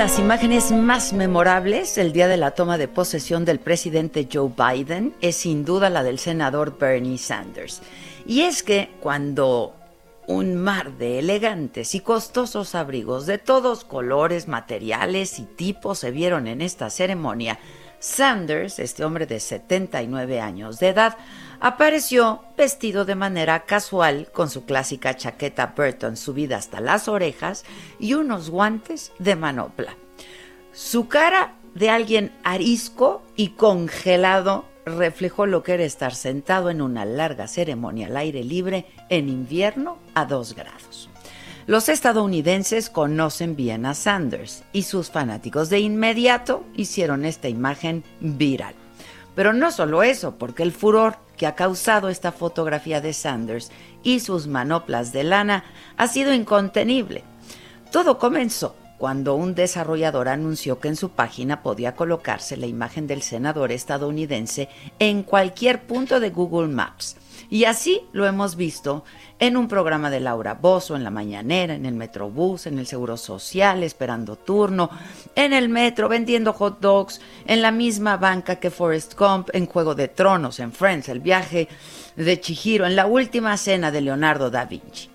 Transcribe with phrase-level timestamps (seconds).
[0.00, 5.14] Las imágenes más memorables el día de la toma de posesión del presidente Joe Biden
[5.20, 7.82] es sin duda la del senador Bernie Sanders.
[8.24, 9.74] Y es que cuando
[10.26, 16.46] un mar de elegantes y costosos abrigos de todos colores, materiales y tipos se vieron
[16.46, 17.58] en esta ceremonia,
[17.98, 21.18] Sanders, este hombre de 79 años de edad,
[21.60, 27.64] apareció vestido de manera casual con su clásica chaqueta Burton subida hasta las orejas
[27.98, 29.96] y unos guantes de manopla.
[30.72, 37.04] Su cara de alguien arisco y congelado reflejó lo que era estar sentado en una
[37.04, 41.08] larga ceremonia al aire libre en invierno a dos grados.
[41.66, 48.74] Los estadounidenses conocen bien a Sanders y sus fanáticos de inmediato hicieron esta imagen viral.
[49.36, 53.70] Pero no solo eso, porque el furor que ha causado esta fotografía de Sanders
[54.02, 55.64] y sus manoplas de lana
[55.96, 57.24] ha sido incontenible.
[57.90, 63.22] Todo comenzó cuando un desarrollador anunció que en su página podía colocarse la imagen del
[63.22, 64.68] senador estadounidense
[64.98, 67.16] en cualquier punto de Google Maps.
[67.50, 69.02] Y así lo hemos visto
[69.40, 73.16] en un programa de Laura Bozo, en la mañanera, en el Metrobús, en el Seguro
[73.16, 74.88] Social, esperando turno,
[75.34, 79.96] en el metro, vendiendo hot dogs, en la misma banca que Forrest Gump, en Juego
[79.96, 81.68] de Tronos, en Friends, el viaje
[82.14, 85.10] de Chihiro, en la última cena de Leonardo da Vinci.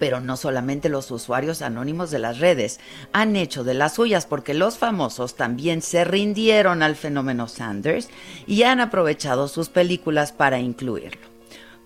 [0.00, 2.80] Pero no solamente los usuarios anónimos de las redes
[3.12, 8.08] han hecho de las suyas porque los famosos también se rindieron al fenómeno Sanders
[8.46, 11.35] y han aprovechado sus películas para incluirlo.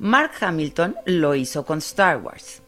[0.01, 2.63] Mark Hamilton lo hizo con Star Wars.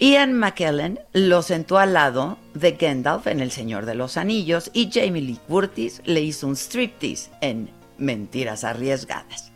[0.00, 4.90] Ian McKellen lo sentó al lado de Gandalf en El Señor de los Anillos y
[4.92, 9.52] Jamie Lee Curtis le hizo un striptease en Mentiras Arriesgadas.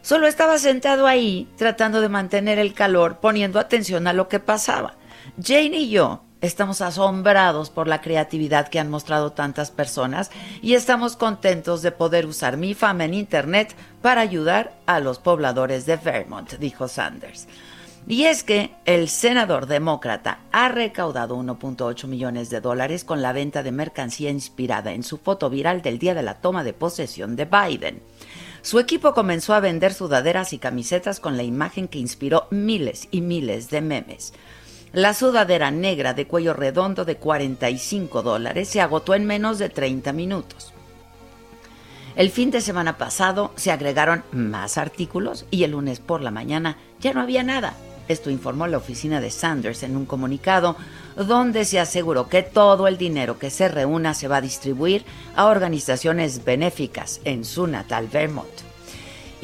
[0.00, 4.96] Solo estaba sentado ahí tratando de mantener el calor, poniendo atención a lo que pasaba.
[5.42, 10.30] Jane y yo estamos asombrados por la creatividad que han mostrado tantas personas
[10.62, 15.86] y estamos contentos de poder usar mi fama en Internet para ayudar a los pobladores
[15.86, 17.48] de Vermont, dijo Sanders.
[18.06, 23.62] Y es que el senador demócrata ha recaudado 1.8 millones de dólares con la venta
[23.62, 27.46] de mercancía inspirada en su foto viral del día de la toma de posesión de
[27.46, 28.02] Biden.
[28.60, 33.22] Su equipo comenzó a vender sudaderas y camisetas con la imagen que inspiró miles y
[33.22, 34.34] miles de memes.
[34.94, 40.12] La sudadera negra de cuello redondo de 45 dólares se agotó en menos de 30
[40.12, 40.72] minutos.
[42.14, 46.78] El fin de semana pasado se agregaron más artículos y el lunes por la mañana
[47.00, 47.74] ya no había nada.
[48.06, 50.76] Esto informó la oficina de Sanders en un comunicado
[51.16, 55.46] donde se aseguró que todo el dinero que se reúna se va a distribuir a
[55.46, 58.73] organizaciones benéficas en su natal Vermont.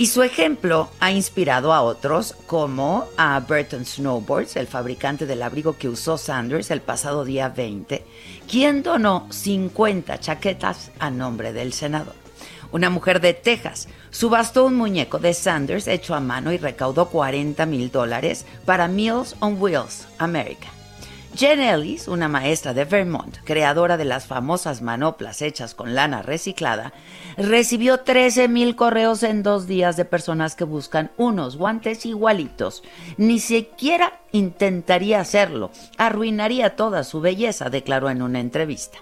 [0.01, 5.77] Y su ejemplo ha inspirado a otros como a Burton Snowboards, el fabricante del abrigo
[5.77, 8.03] que usó Sanders el pasado día 20,
[8.49, 12.15] quien donó 50 chaquetas a nombre del senador.
[12.73, 17.67] Una mujer de Texas subastó un muñeco de Sanders hecho a mano y recaudó 40
[17.67, 20.69] mil dólares para Meals on Wheels America.
[21.35, 26.93] Jen Ellis, una maestra de Vermont, creadora de las famosas manoplas hechas con lana reciclada,
[27.37, 32.83] recibió 13 mil correos en dos días de personas que buscan unos guantes igualitos.
[33.17, 38.99] Ni siquiera intentaría hacerlo, arruinaría toda su belleza, declaró en una entrevista.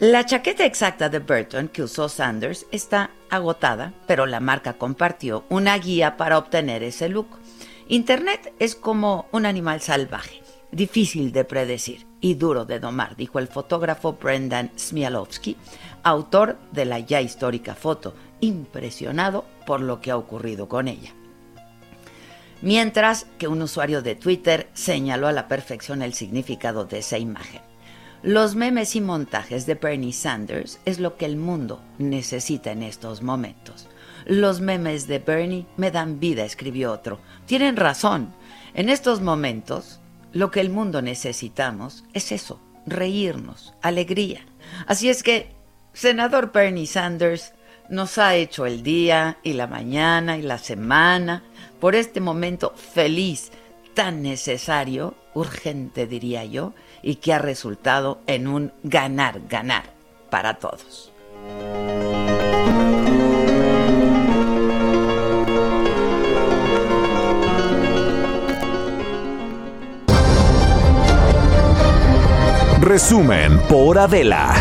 [0.00, 5.76] La chaqueta exacta de Burton que usó Sanders está agotada, pero la marca compartió una
[5.76, 7.39] guía para obtener ese look.
[7.90, 13.48] Internet es como un animal salvaje, difícil de predecir y duro de domar, dijo el
[13.48, 15.56] fotógrafo Brendan Smialowski,
[16.04, 21.12] autor de la ya histórica foto impresionado por lo que ha ocurrido con ella.
[22.62, 27.60] Mientras que un usuario de Twitter señaló a la perfección el significado de esa imagen.
[28.22, 33.20] Los memes y montajes de Bernie Sanders es lo que el mundo necesita en estos
[33.20, 33.89] momentos.
[34.26, 37.20] Los memes de Bernie me dan vida, escribió otro.
[37.46, 38.32] Tienen razón.
[38.74, 40.00] En estos momentos,
[40.32, 44.46] lo que el mundo necesitamos es eso, reírnos, alegría.
[44.86, 45.52] Así es que,
[45.92, 47.52] senador Bernie Sanders,
[47.88, 51.42] nos ha hecho el día y la mañana y la semana
[51.80, 53.50] por este momento feliz,
[53.94, 59.92] tan necesario, urgente diría yo, y que ha resultado en un ganar-ganar
[60.30, 61.10] para todos.
[72.80, 74.54] Resumen por Adela.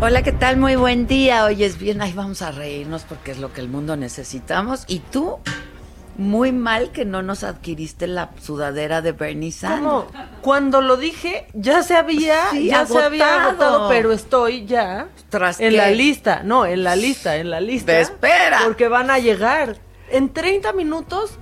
[0.00, 0.56] Hola, ¿qué tal?
[0.56, 1.44] Muy buen día.
[1.44, 4.84] Hoy es bien, ahí vamos a reírnos porque es lo que el mundo necesitamos.
[4.88, 5.38] Y tú,
[6.20, 9.82] muy mal que no nos adquiriste la sudadera de Bernie Sanders.
[9.82, 10.06] ¿Cómo?
[10.42, 13.88] Cuando lo dije, ya se había, Sí, ya se había agotado.
[13.88, 15.76] pero estoy ya ¿Tras en qué?
[15.78, 16.42] la lista.
[16.44, 17.86] No, en la lista, en la lista.
[17.92, 18.60] Te espera.
[18.64, 19.78] Porque van a llegar.
[20.10, 21.38] En 30 minutos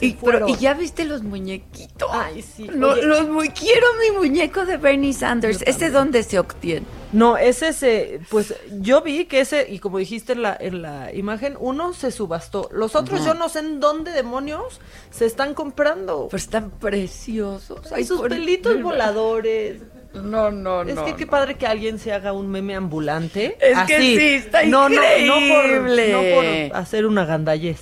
[0.00, 2.08] Y, pero- y ya viste los muñequitos.
[2.12, 2.66] Ay, sí.
[2.66, 5.62] Lo- los mu- quiero mi muñeco de Bernie Sanders.
[5.66, 6.86] ¿Ese dónde se obtiene?
[7.12, 11.12] No, ese se, pues yo vi que ese, y como dijiste en la, en la
[11.14, 12.68] imagen, uno se subastó.
[12.72, 14.80] Los otros yo no sé en dónde demonios
[15.10, 16.28] se están comprando.
[16.30, 17.92] Pues están preciosos.
[17.92, 19.82] Hay sus por- pelitos voladores.
[20.14, 21.04] No, no, Es no.
[21.06, 21.30] que qué no.
[21.30, 23.56] padre que alguien se haga un meme ambulante.
[23.60, 26.12] Es que sí, está no, no, no increíble.
[26.12, 27.80] por, no por hacer una gandallez.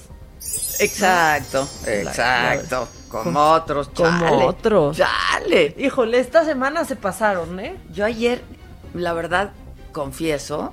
[0.79, 2.89] Exacto, exacto.
[3.09, 4.45] Como otros, Como chale.
[4.45, 4.97] otros.
[4.97, 5.75] Chale.
[5.79, 7.77] Híjole, esta semana se pasaron, ¿eh?
[7.93, 8.41] Yo ayer,
[8.95, 9.53] la verdad,
[9.93, 10.73] confieso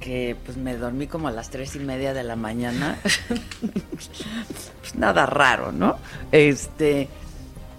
[0.00, 2.98] que pues me dormí como a las tres y media de la mañana.
[4.80, 5.98] pues nada raro, ¿no?
[6.32, 7.08] Este.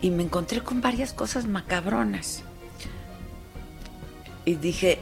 [0.01, 2.43] Y me encontré con varias cosas macabronas.
[4.45, 4.99] Y dije,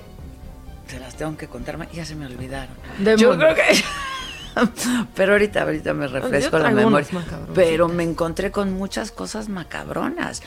[0.87, 2.75] se las tengo que contar, ya se me olvidaron.
[3.17, 3.61] Yo creo que.
[5.15, 7.07] Pero ahorita, ahorita me refresco la memoria.
[7.53, 10.41] Pero me encontré con muchas cosas macabronas.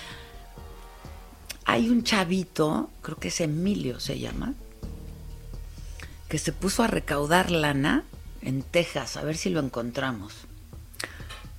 [1.71, 4.55] Hay un chavito, creo que es Emilio se llama,
[6.29, 8.03] que se puso a recaudar lana
[8.43, 10.35] en Texas, a ver si lo encontramos.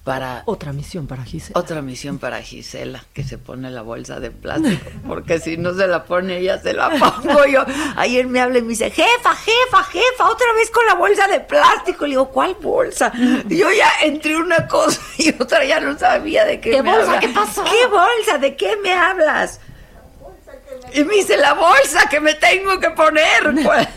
[0.03, 1.59] Para Otra misión para Gisela.
[1.59, 5.85] otra misión para Gisela, que se pone la bolsa de plástico, porque si no se
[5.85, 7.63] la pone ella, se la pongo yo.
[7.97, 11.39] Ayer me habla y me dice, jefa, jefa, jefa, otra vez con la bolsa de
[11.41, 12.05] plástico.
[12.05, 13.13] Le digo, ¿cuál bolsa?
[13.47, 16.91] Y yo ya entre una cosa y otra ya no sabía de qué, ¿Qué me
[16.91, 17.05] bolsa?
[17.13, 17.19] habla.
[17.19, 17.63] ¿Qué pasó?
[17.63, 18.39] ¿Qué bolsa?
[18.39, 19.59] ¿De qué me hablas?
[20.93, 23.53] Y me dice, la bolsa que me tengo que poner.
[23.63, 23.87] Pues,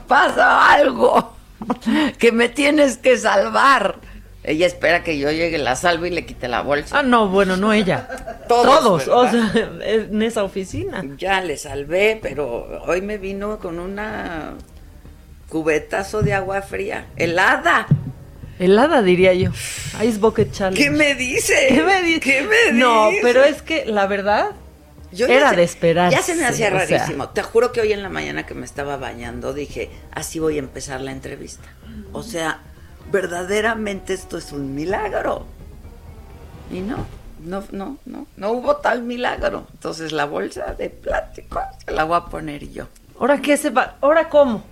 [0.08, 1.34] pasa algo
[2.18, 3.96] que me tienes que salvar.
[4.42, 6.98] Ella espera que yo llegue, la salve y le quite la bolsa.
[6.98, 8.06] Ah, no, bueno, no ella.
[8.46, 9.52] Todos, o ¿verdad?
[9.52, 11.02] sea, en esa oficina.
[11.16, 14.52] Ya le salvé, pero hoy me vino con una
[15.48, 17.86] cubetazo de agua fría, helada.
[18.58, 19.50] Helada, diría yo.
[20.02, 20.82] Ice Bucket Challenge.
[20.82, 21.54] ¿Qué me dice?
[21.68, 22.20] ¿Qué me dice?
[22.20, 23.20] ¿Qué me No, dice?
[23.22, 24.50] pero es que la verdad,
[25.14, 26.78] Yo era se- de esperarse, Ya se me hacía o sea.
[26.98, 27.28] rarísimo.
[27.30, 30.58] Te juro que hoy en la mañana que me estaba bañando dije, así voy a
[30.60, 31.68] empezar la entrevista.
[32.12, 32.60] O sea,
[33.12, 35.46] verdaderamente esto es un milagro.
[36.70, 37.06] Y no,
[37.44, 39.66] no, no, no, no hubo tal milagro.
[39.72, 42.86] Entonces la bolsa de plástico se la voy a poner yo.
[43.20, 43.96] ¿ahora qué se va?
[44.00, 44.64] ¿Ahora cómo?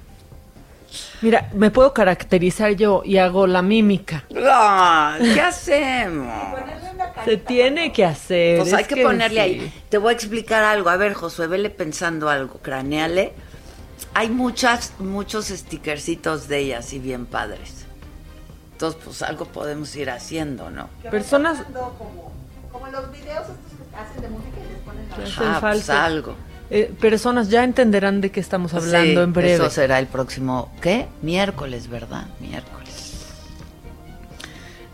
[1.20, 4.24] Mira, me puedo caracterizar yo y hago la mímica.
[4.30, 6.32] No, ¿qué hacemos?
[7.24, 8.58] Se tiene que hacer.
[8.58, 9.40] Pues es hay que, ponerle sí.
[9.40, 9.82] ahí.
[9.88, 10.90] Te voy a explicar algo.
[10.90, 12.58] A ver, Josué, vele pensando algo.
[12.58, 13.32] Craneale.
[14.14, 17.86] Hay muchas, muchos stickercitos de ellas y bien padres.
[18.72, 20.88] Entonces, pues algo podemos ir haciendo, ¿no?
[21.10, 21.58] Personas
[22.70, 25.46] Como en los videos estos que hacen de música y les ponen la...
[25.46, 26.34] Ajá, pues, algo.
[26.74, 29.52] Eh, personas ya entenderán de qué estamos hablando Sí, en breve.
[29.54, 31.06] Eso será el próximo, ¿qué?
[31.20, 32.24] Miércoles, ¿verdad?
[32.40, 33.26] Miércoles.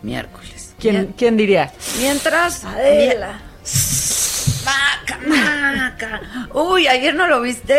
[0.02, 0.74] Miércoles.
[0.80, 1.72] ¿Quién, quién diría?
[2.00, 2.64] Mientras.
[2.64, 3.40] Adela.
[3.64, 6.20] mie- Maca, maca.
[6.52, 7.78] Uy, ayer no lo viste.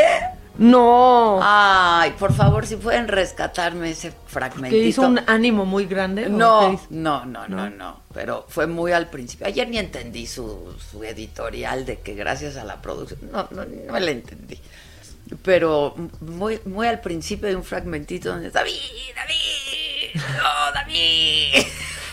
[0.60, 1.40] No.
[1.42, 4.84] Ay, por favor, si pueden rescatarme ese que fragmentito.
[4.84, 6.24] hizo un ánimo muy grande.
[6.24, 8.02] ¿o qué No, no, no, no, ¿No?
[8.14, 9.48] Pero fue muy al principio.
[9.48, 13.20] Ayer ni entendí su, su editorial de que gracias a la producción.
[13.32, 14.60] No, no, no la entendí.
[15.44, 18.74] pero muy, muy al principio hay un fragmentito donde David,
[19.16, 21.66] David, no, David.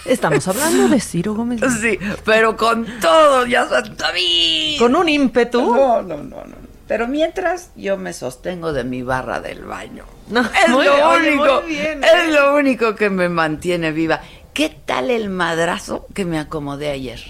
[0.04, 1.60] Estamos hablando de Ciro Gómez.
[1.80, 4.78] Sí, pero con todo, ya David.
[4.78, 5.74] Con un ímpetu.
[5.74, 6.65] No, no, no, no.
[6.88, 10.04] Pero mientras yo me sostengo de mi barra del baño.
[10.28, 12.30] No, es muy- lo oye, único, muy bien, es ¿eh?
[12.32, 14.20] lo único que me mantiene viva.
[14.54, 17.20] ¿Qué tal el madrazo que me acomodé ayer?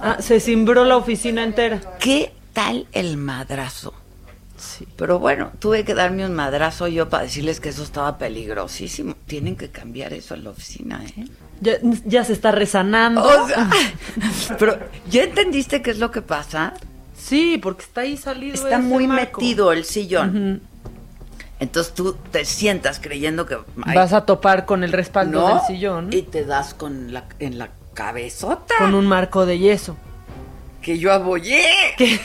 [0.00, 1.80] Ah, se cimbró la oficina entera.
[1.98, 3.92] ¿Qué tal el madrazo?
[4.56, 4.86] Sí.
[4.96, 9.14] Pero bueno, tuve que darme un madrazo yo para decirles que eso estaba peligrosísimo.
[9.26, 11.26] Tienen que cambiar eso en la oficina, ¿eh?
[11.60, 11.72] Ya,
[12.04, 13.22] ya se está resanando.
[13.24, 13.68] O sea,
[14.58, 14.78] pero
[15.10, 16.72] ¿ya entendiste qué es lo que pasa?
[17.18, 18.54] Sí, porque está ahí salido.
[18.54, 19.40] Está muy marco.
[19.40, 20.62] metido el sillón.
[21.60, 25.54] Entonces tú te sientas creyendo que ay, Vas a topar con el respaldo ¿no?
[25.56, 29.96] del sillón y te das con la en la cabezota con un marco de yeso.
[30.82, 31.64] que yo abollé.
[31.96, 32.20] Que,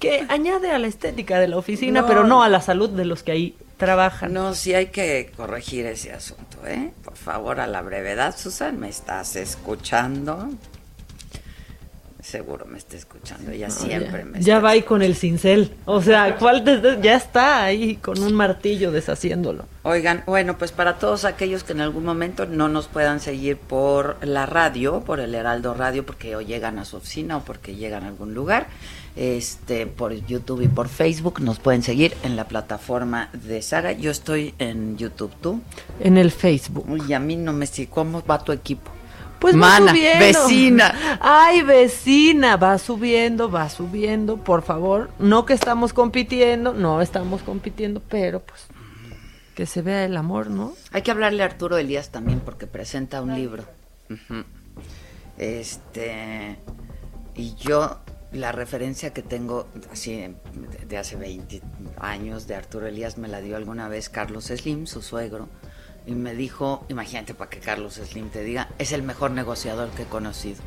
[0.00, 2.06] que añade a la estética de la oficina, No.
[2.08, 4.32] pero no a la salud de los que ahí trabajan.
[4.32, 6.90] No, sí hay que corregir ese asunto, ¿eh?
[7.04, 10.48] Por favor, a la brevedad, Susan, ¿me estás escuchando?
[12.28, 15.72] Seguro me está escuchando, ella siempre ya, me ya está va ahí con el cincel.
[15.86, 19.64] O sea, ¿cuál de- ya está ahí con un martillo deshaciéndolo?
[19.82, 24.18] Oigan, bueno, pues para todos aquellos que en algún momento no nos puedan seguir por
[24.20, 28.04] la radio, por el Heraldo Radio, porque o llegan a su oficina o porque llegan
[28.04, 28.66] a algún lugar,
[29.16, 33.92] este, por YouTube y por Facebook, nos pueden seguir en la plataforma de Saga.
[33.92, 35.62] Yo estoy en YouTube, ¿tú?
[36.00, 36.84] En el Facebook.
[36.90, 37.88] Uy, a mí no me sigue.
[37.88, 38.90] ¿Cómo va tu equipo?
[39.40, 40.24] Pues va subiendo.
[40.24, 41.18] vecina.
[41.20, 45.10] Ay, vecina, va subiendo, va subiendo, por favor.
[45.18, 48.66] No que estamos compitiendo, no estamos compitiendo, pero pues
[49.54, 50.72] que se vea el amor, ¿no?
[50.92, 53.64] Hay que hablarle a Arturo Elías también porque presenta un libro.
[55.36, 56.58] Este
[57.34, 57.98] y yo
[58.32, 60.34] la referencia que tengo así de,
[60.86, 61.62] de hace 20
[61.98, 65.48] años de Arturo Elías me la dio alguna vez Carlos Slim, su suegro,
[66.08, 70.04] y me dijo, imagínate para que Carlos Slim te diga, es el mejor negociador que
[70.04, 70.62] he conocido.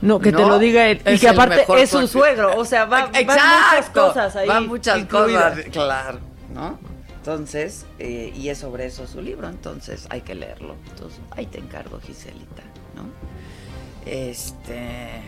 [0.00, 1.02] No, que te lo diga él.
[1.04, 2.56] Y que aparte es su suegro.
[2.56, 4.46] O sea, va, van muchas cosas ahí.
[4.46, 5.56] Van muchas incluidas.
[5.56, 6.20] cosas, claro,
[6.54, 6.78] ¿no?
[7.16, 10.76] Entonces, eh, y es sobre eso su libro, entonces hay que leerlo.
[10.90, 12.62] Entonces, ahí te encargo, Giselita,
[12.94, 13.02] ¿no?
[14.06, 15.22] Este,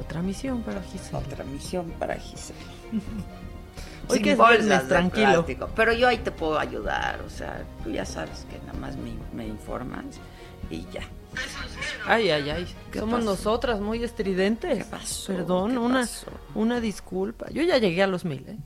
[0.00, 1.18] Otra misión para Gisela.
[1.18, 2.58] otra misión para Gisela.
[4.08, 5.32] Hoy Sin que es viernes, tranquilo.
[5.32, 5.68] plástico.
[5.74, 9.12] Pero yo ahí te puedo ayudar, o sea, tú ya sabes que nada más me,
[9.34, 10.04] me informas
[10.70, 11.02] y ya.
[12.06, 12.74] Ay, ay, ay.
[12.90, 13.30] ¿Qué Somos pasó?
[13.30, 14.78] nosotras muy estridentes.
[14.78, 15.32] ¿Qué pasó?
[15.32, 16.26] Perdón, ¿Qué una, pasó?
[16.54, 17.46] una disculpa.
[17.50, 18.56] Yo ya llegué a los mil, ¿eh?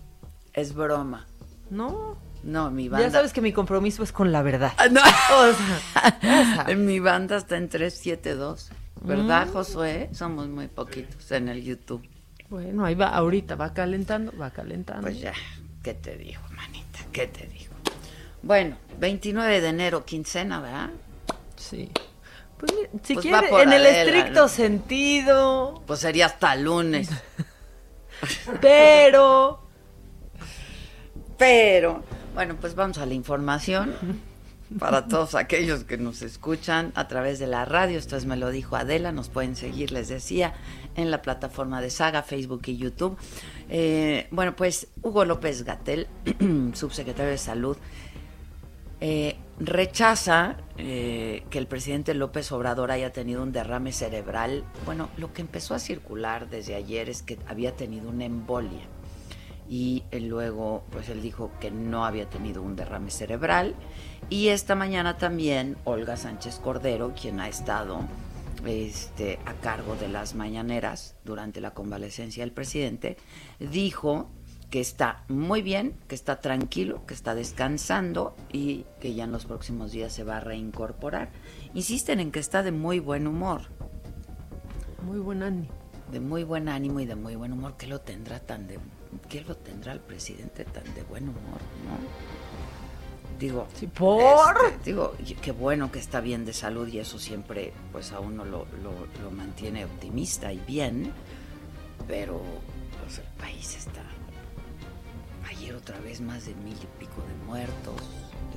[0.52, 1.26] Es broma.
[1.70, 2.16] No.
[2.42, 3.06] No, mi banda.
[3.06, 4.72] Ya sabes que mi compromiso es con la verdad.
[4.78, 5.00] Ah, no.
[5.40, 8.70] O sea, mi banda está en 372.
[9.02, 9.52] ¿Verdad, Mm.
[9.52, 10.10] Josué?
[10.12, 12.06] Somos muy poquitos en el YouTube.
[12.50, 15.02] Bueno, ahí va, ahorita va calentando, va calentando.
[15.02, 15.32] Pues ya,
[15.82, 16.98] ¿qué te digo, manita?
[17.12, 17.74] ¿Qué te digo?
[18.42, 20.90] Bueno, 29 de enero, quincena, ¿verdad?
[21.56, 21.90] Sí.
[22.58, 24.48] Pues mira, si Pues va quiere, por en el estricto ¿no?
[24.48, 27.08] sentido, Pues sería hasta lunes.
[28.60, 29.62] pero
[31.38, 32.02] Pero,
[32.34, 33.94] bueno, pues vamos a la información.
[34.78, 38.50] Para todos aquellos que nos escuchan a través de la radio, esto es Me lo
[38.50, 40.54] dijo Adela, nos pueden seguir, les decía,
[40.94, 43.18] en la plataforma de Saga, Facebook y YouTube.
[43.68, 46.06] Eh, bueno, pues Hugo López Gatel,
[46.74, 47.76] subsecretario de Salud,
[49.00, 54.62] eh, rechaza eh, que el presidente López Obrador haya tenido un derrame cerebral.
[54.86, 58.86] Bueno, lo que empezó a circular desde ayer es que había tenido una embolia
[59.68, 63.76] y luego pues él dijo que no había tenido un derrame cerebral
[64.28, 68.00] y esta mañana también Olga Sánchez Cordero quien ha estado
[68.66, 73.16] este a cargo de las mañaneras durante la convalecencia del presidente
[73.58, 74.28] dijo
[74.70, 79.44] que está muy bien, que está tranquilo, que está descansando y que ya en los
[79.44, 81.30] próximos días se va a reincorporar.
[81.74, 83.62] Insisten en que está de muy buen humor
[85.02, 85.68] muy buen ánimo.
[86.10, 88.78] de muy buen ánimo y de muy buen humor, ¿qué lo tendrá tan de
[89.28, 92.29] qué lo tendrá el presidente tan de buen humor, no?
[93.40, 94.54] Digo, Sí, ¿por?
[94.68, 98.44] este, digo, qué bueno que está bien de salud y eso siempre pues a uno
[98.44, 101.10] lo, lo- lo mantiene optimista y bien,
[102.06, 102.40] pero
[103.02, 104.02] pues el país está
[105.48, 107.94] ayer otra vez más de mil y pico de muertos,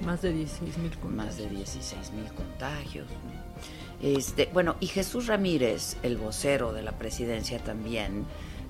[0.06, 3.08] Más de 16 mil con más de 16 mil contagios.
[3.10, 4.08] ¿no?
[4.08, 8.26] Este, bueno, y Jesús Ramírez, el vocero de la presidencia también,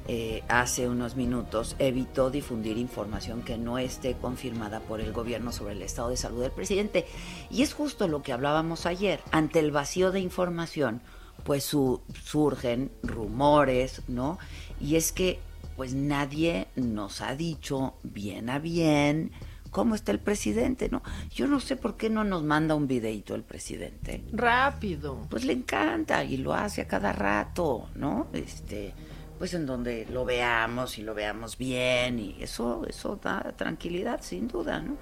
[0.08, 5.74] eh, hace unos minutos evitó difundir información que no esté confirmada por el gobierno sobre
[5.74, 7.06] el estado de salud del presidente.
[7.50, 9.22] Y es justo lo que hablábamos ayer.
[9.32, 11.02] Ante el vacío de información,
[11.46, 14.38] pues su- surgen rumores, ¿no?
[14.80, 15.40] Y es que
[15.76, 19.32] pues nadie nos ha dicho bien a bien
[19.72, 21.02] cómo está el presidente, ¿no?
[21.34, 24.24] Yo no sé por qué no nos manda un videito el presidente.
[24.32, 25.26] Rápido.
[25.32, 28.28] Pues le encanta y lo hace a cada rato, ¿no?
[28.34, 28.94] Este,
[29.38, 34.48] pues en donde lo veamos y lo veamos bien y eso eso da tranquilidad sin
[34.48, 34.98] duda, ¿no?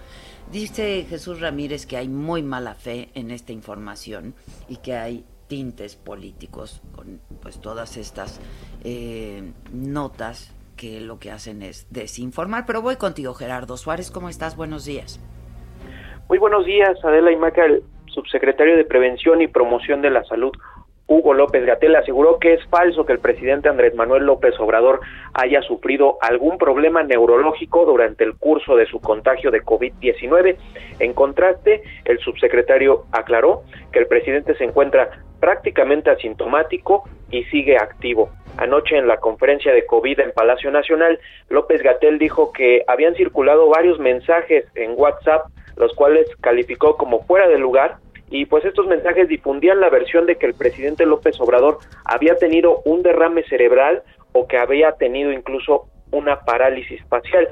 [0.51, 4.33] Dice Jesús Ramírez que hay muy mala fe en esta información
[4.67, 8.39] y que hay tintes políticos con pues todas estas
[8.83, 12.65] eh, notas que lo que hacen es desinformar.
[12.65, 14.09] Pero voy contigo, Gerardo Suárez.
[14.09, 14.55] ¿Cómo estás?
[14.55, 15.19] Buenos días.
[16.27, 20.51] Muy buenos días, Adela Imaca, el subsecretario de Prevención y Promoción de la Salud,
[21.11, 25.01] Hugo López Gatel, aseguró que es falso que el presidente Andrés Manuel López Obrador
[25.33, 30.55] haya sufrido algún problema neurológico durante el curso de su contagio de COVID-19.
[30.99, 35.09] En contraste, el subsecretario aclaró que el presidente se encuentra
[35.41, 38.29] prácticamente asintomático y sigue activo.
[38.55, 43.67] Anoche en la conferencia de COVID en Palacio Nacional, López Gatel dijo que habían circulado
[43.67, 47.97] varios mensajes en WhatsApp, los cuales calificó como fuera de lugar,
[48.31, 52.81] y pues estos mensajes difundían la versión de que el presidente López Obrador había tenido
[52.85, 57.49] un derrame cerebral o que había tenido incluso una parálisis facial.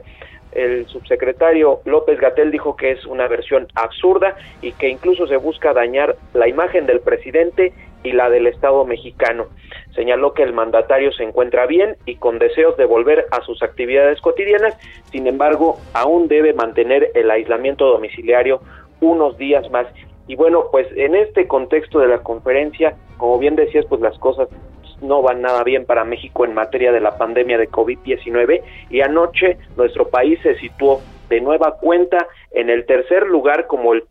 [0.54, 5.74] El subsecretario López Gatel dijo que es una versión absurda y que incluso se busca
[5.74, 9.48] dañar la imagen del presidente y la del Estado mexicano.
[9.94, 14.22] Señaló que el mandatario se encuentra bien y con deseos de volver a sus actividades
[14.22, 14.78] cotidianas,
[15.12, 18.62] sin embargo, aún debe mantener el aislamiento domiciliario
[19.02, 19.88] unos días más.
[20.30, 24.48] Y bueno, pues en este contexto de la conferencia, como bien decías, pues las cosas
[25.02, 29.58] no van nada bien para México en materia de la pandemia de COVID-19 y anoche
[29.76, 34.04] nuestro país se situó de nueva cuenta en el tercer lugar como el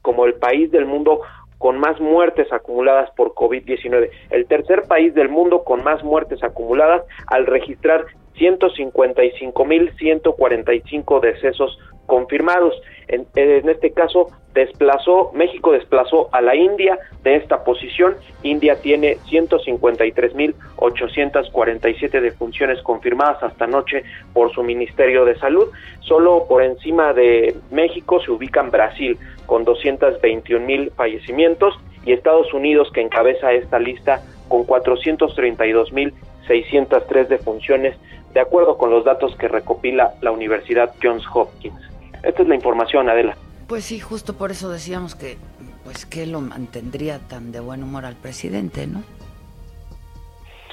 [0.00, 1.22] como el país del mundo
[1.58, 7.02] con más muertes acumuladas por COVID-19, el tercer país del mundo con más muertes acumuladas
[7.26, 8.04] al registrar
[8.36, 12.74] 155.145 decesos confirmados.
[13.08, 18.16] En, en, este caso, desplazó, México desplazó a la India de esta posición.
[18.42, 25.68] India tiene 153.847 defunciones confirmadas hasta anoche por su Ministerio de Salud.
[26.00, 31.74] Solo por encima de México se ubican Brasil con 221.000 fallecimientos
[32.06, 37.96] y Estados Unidos que encabeza esta lista con 432.603 defunciones
[38.34, 41.80] de acuerdo con los datos que recopila la Universidad Johns Hopkins.
[42.22, 43.36] Esta es la información, Adela.
[43.68, 45.38] Pues sí, justo por eso decíamos que,
[45.84, 49.02] pues, que lo mantendría tan de buen humor al presidente, ¿no?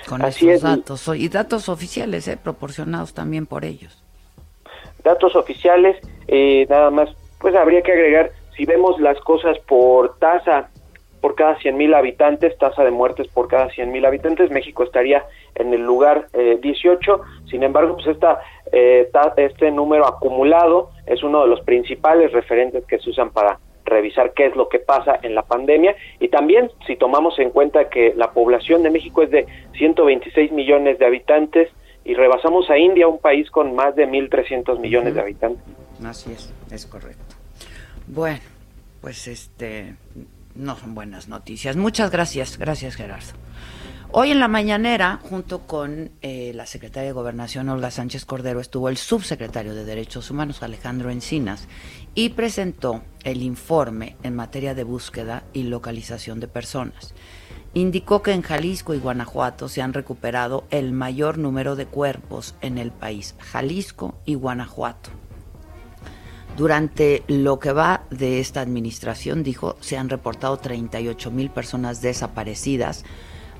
[0.10, 0.78] Con Así esos es.
[0.78, 2.36] datos y datos oficiales, ¿eh?
[2.36, 4.04] proporcionados también por ellos.
[5.04, 5.98] Datos oficiales,
[6.28, 10.71] eh, nada más, pues habría que agregar, si vemos las cosas por tasa,
[11.22, 15.24] por cada 100.000 habitantes, tasa de muertes por cada 100.000 habitantes, México estaría
[15.56, 17.22] en el lugar eh, 18.
[17.50, 22.86] Sin embargo, pues esta, eh, ta, este número acumulado es uno de los principales referentes
[22.86, 26.70] que se usan para revisar qué es lo que pasa en la pandemia y también
[26.86, 31.70] si tomamos en cuenta que la población de México es de 126 millones de habitantes
[32.04, 35.16] y rebasamos a India, un país con más de 1.300 millones uh -huh.
[35.16, 35.64] de habitantes.
[36.04, 37.36] Así es, es correcto.
[38.08, 38.40] Bueno,
[39.02, 39.96] pues este
[40.56, 41.76] no son buenas noticias.
[41.76, 43.34] Muchas gracias, gracias Gerardo.
[44.14, 48.90] Hoy en la mañanera, junto con eh, la secretaria de Gobernación Olga Sánchez Cordero, estuvo
[48.90, 51.70] el subsecretario de Derechos Humanos Alejandro Encinas
[52.14, 57.14] y presentó el informe en materia de búsqueda y localización de personas.
[57.74, 62.78] Indicó que en Jalisco y Guanajuato se han recuperado el mayor número de cuerpos en
[62.78, 65.10] el país, Jalisco y Guanajuato.
[66.58, 73.06] Durante lo que va de esta administración, dijo, se han reportado 38 mil personas desaparecidas,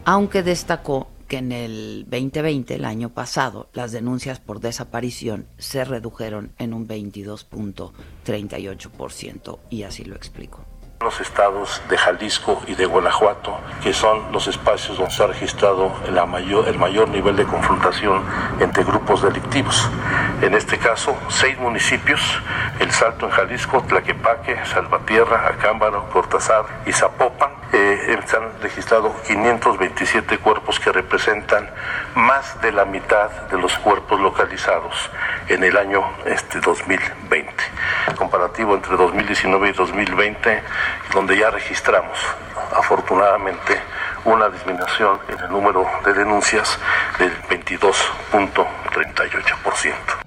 [0.06, 6.52] aunque destacó que en el 2020, el año pasado, las denuncias por desaparición se redujeron
[6.58, 10.66] en un 22.38% y así lo explico
[11.02, 15.94] los estados de Jalisco y de Guanajuato, que son los espacios donde se ha registrado
[16.06, 18.24] el mayor nivel de confrontación
[18.60, 19.90] entre grupos delictivos.
[20.42, 22.22] En este caso, seis municipios,
[22.80, 30.38] El Salto en Jalisco, Tlaquepaque, Salvatierra, Acámbaro, Cortázar y Zapopan, eh, se han registrado 527
[30.40, 31.70] cuerpos que representan
[32.16, 35.10] más de la mitad de los cuerpos localizados
[35.48, 37.54] en el año este, 2020.
[38.18, 40.62] Comparativo entre 2019 y 2020,
[41.14, 42.20] donde ya registramos,
[42.76, 43.80] afortunadamente,
[44.26, 46.78] una disminución en el número de denuncias
[47.18, 50.22] del 22.38%.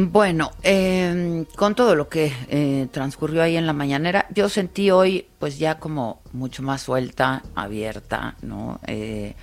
[0.00, 5.26] Bueno, eh, con todo lo que eh, transcurrió ahí en la mañanera, yo sentí hoy
[5.40, 8.78] pues ya como mucho más suelta, abierta, ¿no?
[8.86, 9.34] Eh,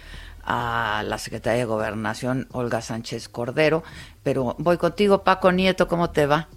[0.46, 3.84] a la secretaria de Gobernación, Olga Sánchez Cordero.
[4.24, 6.48] Pero voy contigo, Paco Nieto, ¿cómo te va?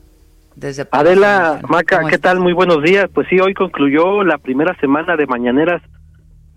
[0.57, 2.41] Desde Adela, Maca, ¿qué tal?
[2.41, 3.07] Muy buenos días.
[3.15, 5.81] Pues sí, hoy concluyó la primera semana de mañaneras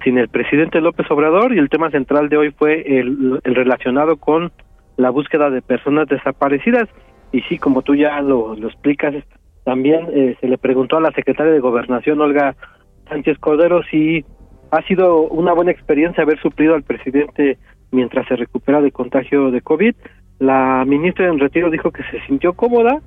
[0.03, 4.51] sin el presidente López Obrador y el tema central de hoy fue el, relacionado con
[4.97, 6.89] la búsqueda de personas desaparecidas.
[7.31, 9.13] Y sí, como tú ya lo, explicas,
[9.63, 12.55] también eh, se le preguntó a la secretaria de Gobernación, Olga
[13.07, 14.25] Sánchez Cordero, si
[14.71, 17.57] ha sido una buena experiencia haber suplido al presidente
[17.91, 19.95] mientras se recupera de contagio de COVID.
[20.39, 23.01] La ministra en retiro dijo que se sintió cómoda,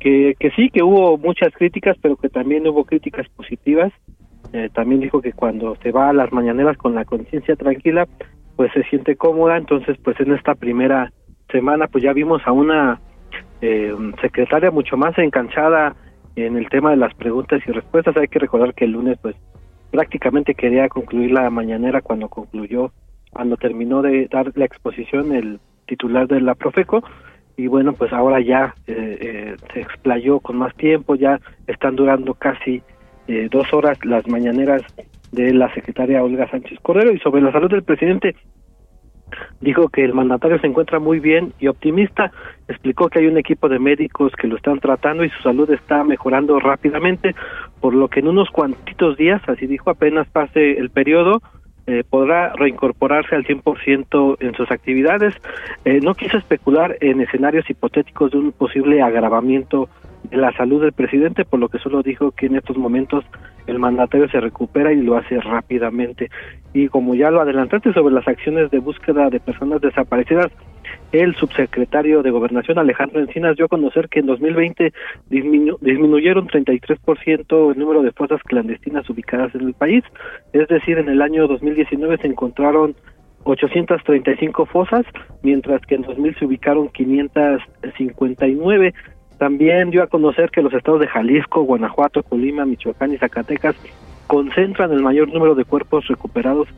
[0.00, 3.92] que, que sí, que hubo muchas críticas, pero que también hubo críticas positivas
[4.52, 8.06] eh, también dijo que cuando se va a las mañaneras con la conciencia tranquila,
[8.56, 9.56] pues se siente cómoda.
[9.56, 11.12] Entonces, pues en esta primera
[11.50, 13.00] semana, pues ya vimos a una
[13.60, 15.96] eh, secretaria mucho más enganchada
[16.36, 18.16] en el tema de las preguntas y respuestas.
[18.16, 19.36] Hay que recordar que el lunes, pues
[19.92, 22.90] prácticamente quería concluir la mañanera cuando concluyó,
[23.30, 27.04] cuando terminó de dar la exposición el titular de la Profeco.
[27.58, 32.32] Y bueno, pues ahora ya eh, eh se explayó con más tiempo, ya están durando
[32.32, 32.82] casi
[33.28, 34.82] eh, dos horas las mañaneras
[35.30, 37.12] de la secretaria Olga Sánchez Cordero.
[37.12, 38.34] Y sobre la salud del presidente
[39.60, 42.32] dijo que el mandatario se encuentra muy bien y optimista,
[42.68, 46.04] explicó que hay un equipo de médicos que lo están tratando y su salud está
[46.04, 47.34] mejorando rápidamente,
[47.82, 51.42] por lo que en unos cuantitos días, así dijo, apenas pase el periodo,
[51.88, 55.34] eh, podrá reincorporarse al 100% en sus actividades.
[55.84, 59.88] Eh, no quiso especular en escenarios hipotéticos de un posible agravamiento
[60.30, 63.24] de la salud del presidente, por lo que solo dijo que en estos momentos
[63.66, 66.30] el mandatario se recupera y lo hace rápidamente.
[66.72, 70.50] Y como ya lo adelantaste sobre las acciones de búsqueda de personas desaparecidas,
[71.12, 74.92] el subsecretario de Gobernación Alejandro Encinas dio a conocer que en 2020
[75.28, 80.04] disminu disminuyeron 33% el número de fosas clandestinas ubicadas en el país,
[80.52, 82.94] es decir, en el año 2019 se encontraron
[83.44, 85.04] 835 fosas,
[85.42, 88.94] mientras que en 2000 se ubicaron 559.
[89.42, 93.74] También dio a conocer que los estados de Jalisco, Guanajuato, Colima, Michoacán y Zacatecas
[94.28, 96.68] concentran el mayor número de cuerpos recuperados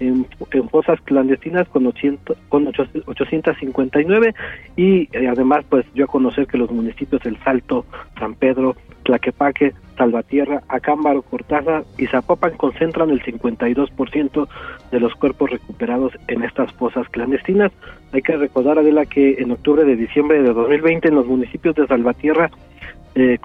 [0.00, 0.26] en,
[0.70, 4.34] fosas clandestinas con, 800, con 859
[4.76, 7.84] y eh, además pues yo a conocer que los municipios El Salto,
[8.18, 14.48] San Pedro, Tlaquepaque, Salvatierra, Acámbaro, Cortázar y Zapopan concentran el 52%
[14.90, 17.70] de los cuerpos recuperados en estas fosas clandestinas.
[18.12, 21.86] Hay que recordar, Adela, que en octubre de diciembre de 2020 en los municipios de
[21.86, 22.50] Salvatierra,
[23.14, 23.38] eh,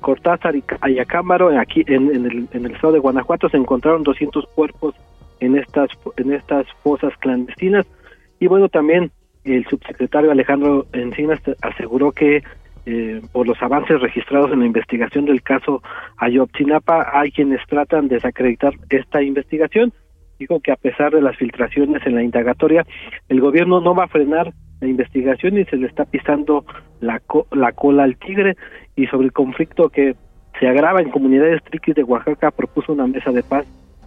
[0.00, 4.94] Cortázar y Acámbaro, aquí en, el, en el estado de Guanajuato, se encontraron 200 cuerpos
[5.40, 7.86] en estas en estas fosas clandestinas.
[8.38, 9.10] Y bueno también
[9.44, 12.42] el subsecretario Alejandro Encinas aseguró que
[12.88, 15.82] eh, por los avances registrados en la investigación del caso
[16.18, 19.92] Ayotzinapa hay quienes tratan de desacreditar esta investigación.
[20.38, 22.86] Dijo que a pesar de las filtraciones en la indagatoria
[23.28, 26.64] el gobierno no va a frenar la investigación y se le está pisando
[27.00, 27.22] la,
[27.52, 28.56] la cola al tigre.
[28.94, 30.14] Y sobre el conflicto que
[30.60, 33.66] se agrava en comunidades triquis de Oaxaca propuso una mesa de paz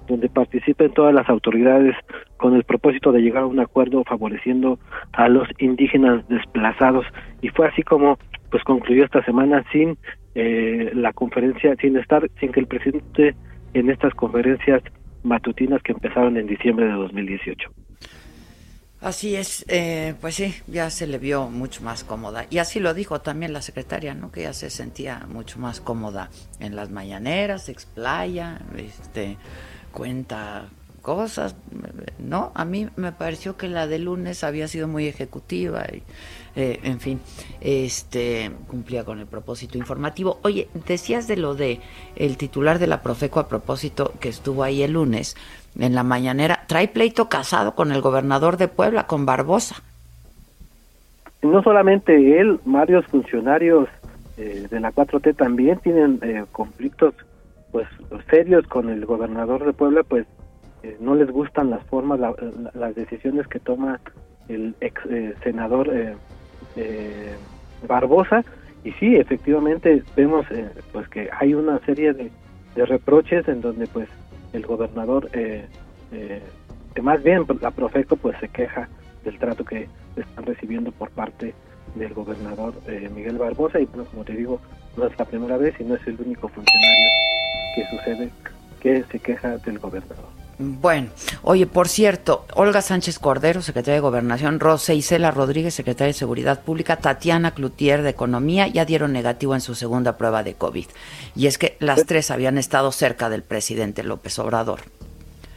[0.10, 1.96] donde participen todas las autoridades
[2.38, 4.80] con el propósito de llegar a un acuerdo favoreciendo
[5.14, 7.06] a los indígenas desplazados
[7.42, 8.18] y fue así como
[8.50, 9.98] pues concluyó esta semana sin
[10.36, 13.36] eh, la conferencia sin estar sin que el presidente
[13.74, 14.82] en estas conferencias
[15.24, 17.72] matutinas que empezaron en diciembre de 2018
[19.02, 22.48] Así es, eh, pues sí, ya se le vio mucho más cómoda.
[22.50, 24.30] Y así lo dijo también la secretaria, ¿no?
[24.30, 29.38] Que ya se sentía mucho más cómoda en las mañaneras, explaya, este,
[29.90, 30.66] cuenta
[31.02, 31.56] cosas,
[32.20, 32.52] ¿no?
[32.56, 36.04] A mí me pareció que la de lunes había sido muy ejecutiva y,
[36.56, 37.20] eh, en fin,
[37.62, 40.40] este cumplía con el propósito informativo.
[40.44, 41.80] Oye, decías de lo de
[42.16, 45.36] el titular de la Profeco a propósito que estuvo ahí el lunes
[45.80, 49.78] en la mañanera, trae pleito casado con el gobernador de Puebla, con Barbosa.
[51.42, 53.88] No solamente él, varios funcionarios
[54.38, 57.14] eh, de la 4T también tienen eh, conflictos
[57.72, 57.88] pues
[58.30, 60.26] serios con el gobernador de Puebla, pues
[60.84, 62.20] eh, no les gustan las formas,
[62.74, 64.00] las decisiones que toma
[64.48, 65.90] el ex eh, senador
[66.76, 67.36] eh,
[67.88, 68.44] Barbosa.
[68.84, 70.46] Y sí, efectivamente vemos
[70.94, 72.32] pues que hay una serie de,
[72.76, 74.08] reproches en donde pues
[74.54, 78.88] el gobernador, que más bien la Profeco pues se queja
[79.26, 81.54] del trato que están recibiendo por parte
[81.96, 82.74] del gobernador
[83.14, 83.82] Miguel Barbosa.
[83.82, 84.62] Y pues, como te digo
[84.96, 87.39] no es la primera vez y no es el único funcionario
[87.76, 88.30] que sucede
[88.80, 90.40] que se queja del gobernador.
[90.62, 91.08] Bueno,
[91.42, 96.64] oye, por cierto, Olga Sánchez Cordero, secretaria de Gobernación, Rosa Isela Rodríguez, secretaria de Seguridad
[96.64, 100.88] Pública, Tatiana Cloutier de Economía, ya dieron negativo en su segunda prueba de COVID.
[101.34, 104.82] Y es que las tres habían estado cerca del presidente López Obrador.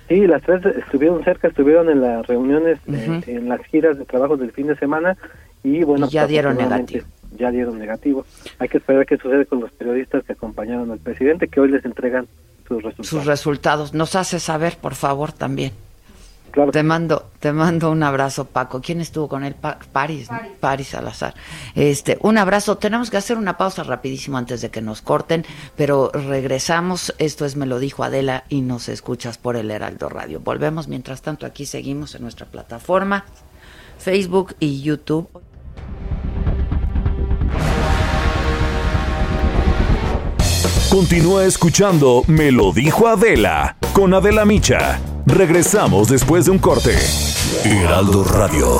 [0.08, 4.36] Sí, las tres estuvieron cerca, estuvieron en las reuniones, eh, en las giras de trabajo
[4.36, 5.16] del fin de semana
[5.64, 7.06] y bueno, Y ya dieron negativo.
[7.38, 8.24] Ya dieron negativo.
[8.58, 11.84] Hay que esperar qué sucede con los periodistas que acompañaron al presidente, que hoy les
[11.84, 12.26] entregan
[12.68, 13.08] sus resultados.
[13.08, 13.94] Sus resultados.
[13.94, 15.72] Nos hace saber, por favor, también.
[16.50, 16.70] Claro.
[16.70, 18.82] Te mando, te mando un abrazo, Paco.
[18.82, 19.54] ¿Quién estuvo con él?
[19.54, 20.38] Pa- Paris, ¿no?
[20.60, 21.32] Paris Salazar.
[21.74, 22.76] Este, un abrazo.
[22.76, 27.14] Tenemos que hacer una pausa rapidísimo antes de que nos corten, pero regresamos.
[27.16, 30.40] Esto es Me lo dijo Adela y nos escuchas por el Heraldo Radio.
[30.40, 30.88] Volvemos.
[30.88, 33.24] Mientras tanto, aquí seguimos en nuestra plataforma,
[33.98, 35.28] Facebook y YouTube.
[40.92, 45.00] Continúa escuchando Me lo dijo Adela con Adela Micha.
[45.24, 46.94] Regresamos después de un corte.
[47.64, 48.78] Heraldo Radio.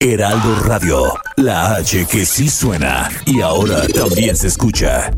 [0.00, 5.12] Heraldo Radio, la H que sí suena y ahora también se escucha.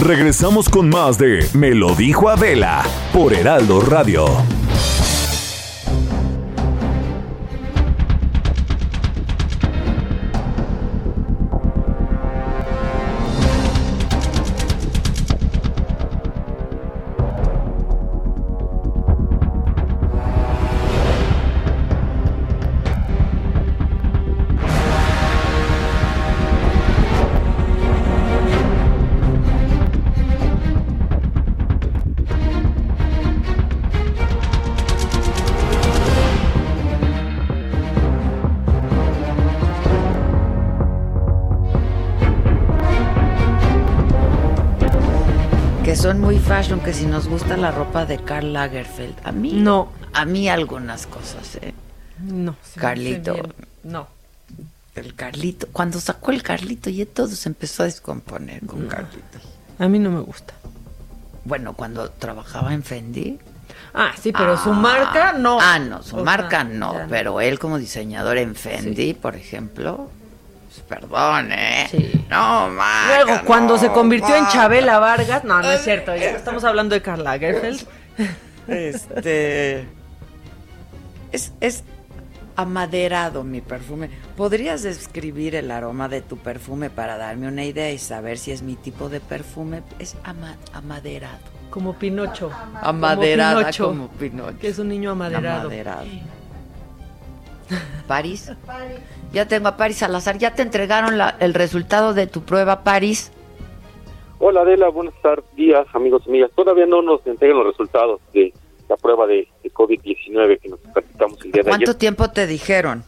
[0.00, 4.26] Regresamos con más de Me lo dijo Adela por Heraldo Radio.
[46.74, 49.14] Fashion, que si nos gusta la ropa de Karl Lagerfeld.
[49.24, 49.92] A mí No.
[50.12, 51.74] A mí algunas cosas, ¿eh?
[52.20, 52.56] No.
[52.76, 53.36] Carlito.
[53.82, 54.06] No.
[54.94, 59.38] El Carlito, cuando sacó el Carlito ya todo se empezó a descomponer con Carlito.
[59.80, 60.54] A mí no me gusta.
[61.44, 63.38] Bueno, cuando trabajaba en Fendi.
[63.92, 65.58] Ah, sí, pero su Ah, marca no.
[65.60, 69.34] Ah, no, su O marca sea, no, ya pero él como diseñador en Fendi, por
[69.34, 70.10] ejemplo,
[70.88, 71.86] perdón, ¿eh?
[72.30, 74.46] No, maca, Luego, cuando no, se convirtió en.
[74.48, 77.86] Chabela Vargas, no, no es cierto, ya estamos hablando de Karl Lagerfeld.
[78.68, 79.86] Este.
[81.32, 81.84] Es, es
[82.56, 84.08] amaderado mi perfume.
[84.36, 88.62] ¿Podrías describir el aroma de tu perfume para darme una idea y saber si es
[88.62, 89.82] mi tipo de perfume?
[89.98, 91.38] Es ama- amaderado.
[91.70, 92.50] Como Pinocho.
[92.80, 94.58] Amaderada como Pinocho, como Pinocho.
[94.60, 95.62] Que es un niño amaderado.
[95.62, 96.04] Amaderado.
[98.06, 98.50] París.
[99.34, 100.38] Ya tengo a París Salazar.
[100.38, 103.32] ¿Ya te entregaron la- el resultado de tu prueba, París?
[104.38, 106.50] Hola Adela, buenas tardes, días, amigos y amigas.
[106.54, 108.52] Todavía no nos entregan los resultados de
[108.88, 111.98] la prueba de, de COVID-19 que nos practicamos el día de ¿Cuánto ayer.
[111.98, 113.04] tiempo te dijeron?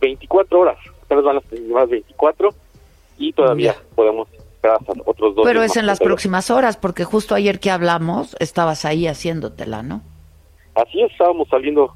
[0.00, 0.76] 24 horas,
[1.08, 2.50] tal vez van las primeras 24
[3.18, 5.44] y todavía podemos esperar hasta otros dos.
[5.44, 10.02] Pero es en las próximas horas, porque justo ayer que hablamos estabas ahí haciéndotela, ¿no?
[10.74, 11.94] Así es, estábamos saliendo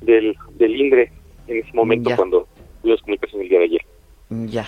[0.00, 1.10] del, del INDRE
[1.48, 2.16] en ese momento Ya.
[2.16, 2.46] cuando
[2.96, 3.82] comunicación el día de ayer.
[4.30, 4.66] Ya.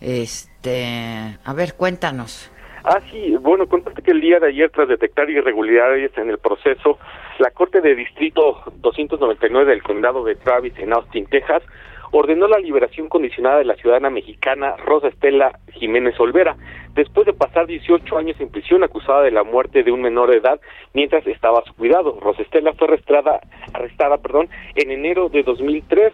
[0.00, 2.50] Este, a ver, cuéntanos.
[2.86, 6.98] Ah, sí, bueno, contaste que el día de ayer, tras detectar irregularidades en el proceso,
[7.38, 11.62] la Corte de Distrito 299 del Condado de Travis, en Austin, Texas,
[12.10, 16.56] ordenó la liberación condicionada de la ciudadana mexicana Rosa Estela Jiménez Olvera,
[16.94, 20.36] después de pasar 18 años en prisión acusada de la muerte de un menor de
[20.36, 20.60] edad
[20.92, 22.18] mientras estaba a su cuidado.
[22.20, 23.40] Rosa Estela fue arrestada,
[23.72, 26.12] arrestada perdón, en enero de 2003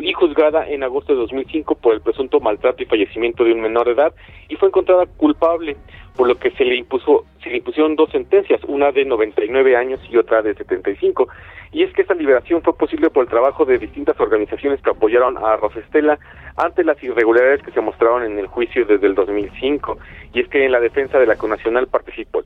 [0.00, 3.86] y juzgada en agosto de 2005 por el presunto maltrato y fallecimiento de un menor
[3.86, 4.14] de edad
[4.48, 5.76] y fue encontrada culpable,
[6.16, 10.00] por lo que se le impuso se le impusieron dos sentencias, una de 99 años
[10.10, 11.28] y otra de 75.
[11.72, 15.38] Y es que esta liberación fue posible por el trabajo de distintas organizaciones que apoyaron
[15.38, 16.18] a Rosestela
[16.56, 19.98] ante las irregularidades que se mostraron en el juicio desde el 2005.
[20.34, 22.42] Y es que en la defensa de la Conacional participó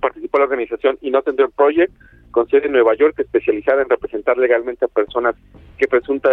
[0.00, 1.92] participó la organización Innocent Project
[2.30, 5.34] con sede en Nueva York especializada en representar legalmente a personas
[5.78, 6.30] que presunta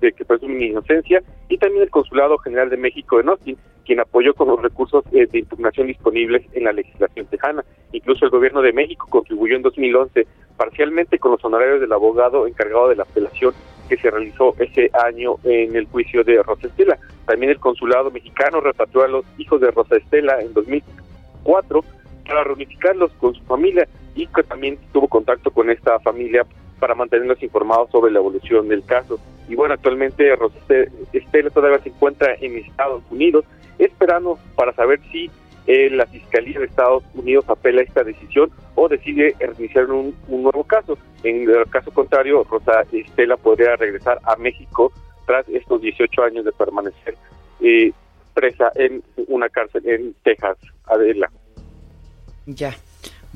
[0.00, 4.48] que, presumen inocencia y también el Consulado General de México en Austin quien apoyó con
[4.48, 7.64] los recursos eh, de impugnación disponibles en la legislación tejana.
[7.92, 12.88] Incluso el gobierno de México contribuyó en 2011 parcialmente con los honorarios del abogado encargado
[12.88, 13.52] de la apelación
[13.88, 16.98] que se realizó ese año en el juicio de Rosa Estela.
[17.26, 21.84] También el consulado mexicano repatrió a los hijos de Rosa Estela en 2004
[22.24, 26.46] para reunificarlos con su familia y que también tuvo contacto con esta familia
[26.78, 29.18] para mantenerlos informados sobre la evolución del caso.
[29.48, 33.44] Y bueno, actualmente Rosé Estela todavía se encuentra en Estados Unidos
[33.78, 35.30] esperando para saber si
[35.66, 40.98] eh, la Fiscalía de Estados Unidos apela esta decisión o decide iniciar un, nuevo caso.
[41.22, 44.92] En caso contrario, Rosa Estela podría regresar a México
[45.26, 47.16] tras estos 18 años de permanecer
[47.60, 47.92] eh,
[48.34, 51.30] presa en una cárcel en Texas, Adela.
[52.46, 52.74] Ya.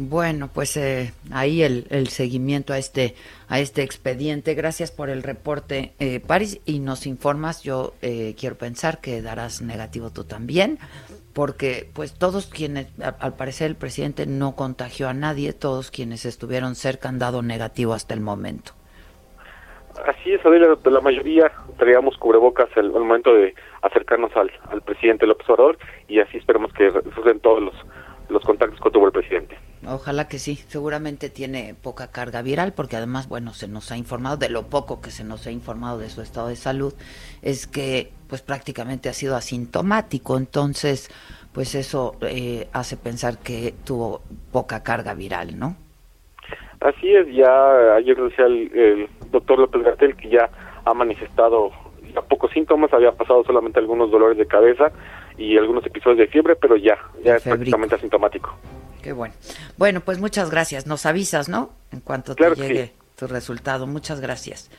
[0.00, 3.16] Bueno, pues eh, ahí el, seguimiento a este
[3.48, 4.54] a este expediente.
[4.54, 7.64] Gracias por el reporte, eh, Paris, y nos informas.
[7.64, 10.78] Yo eh, quiero pensar que darás negativo tú también,
[11.34, 12.86] porque pues todos quienes,
[13.18, 17.92] al parecer el presidente no contagió a nadie, todos quienes estuvieron cerca han dado negativo
[17.92, 18.74] hasta el momento.
[20.06, 25.50] Así es, Adela, la mayoría traíamos cubrebocas al, momento de acercarnos al, al presidente López
[25.50, 27.74] Obrador y así esperemos que resulten todos los
[28.28, 29.56] los contactos que tuvo el presidente.
[29.86, 34.36] Ojalá que sí, seguramente tiene poca carga viral porque además, bueno, se nos ha informado
[34.36, 36.92] de lo poco que se nos ha informado de su estado de salud,
[37.42, 41.10] es que pues prácticamente ha sido asintomático, entonces
[41.52, 44.20] pues eso eh, hace pensar que tuvo
[44.52, 45.76] poca carga viral, ¿no?
[46.80, 50.50] Así es, ya ayer decía el, el doctor López Gatel que ya
[50.84, 51.70] ha manifestado
[52.14, 54.92] ya pocos síntomas, había pasado solamente algunos dolores de cabeza
[55.38, 58.54] y algunos episodios de fiebre, pero ya, ya es prácticamente asintomático.
[59.02, 59.34] Qué bueno.
[59.76, 60.86] Bueno, pues muchas gracias.
[60.86, 61.70] Nos avisas, ¿no?
[61.92, 63.86] En cuanto te llegue tu resultado.
[63.86, 64.70] Muchas gracias.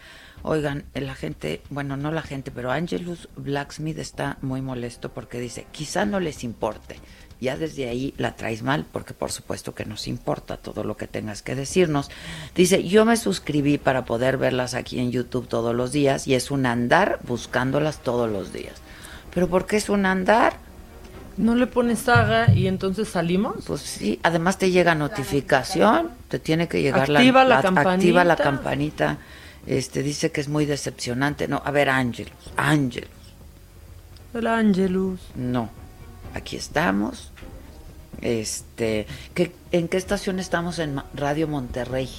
[0.41, 5.65] Oigan, la gente, bueno, no la gente, pero Angelus Blacksmith está muy molesto porque dice,
[5.71, 6.97] quizá no les importe.
[7.41, 11.07] Ya desde ahí la traes mal, porque por supuesto que nos importa todo lo que
[11.07, 12.11] tengas que decirnos.
[12.53, 16.51] Dice, yo me suscribí para poder verlas aquí en YouTube todos los días y es
[16.51, 18.81] un andar buscándolas todos los días.
[19.33, 20.57] ¿Pero por qué es un andar?
[21.37, 23.63] ¿No le pones saga y entonces salimos?
[23.65, 27.91] Pues sí, además te llega notificación, te tiene que llegar activa la, la, campanita.
[27.93, 29.17] activa la campanita.
[29.65, 31.47] Este dice que es muy decepcionante.
[31.47, 33.09] No, a ver, Ángelus, Ángelus.
[34.33, 35.19] El Ángelus.
[35.35, 35.69] No.
[36.33, 37.31] Aquí estamos.
[38.21, 42.09] Este, ¿qué, ¿en qué estación estamos en Radio Monterrey?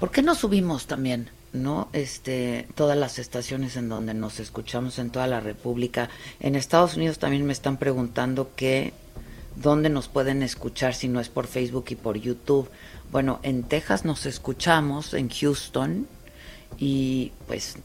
[0.00, 1.30] ¿Por qué no subimos también?
[1.52, 1.88] ¿No?
[1.92, 6.08] Este, todas las estaciones en donde nos escuchamos en toda la República.
[6.38, 8.92] En Estados Unidos también me están preguntando que
[9.56, 12.68] dónde nos pueden escuchar si no es por Facebook y por YouTube.
[13.10, 16.06] Bueno, en Texas nos escuchamos, en Houston,
[16.78, 17.76] y pues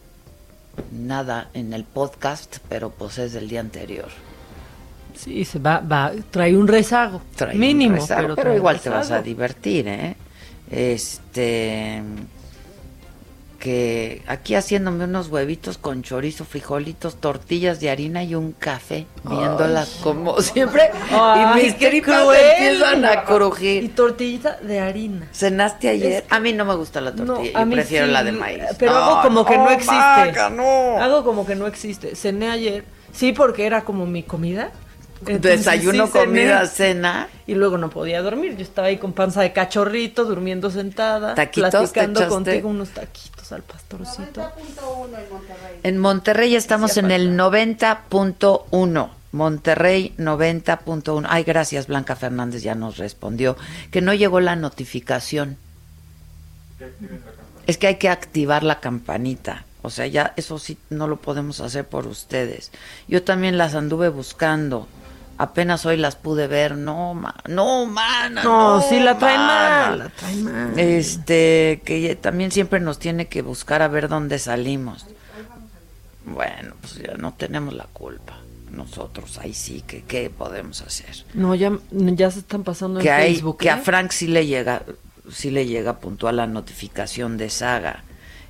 [0.91, 4.09] nada en el podcast, pero pues es del día anterior.
[5.15, 9.11] Sí, se va, va, trae un rezago, Trae mínimo, un rezago, pero, igual te vas
[9.11, 10.15] a divertir, ¿eh?
[10.69, 12.01] Este
[13.65, 20.01] que aquí haciéndome unos huevitos con chorizo, frijolitos, tortillas de harina y un café, viéndolas
[20.03, 23.95] como siempre, Ay, y mis tripas empiezan a Y crujir.
[23.95, 25.27] tortillita de harina.
[25.33, 26.11] ¿Cenaste ayer?
[26.11, 28.61] Es A mí no me gusta la tortilla, a yo prefiero sí, la de maíz.
[28.77, 29.95] Pero hago como que no existe.
[29.95, 30.99] Maca, no.
[30.99, 32.15] Hago como que no existe.
[32.15, 34.69] Cené ayer, sí, porque era como mi comida.
[35.21, 37.29] Entonces, Desayuno, sí, comida, cena.
[37.47, 38.57] Y luego no podía dormir.
[38.57, 43.63] Yo estaba ahí con panza de cachorrito, durmiendo sentada, ¿Taquitos platicando contigo unos taquitos al
[43.63, 44.41] pastorcito.
[44.41, 45.79] 90.1 en Monterrey.
[45.83, 49.09] En Monterrey estamos en el 90.1.
[49.31, 51.25] Monterrey 90.1.
[51.29, 53.57] Ay, gracias, Blanca Fernández ya nos respondió
[53.91, 55.57] que no llegó la notificación.
[57.67, 59.65] Es que hay que activar la campanita.
[59.81, 62.71] O sea, ya eso sí no lo podemos hacer por ustedes.
[63.07, 64.87] Yo también las anduve buscando.
[65.37, 66.77] Apenas hoy las pude ver.
[66.77, 68.43] No, ma, no, mana.
[68.43, 69.87] No, sí la traen mana.
[69.89, 70.79] mal, la traen mal.
[70.79, 75.05] Este, que también siempre nos tiene que buscar a ver dónde salimos.
[76.25, 78.37] Bueno, pues ya no tenemos la culpa.
[78.71, 81.25] Nosotros, ahí sí, que qué podemos hacer.
[81.33, 83.57] No, ya, ya se están pasando Que, en hay, Facebook.
[83.59, 83.81] que a ¿eh?
[83.81, 84.81] Frank sí le llega,
[85.31, 88.03] sí le llega puntual la notificación de Saga.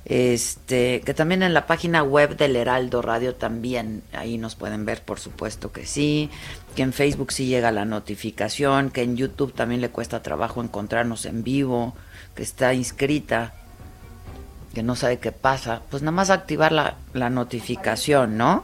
[0.08, 5.02] Este, que también en la página web del Heraldo Radio también, ahí nos pueden ver,
[5.02, 6.30] por supuesto que sí,
[6.76, 11.26] que en Facebook sí llega la notificación, que en YouTube también le cuesta trabajo encontrarnos
[11.26, 11.96] en vivo,
[12.36, 13.54] que está inscrita,
[14.74, 18.62] que no sabe qué pasa, pues nada más activar la, la notificación, ¿no?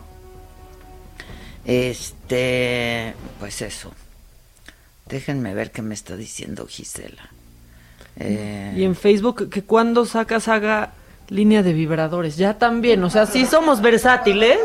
[1.64, 3.92] Este, pues eso.
[5.08, 7.30] Déjenme ver qué me está diciendo Gisela.
[8.14, 10.92] Y en Facebook, que cuando sacas haga
[11.32, 12.36] línea de vibradores.
[12.36, 14.58] Ya también, o sea, sí somos versátiles,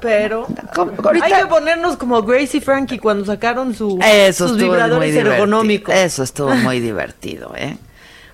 [0.00, 0.92] pero ¿Cómo?
[1.04, 5.94] Ahorita- hay que ponernos como Gracie Frankie cuando sacaron su, Eso sus vibradores ergonómicos.
[5.94, 7.76] Eso estuvo muy divertido, ¿eh?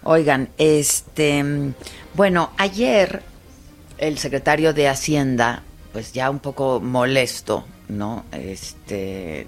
[0.03, 1.73] Oigan, este,
[2.15, 3.23] bueno, ayer
[3.99, 5.63] el secretario de Hacienda,
[5.93, 8.25] pues ya un poco molesto, ¿no?
[8.33, 9.47] Este,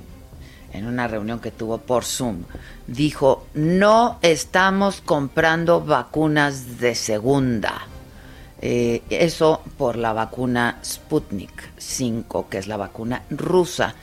[0.72, 2.44] en una reunión que tuvo por Zoom,
[2.86, 7.82] dijo, no estamos comprando vacunas de segunda.
[8.60, 13.94] Eh, eso por la vacuna Sputnik 5, que es la vacuna rusa,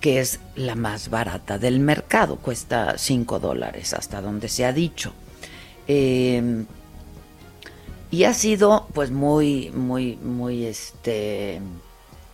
[0.00, 5.12] que es la más barata del mercado, cuesta 5 dólares, hasta donde se ha dicho.
[5.86, 6.64] Eh,
[8.10, 11.62] Y ha sido pues muy, muy, muy este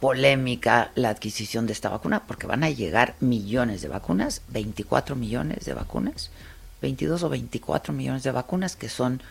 [0.01, 5.65] polémica la adquisición de esta vacuna, porque van a llegar millones de vacunas, 24 millones
[5.67, 6.31] de vacunas,
[6.83, 9.23] 22 o 24 millones de vacunas, que son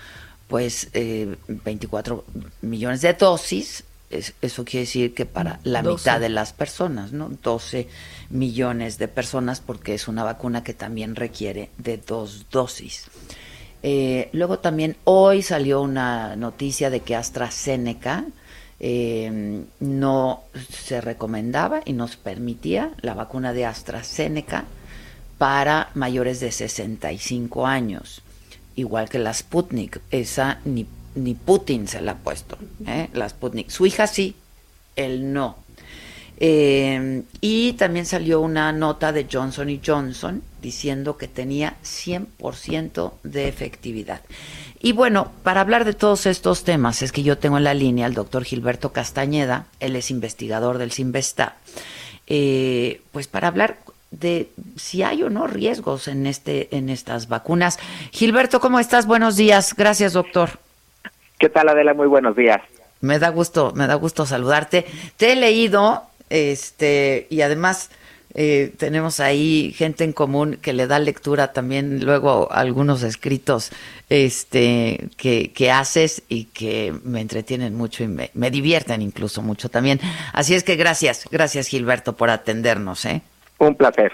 [0.48, 2.26] pues eh, 24
[2.62, 3.84] millones de dosis.
[4.10, 7.30] eso quiere decir que para la mitad de las personas, ¿no?
[7.30, 7.88] 12
[8.30, 13.06] millones de personas, porque es una vacuna que también requiere de dos dosis.
[13.84, 18.26] Eh, luego también hoy salió una noticia de que AstraZeneca
[18.80, 24.66] eh, no se recomendaba y nos permitía la vacuna de AstraZeneca
[25.38, 28.22] para mayores de 65 años,
[28.78, 30.86] igual que la Sputnik, esa ni,
[31.34, 33.10] Putin se la ha puesto, ¿eh?
[33.14, 33.70] la Sputnik.
[33.70, 34.36] Su hija sí,
[34.96, 35.58] él no.
[36.40, 43.48] Eh, y también salió una nota de Johnson y Johnson diciendo que tenía 100% de
[43.48, 44.22] efectividad.
[44.80, 48.06] Y bueno, para hablar de todos estos temas, es que yo tengo en la línea
[48.06, 51.56] al doctor Gilberto Castañeda, él es investigador del Sinvesta,
[52.28, 53.80] eh, pues para hablar
[54.12, 57.78] de si hay o no riesgos en este en estas vacunas.
[58.12, 59.06] Gilberto, ¿cómo estás?
[59.06, 59.74] Buenos días.
[59.76, 60.52] Gracias, doctor.
[61.40, 61.94] ¿Qué tal, Adela?
[61.94, 62.62] Muy buenos días.
[63.02, 64.86] Me da gusto, me da gusto saludarte.
[65.18, 67.92] Te he leído este, y además
[68.34, 73.72] eh, tenemos ahí gente en común que le da lectura también luego algunos escritos
[74.10, 79.70] este, que, que haces y que me entretienen mucho y me, me, divierten incluso mucho
[79.70, 80.00] también.
[80.34, 83.06] Así es que gracias, gracias Gilberto por atendernos.
[83.06, 83.22] ¿eh?
[83.60, 84.14] Un placer.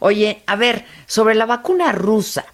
[0.00, 2.44] Oye, a ver, sobre la vacuna rusa.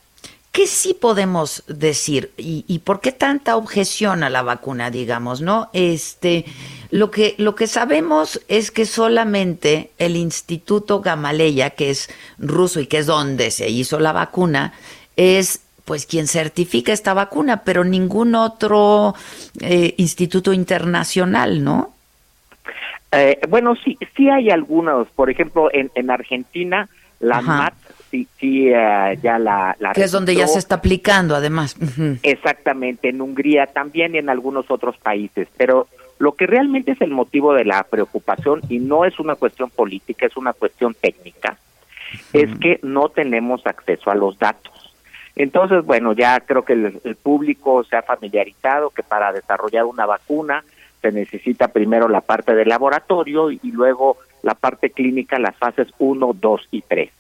[0.53, 2.33] ¿Qué sí podemos decir?
[2.37, 5.69] ¿Y, ¿Y, por qué tanta objeción a la vacuna, digamos, no?
[5.73, 6.45] Este,
[6.91, 12.09] lo que, lo que sabemos es que solamente el Instituto Gamaleya, que es
[12.39, 14.75] ruso y que es donde se hizo la vacuna,
[15.17, 19.15] es pues quien certifica esta vacuna, pero ningún otro
[19.61, 21.94] eh, instituto internacional, ¿no?
[23.15, 25.09] Eh, bueno, sí, sí hay algunos.
[25.09, 26.89] Por ejemplo, en, en Argentina,
[27.21, 27.75] la MAT
[28.11, 31.77] sí, sí uh, ya la, la que es donde ya se está aplicando, además.
[32.23, 35.49] Exactamente, en Hungría también y en algunos otros países.
[35.57, 35.89] Pero
[36.19, 40.27] lo que realmente es el motivo de la preocupación, y no es una cuestión política,
[40.27, 41.59] es una cuestión técnica,
[42.33, 44.73] es que no tenemos acceso a los datos.
[45.37, 50.07] Entonces, bueno, ya creo que el, el, público se ha familiarizado que para desarrollar una
[50.07, 50.63] vacuna
[51.05, 56.33] se necesita primero la parte del laboratorio y luego la parte clínica, las fases 1,
[56.41, 57.11] 2 y 3.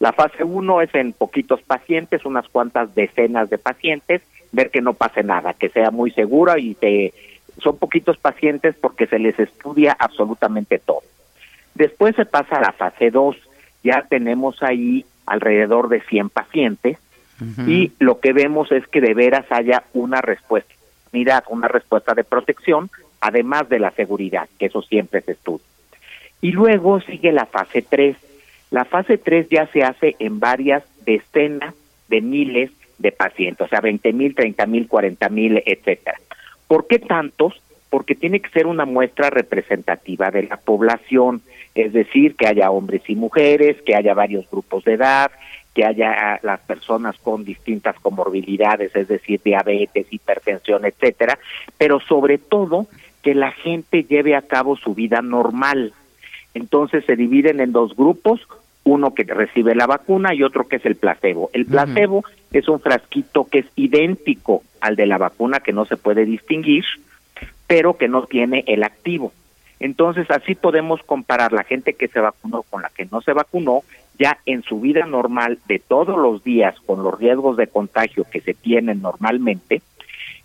[0.00, 4.22] La fase 1 es en poquitos pacientes, unas cuantas decenas de pacientes,
[4.52, 7.12] ver que no pase nada, que sea muy segura y se
[7.58, 11.02] son poquitos pacientes porque se les estudia absolutamente todo.
[11.74, 13.36] Después se pasa a la fase 2,
[13.84, 16.96] ya tenemos ahí alrededor de 100 pacientes
[17.40, 17.68] uh -huh.
[17.68, 20.72] y lo que vemos es que de veras haya una respuesta,
[21.12, 22.90] mira, una respuesta de protección,
[23.20, 25.64] además de la seguridad, que eso siempre se estudia.
[26.40, 28.16] Y luego sigue la fase 3.
[28.70, 31.74] La fase 3 ya se hace en varias decenas
[32.08, 36.18] de miles de pacientes, o sea, 20 mil, 30 mil, 40 mil, etcétera.
[36.66, 37.60] ¿Por qué tantos?
[37.90, 41.40] Porque tiene que ser una muestra representativa de la población,
[41.74, 45.30] es decir, que haya hombres y mujeres, que haya varios grupos de edad,
[45.74, 51.38] que haya las personas con distintas comorbilidades, es decir, diabetes, hipertensión, etcétera,
[51.78, 52.88] pero sobre todo
[53.28, 55.92] que la gente lleve a cabo su vida normal.
[56.54, 58.40] Entonces se dividen en dos grupos,
[58.84, 61.50] uno que recibe la vacuna y otro que es el placebo.
[61.52, 62.58] El placebo uh -huh.
[62.58, 66.86] es un frasquito que es idéntico al de la vacuna, que no se puede distinguir,
[67.66, 69.30] pero que no tiene el activo.
[69.78, 73.82] Entonces, así podemos comparar la gente que se vacunó con la que no se vacunó,
[74.18, 78.40] ya en su vida normal de todos los días, con los riesgos de contagio que
[78.40, 79.82] se tienen normalmente,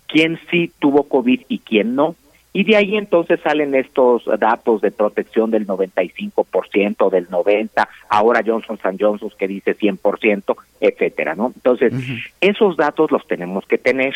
[0.06, 2.14] quién sí tuvo COVID y quién no.
[2.56, 8.78] Y de ahí entonces salen estos datos de protección del 95%, del 90%, ahora Johnson
[8.98, 11.50] Johnson que dice 100%, etcétera, ¿no?
[11.52, 12.32] Entonces, uh -huh.
[12.40, 14.14] esos datos los tenemos que tener.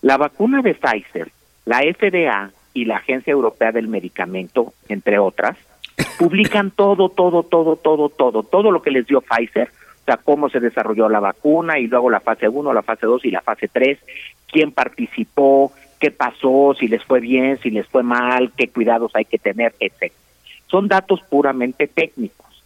[0.00, 1.32] La vacuna de Pfizer,
[1.64, 5.58] la FDA y la Agencia Europea del Medicamento, entre otras,
[6.20, 9.68] publican todo, todo, todo, todo, todo, todo lo que les dio Pfizer,
[10.02, 13.24] o sea, cómo se desarrolló la vacuna y luego la fase 1, la fase 2
[13.24, 13.98] y la fase 3,
[14.46, 15.72] quién participó,
[16.02, 19.72] qué pasó, si les fue bien, si les fue mal, qué cuidados hay que tener,
[19.78, 20.12] etc.
[20.66, 22.64] Son datos puramente técnicos.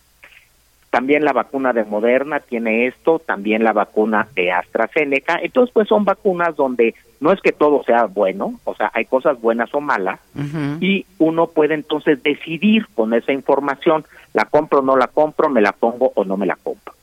[0.88, 5.38] También la vacuna de Moderna tiene esto, también la vacuna de AstraZeneca.
[5.42, 9.38] Entonces, pues son vacunas donde no es que todo sea bueno, o sea, hay cosas
[9.38, 10.78] buenas o malas, uh -huh.
[10.82, 15.60] y uno puede entonces decidir con esa información, la compro o no la compro, me
[15.60, 16.94] la pongo o no me la compro.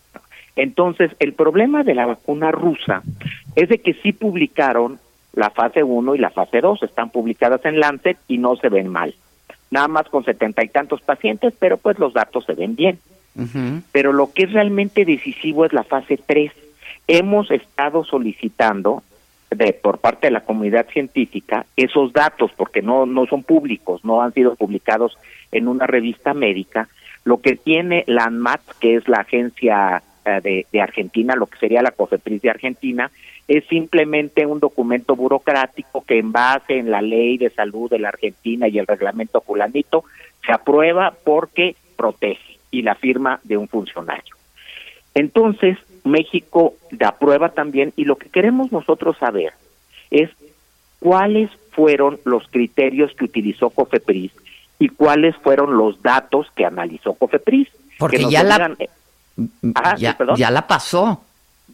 [0.56, 3.04] Entonces, el problema de la vacuna rusa
[3.56, 5.00] es de que sí publicaron
[5.34, 6.84] la fase 1 y la fase 2.
[6.84, 9.14] Están publicadas en Lancet y no se ven mal.
[9.72, 13.00] Nada más con setenta y tantos pacientes, pero pues los datos se ven bien.
[13.92, 16.52] Pero lo que es realmente decisivo es la fase 3.
[17.08, 19.02] Hemos estado solicitando
[19.50, 24.22] de, por parte de la comunidad científica esos datos, porque no, no son públicos, no
[24.22, 25.18] han sido publicados
[25.52, 26.88] en una revista médica.
[27.24, 31.58] Lo que tiene la ANMAT, que es la agencia eh, de, de Argentina, lo que
[31.58, 33.10] sería la COFEPRIS de Argentina,
[33.48, 38.10] es simplemente un documento burocrático que en base en la ley de salud de la
[38.10, 40.06] Argentina y el reglamento fulanito
[40.46, 44.36] se aprueba porque protege y la firma de un funcionario.
[45.14, 49.54] Entonces, México da prueba también y lo que queremos nosotros saber
[50.10, 50.30] es
[51.00, 54.32] cuáles fueron los criterios que utilizó COFEPRIS
[54.80, 57.68] y cuáles fueron los datos que analizó COFEPRIS.
[58.00, 58.90] Porque ya la, eh,
[59.98, 61.22] ya, ya la pasó.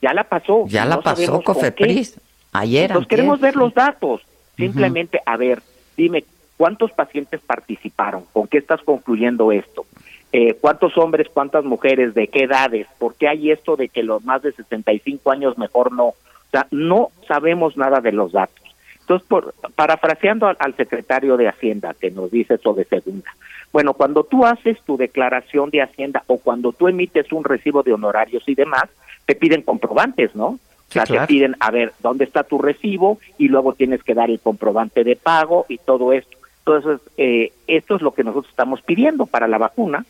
[0.02, 0.66] Ya la pasó.
[0.68, 2.20] Ya la pasó Cofepris.
[2.52, 2.90] Ayer.
[2.90, 4.22] Entonces queremos ver los datos.
[4.58, 5.62] Simplemente, a ver,
[5.96, 6.26] dime,
[6.58, 8.26] ¿cuántos pacientes participaron?
[8.34, 9.86] ¿Con qué estás concluyendo esto?
[10.32, 12.88] Eh, ¿Cuántos hombres, cuántas mujeres, de qué edades?
[12.98, 16.08] ¿Por qué hay esto de que los más de 65 años mejor no?
[16.08, 16.16] O
[16.52, 18.64] sea, no sabemos nada de los datos.
[19.00, 23.32] Entonces, por, parafraseando al, al, secretario de Hacienda, que nos dice eso de segunda,
[23.72, 27.94] bueno, cuando tú haces tu declaración de Hacienda o cuando tú emites un recibo de
[27.94, 28.86] honorarios y demás,
[29.30, 30.48] te piden comprobantes, ¿no?
[30.48, 33.20] O sea, te piden, a ver, ¿dónde está tu recibo?
[33.38, 36.36] Y luego tienes que dar el comprobante de pago y todo esto.
[36.66, 40.04] Entonces, eh, esto es lo que nosotros estamos pidiendo para la vacuna,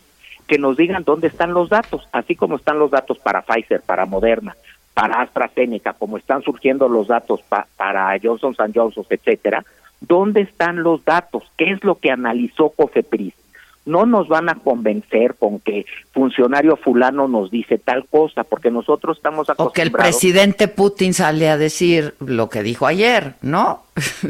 [0.48, 4.06] que nos digan dónde están los datos, así como están los datos para Pfizer, para
[4.06, 4.56] Moderna,
[4.94, 7.42] para AstraZeneca, como están surgiendo los datos
[7.76, 9.66] para Johnson Johnson, etcétera,
[10.00, 11.44] ¿dónde están los datos?
[11.58, 13.34] ¿Qué es lo que analizó COFEPRIS?
[13.90, 19.18] No nos van a convencer con que funcionario fulano nos dice tal cosa, porque nosotros
[19.18, 19.72] estamos acostumbrados.
[19.72, 23.84] O que el presidente Putin sale a decir lo que dijo ayer, ¿no?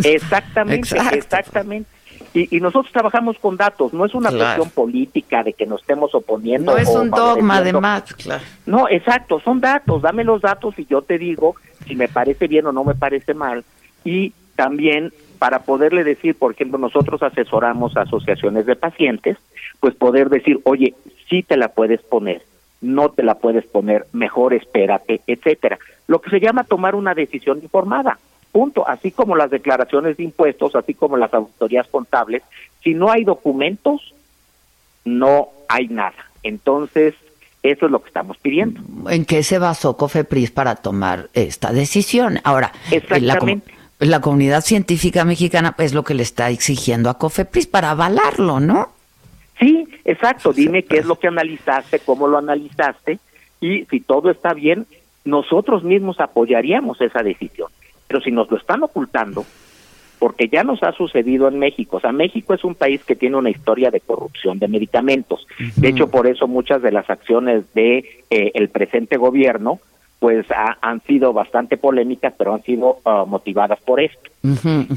[0.03, 1.89] Exactamente, exactamente.
[2.33, 6.13] Y, y, nosotros trabajamos con datos, no es una cuestión política de que nos estemos
[6.13, 6.73] oponiendo.
[6.73, 8.43] No es un dogma, además, claro.
[8.67, 11.55] No, exacto, son datos, dame los datos y yo te digo
[11.87, 13.63] si me parece bien o no me parece mal.
[14.05, 19.37] Y también para poderle decir, por ejemplo, nosotros asesoramos a asociaciones de pacientes,
[19.79, 20.95] pues poder decir, oye,
[21.29, 22.41] sí te la puedes poner,
[22.81, 25.79] no te la puedes poner, mejor espérate, etcétera.
[26.07, 28.19] Lo que se llama tomar una decisión informada.
[28.51, 28.85] Punto.
[28.85, 32.43] Así como las declaraciones de impuestos, así como las auditorías contables,
[32.83, 34.13] si no hay documentos,
[35.05, 36.25] no hay nada.
[36.43, 37.15] Entonces,
[37.63, 38.81] eso es lo que estamos pidiendo.
[39.09, 42.39] ¿En qué se basó COFEPRIS para tomar esta decisión?
[42.43, 43.78] Ahora, Exactamente la
[44.21, 48.89] comunidad científica mexicana es lo que le está exigiendo a COFEPRIS para avalarlo, ¿no?
[49.59, 50.53] Sí, exacto.
[50.53, 53.19] Dime qué es lo que analizaste, cómo lo analizaste
[53.59, 54.87] y si todo está bien,
[55.25, 57.69] nosotros mismos apoyaríamos esa decisión.
[58.07, 59.45] Pero si nos lo están ocultando,
[60.17, 61.97] porque ya nos ha sucedido en México.
[61.97, 65.47] O sea, México es un país que tiene una historia de corrupción de medicamentos.
[65.77, 69.79] De hecho, por eso muchas de las acciones de eh, el presente gobierno
[70.19, 70.45] pues
[70.81, 74.29] han sido bastante polémicas, pero han sido uh, motivadas por esto.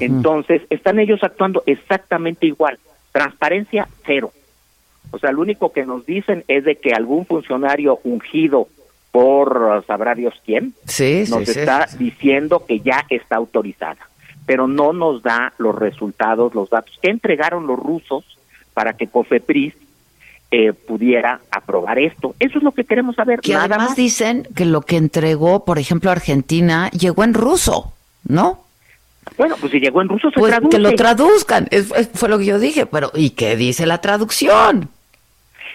[0.01, 2.79] Entonces, están ellos actuando exactamente igual.
[3.13, 4.33] Transparencia cero.
[5.13, 8.67] O sea, lo único que nos dicen es de que algún funcionario ungido
[9.13, 10.75] por uh, sabrá Dios quién
[11.29, 14.09] nos está diciendo que ya está autorizada,
[14.47, 18.25] pero no nos da los resultados, los datos que entregaron los rusos
[18.75, 19.75] para que COFEPRIS
[20.55, 22.35] eh, pudiera aprobar esto.
[22.39, 23.41] Eso es lo que queremos saber.
[23.41, 23.97] Que nada además más.
[23.97, 27.95] dicen que lo que entregó, por ejemplo, Argentina, llegó en ruso,
[28.29, 28.63] ¿no?
[29.39, 30.77] Bueno, pues si llegó en ruso se pues traduce.
[30.77, 34.03] que lo traduzcan, es, es, fue lo que yo dije, pero ¿y qué dice la
[34.03, 34.91] traducción?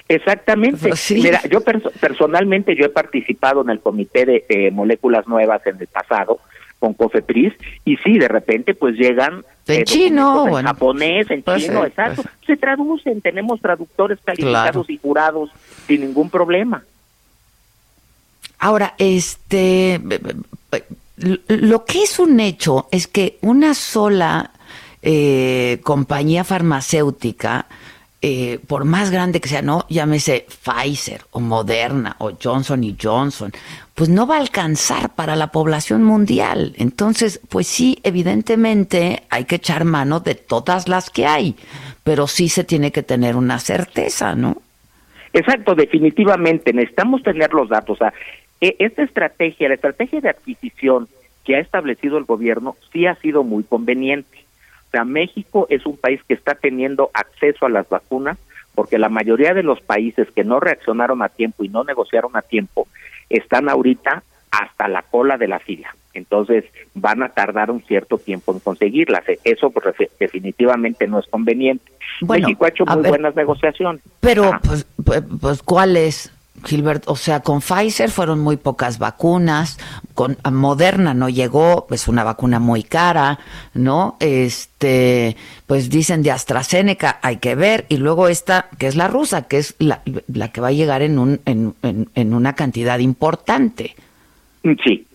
[0.10, 0.96] Exactamente.
[0.96, 1.16] Sí.
[1.16, 5.78] Mira, yo perso personalmente yo he participado en el comité de eh, moléculas nuevas en
[5.80, 6.40] el pasado
[6.80, 7.54] con Cofepris
[7.86, 10.70] y sí, de repente pues llegan en eh, chino, en bueno.
[10.70, 12.24] japonés, en Pues chino, sí, exacto.
[12.24, 14.86] pues Se traducen, tenemos traductores calificados Claro.
[14.88, 15.50] y jurados
[15.88, 16.84] sin ningún problema.
[18.60, 20.02] Ahora, este,
[21.48, 24.52] lo que es un hecho es que una sola
[25.02, 27.68] eh, compañía farmacéutica,
[28.22, 33.52] eh, por más grande que sea, no, llámese Pfizer o Moderna o Johnson y Johnson,
[33.98, 36.76] pues no va a alcanzar para la población mundial.
[36.78, 41.56] Entonces, pues sí, evidentemente hay que echar mano de todas las que hay,
[42.04, 44.58] pero sí se tiene que tener una certeza, ¿no?
[45.34, 47.95] Exacto, definitivamente necesitamos tener los datos.
[47.95, 48.14] O sea,
[48.62, 51.08] e- esta estrategia, la estrategia de adquisición
[51.43, 54.45] que ha establecido el gobierno, sí ha sido muy conveniente.
[54.89, 58.38] O sea, México es un país que está teniendo acceso a las vacunas
[58.76, 62.43] porque la mayoría de los países que no reaccionaron a tiempo y no negociaron a
[62.43, 62.88] tiempo
[63.30, 65.96] están ahorita hasta la cola de la fila.
[66.14, 66.66] Entonces
[66.96, 69.24] van a tardar un cierto tiempo en conseguirlas.
[69.44, 71.92] Eso pues, definitivamente no es conveniente.
[72.22, 74.02] México ha hecho muy buenas negociaciones.
[74.20, 76.34] Pero, pues, pues, pues, ¿cuál es?
[76.66, 79.78] Gilbert, o sea, con Pfizer fueron muy pocas vacunas,
[80.14, 83.39] con Moderna no llegó, pues una vacuna muy cara,
[83.74, 84.18] ¿no?
[84.20, 85.36] Este,
[85.68, 89.58] pues dicen de AstraZeneca, hay que ver, y luego esta, que es la rusa, que
[89.58, 90.01] es la,
[90.34, 93.95] la que va a llegar en, un, en, en, una cantidad importante.
[94.84, 95.05] Sí,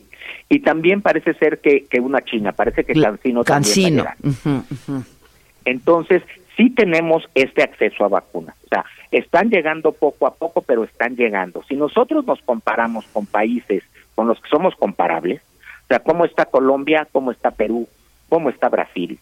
[0.48, 4.04] y también parece ser que, que una china, parece que Cancino, Cancino.
[4.04, 4.64] también
[5.64, 6.22] Entonces,
[6.56, 8.56] sí tenemos este acceso a vacunas.
[8.64, 11.62] O sea, están llegando poco a poco, pero están llegando.
[11.68, 13.82] Si nosotros nos comparamos con países
[14.14, 15.40] con los que somos comparables,
[15.84, 17.88] o sea, cómo está Colombia, cómo está Perú,
[18.28, 19.18] cómo está Brasil,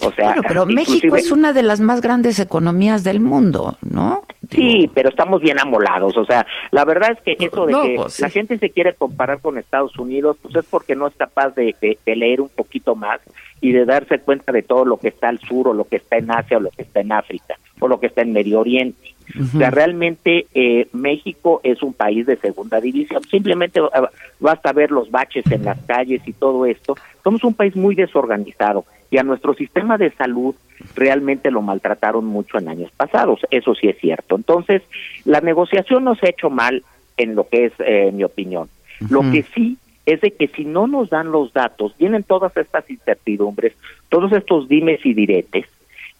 [0.00, 4.24] o sea, bueno, pero México es una de las más grandes economías del mundo, ¿no?
[4.50, 6.16] Sí, pero estamos bien amolados.
[6.16, 9.40] O sea, la verdad es que eso de que pues la gente se quiere comparar
[9.40, 11.74] con Estados Unidos, pues es porque no es capaz de,
[12.04, 13.20] leer un poquito más
[13.60, 16.18] y de darse cuenta de todo lo que está al sur o lo que está
[16.18, 19.14] en Asia o lo que está en África o lo que está en Medio Oriente.
[19.40, 23.22] O sea, realmente eh, México es un país de segunda división.
[23.24, 26.96] Simplemente ah, basta ver los baches en las calles y todo esto.
[27.24, 30.54] Somos un país muy desorganizado y a nuestro sistema de salud
[30.94, 33.40] realmente lo maltrataron mucho en años pasados.
[33.50, 34.36] Eso sí es cierto.
[34.36, 34.82] Entonces,
[35.24, 36.82] la negociación no se ha hecho mal
[37.16, 38.68] en lo que es eh, mi opinión.
[39.10, 42.88] Lo que sí es de que si no nos dan los datos, vienen todas estas
[42.88, 43.74] incertidumbres,
[44.08, 45.66] todos estos dimes y diretes,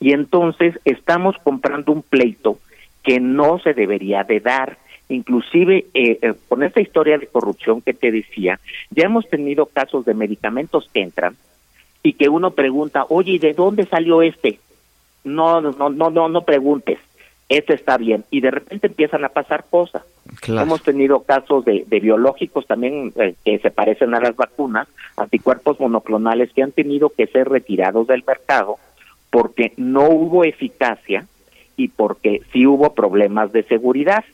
[0.01, 2.59] y entonces estamos comprando un pleito
[3.03, 4.79] que no se debería de dar.
[5.09, 8.59] Inclusive eh, eh, con esta historia de corrupción que te decía,
[8.91, 11.37] ya hemos tenido casos de medicamentos que entran
[12.07, 14.61] y que uno pregunta, oye, ¿de dónde salió este?
[15.25, 17.01] No, no, no, no, no preguntes.
[17.49, 18.25] Este está bien.
[18.31, 20.05] Y de repente empiezan a pasar cosas.
[20.47, 24.87] Hemos tenido casos de, biológicos también eh, que se parecen a las vacunas,
[25.17, 28.77] anticuerpos monoclonales que han tenido que ser retirados del mercado
[29.31, 31.27] porque no hubo eficacia
[31.77, 34.25] y porque sí hubo problemas de seguridad.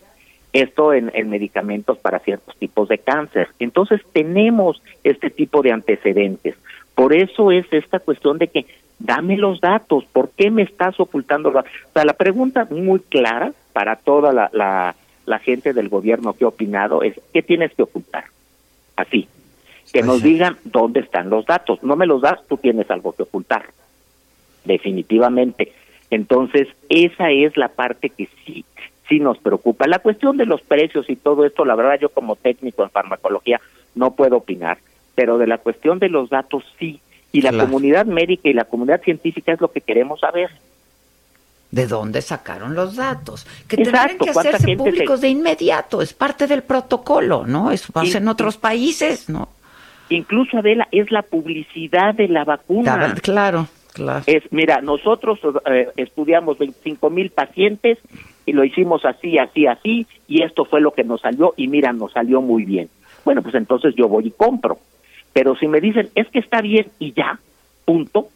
[0.53, 3.49] Esto en, medicamentos para ciertos tipos de cáncer.
[3.59, 6.55] Entonces tenemos este tipo de antecedentes.
[6.95, 8.66] Por eso es esta cuestión de que
[8.99, 11.49] dame los datos, ¿por qué me estás ocultando?
[11.49, 11.53] O
[11.93, 14.95] sea, la pregunta muy clara para toda la, la,
[15.26, 18.24] la gente del gobierno que ha opinado es, ¿qué tienes que ocultar?
[18.97, 19.28] Así,
[19.93, 21.82] que nos digan dónde están los datos.
[21.82, 23.64] No me los das, tú tienes algo que ocultar.
[24.64, 25.72] Definitivamente.
[26.11, 28.64] Entonces, esa es la parte que sí,
[29.09, 29.86] sí nos preocupa.
[29.86, 33.61] La cuestión de los precios y todo esto, la verdad yo como técnico en farmacología
[33.95, 34.78] no puedo opinar,
[35.14, 37.00] pero de la cuestión de los datos sí.
[37.32, 40.50] Y la comunidad médica y la comunidad científica es lo que queremos saber.
[41.70, 43.46] ¿De dónde sacaron los datos?
[43.66, 47.70] Que tendrían que hacerse públicos de inmediato, es parte del protocolo, ¿no?
[47.70, 49.48] Eso pasa en otros países, ¿no?
[50.10, 53.14] Incluso, Adela, es la publicidad de la vacuna.
[53.22, 54.22] Claro, Claro.
[54.26, 57.98] Es, mira, nosotros eh, estudiamos 25 mil pacientes
[58.46, 61.92] y lo hicimos así, así, así, y esto fue lo que nos salió, y mira,
[61.92, 62.88] nos salió muy bien.
[63.24, 64.78] Bueno, pues entonces yo voy y compro.
[65.33, 67.39] Pero si me dicen, es que está bien y ya,
[67.85, 68.28] punto,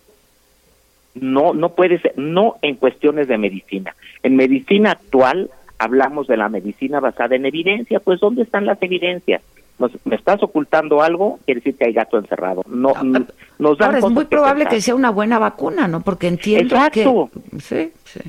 [1.14, 3.94] no, no puede ser, no en cuestiones de medicina.
[4.22, 9.42] En medicina actual hablamos de la medicina basada en evidencia, pues ¿dónde están las evidencias?
[10.04, 12.62] me estás ocultando algo, quiere decir que hay gato encerrado.
[12.66, 12.94] No,
[13.58, 16.00] nos Ahora, es muy probable que sea una buena vacuna, ¿no?
[16.00, 17.04] Porque entiendo que
[17.58, 18.20] sí, sí.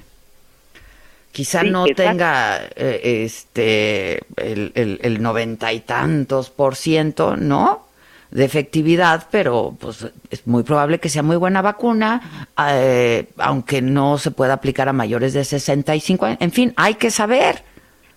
[1.32, 7.86] Quizá no tenga eh, este el noventa y tantos por ciento, ¿no?
[8.32, 14.17] De efectividad, pero pues es muy probable que sea muy buena vacuna, eh, aunque no
[14.17, 16.38] se pueda aplicar a mayores de 65 años.
[16.41, 17.63] En fin, hay que saber.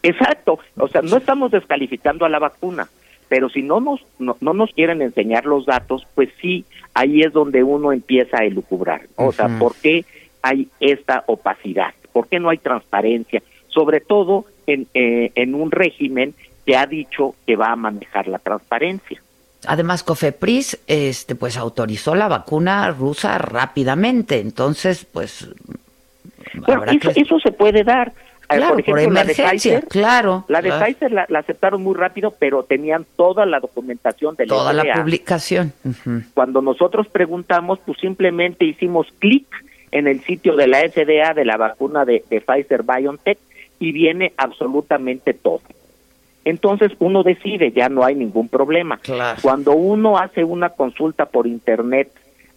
[0.03, 2.89] Exacto, o sea, no estamos descalificando a la vacuna,
[3.29, 7.63] pero si no nos, no, nos quieren enseñar los datos, pues sí, ahí es donde
[7.63, 9.03] uno empieza a elucubrar.
[9.17, 10.05] O sea, ¿por qué
[10.43, 11.95] hay esta opacidad?
[12.13, 13.43] ¿Por qué no hay transparencia?
[13.69, 16.35] Sobre todo en, eh, en un régimen
[16.67, 19.23] que ha dicho que va a manejar la transparencia.
[19.67, 25.49] Además, Cofepris este, pues, autorizó la vacuna rusa rápidamente, entonces, pues...
[26.55, 28.09] Bueno, eso se puede dar.
[28.09, 30.45] Eh, claro, por, ejemplo, la de Pfizer, claro.
[30.49, 34.73] La de Pfizer la, aceptaron muy rápido, pero tenían toda la documentación de la Toda
[34.73, 35.73] la publicación.
[36.35, 39.47] Cuando nosotros preguntamos, pues simplemente hicimos clic
[39.93, 43.39] en el sitio de la FDA de la vacuna de, de Pfizer BioNTech
[43.79, 45.63] y viene absolutamente todo.
[46.45, 48.99] Entonces uno decide, ya no hay ningún problema.
[49.43, 52.11] Cuando uno hace una consulta por internet,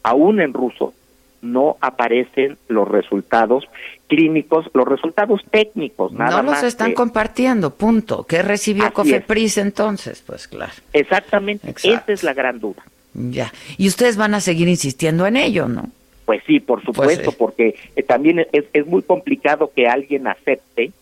[0.03, 0.93] aún en ruso,
[1.41, 3.65] no aparecen los resultados
[4.07, 8.23] clínicos, los resultados técnicos, nada No los están compartiendo, punto.
[8.23, 10.23] ¿Qué recibió Cofepris entonces?
[10.25, 10.71] Pues claro.
[10.93, 12.83] Exactamente, esa es la gran duda.
[13.13, 13.51] Ya.
[13.77, 15.89] Y ustedes van a seguir insistiendo en ello, ¿no?
[16.25, 17.37] Pues sí, por supuesto, sí.
[17.37, 20.93] porque eh, también es, es muy complicado que alguien acepte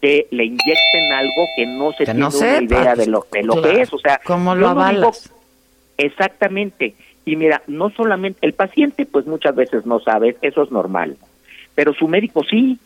[0.00, 3.42] que le inyecten algo que no se Que tiene no una idea de lo, de
[3.42, 3.68] lo claro.
[3.76, 3.92] que es.
[3.92, 5.32] O sea, ¿Cómo lo avalas?
[5.96, 6.94] Exactamente.
[7.24, 11.16] Y mira, no solamente el paciente, pues muchas veces no sabe, eso es normal,
[11.74, 12.78] pero su médico sí.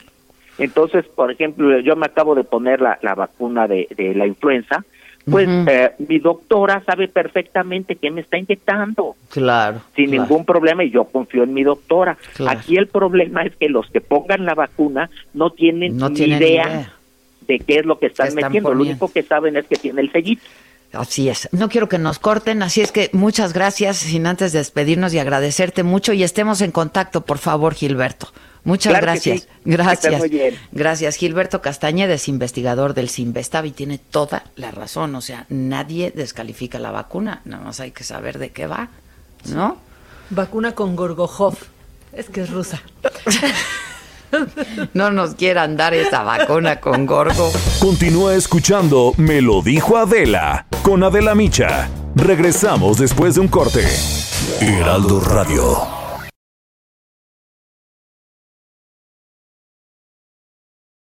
[0.58, 4.84] Entonces, por ejemplo, yo me acabo de poner la, la vacuna de, de la influenza,
[5.30, 9.80] pues eh, mi doctora sabe perfectamente que me está inyectando Claro.
[9.94, 10.22] sin claro.
[10.22, 12.18] ningún problema y yo confío en mi doctora.
[12.34, 12.58] Claro.
[12.58, 16.38] Aquí el problema es que los que pongan la vacuna no tienen, No ni tienen
[16.42, 16.92] idea, idea.
[17.47, 18.72] De qué es lo que están, metiendo.
[18.74, 20.43] Lo único que saben es que tiene el sellito.
[20.93, 21.49] Así es.
[21.53, 25.82] No quiero que nos corten, así es que muchas gracias, sin antes despedirnos y agradecerte
[25.82, 28.28] mucho y estemos en contacto, por favor, Gilberto.
[28.64, 29.40] Muchas Claro gracias.
[29.40, 29.49] sí.
[29.64, 30.18] Gracias.
[30.18, 30.55] muy bien.
[30.70, 31.16] Gracias.
[31.16, 35.14] Gilberto Castañedes, investigador del Sinvestav y tiene toda la razón.
[35.14, 38.90] O sea, nadie descalifica la vacuna, nada más hay que saber de qué va,
[39.47, 39.78] ¿no?
[40.30, 41.57] Vacuna con Gorgojov.
[42.12, 42.82] Es que es rusa.
[44.94, 47.52] No nos quieran dar esa vacuna con gorgo.
[47.80, 51.88] Continúa escuchando Me lo dijo Adela con Adela Micha.
[52.14, 53.84] Regresamos después de un corte.
[54.60, 56.02] Heraldo Radio.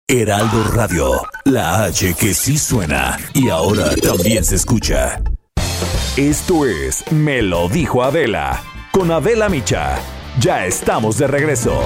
[0.07, 5.21] Heraldo Radio, la H que sí suena y ahora también se escucha.
[6.17, 8.61] Esto es Me lo dijo Adela
[8.91, 9.97] con Adela Micha.
[10.39, 11.81] Ya estamos de regreso.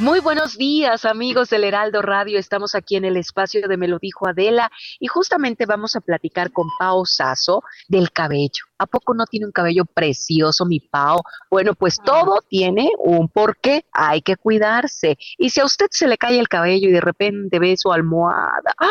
[0.00, 2.38] Muy buenos días, amigos del Heraldo Radio.
[2.38, 4.70] Estamos aquí en el espacio de Me lo dijo Adela
[5.00, 8.64] y justamente vamos a platicar con Pao Sasso del cabello.
[8.78, 11.22] ¿A poco no tiene un cabello precioso, mi Pao?
[11.50, 13.86] Bueno, pues todo tiene un porqué.
[13.90, 15.18] Hay que cuidarse.
[15.36, 18.72] Y si a usted se le cae el cabello y de repente ve su almohada,
[18.78, 18.86] ¡ah!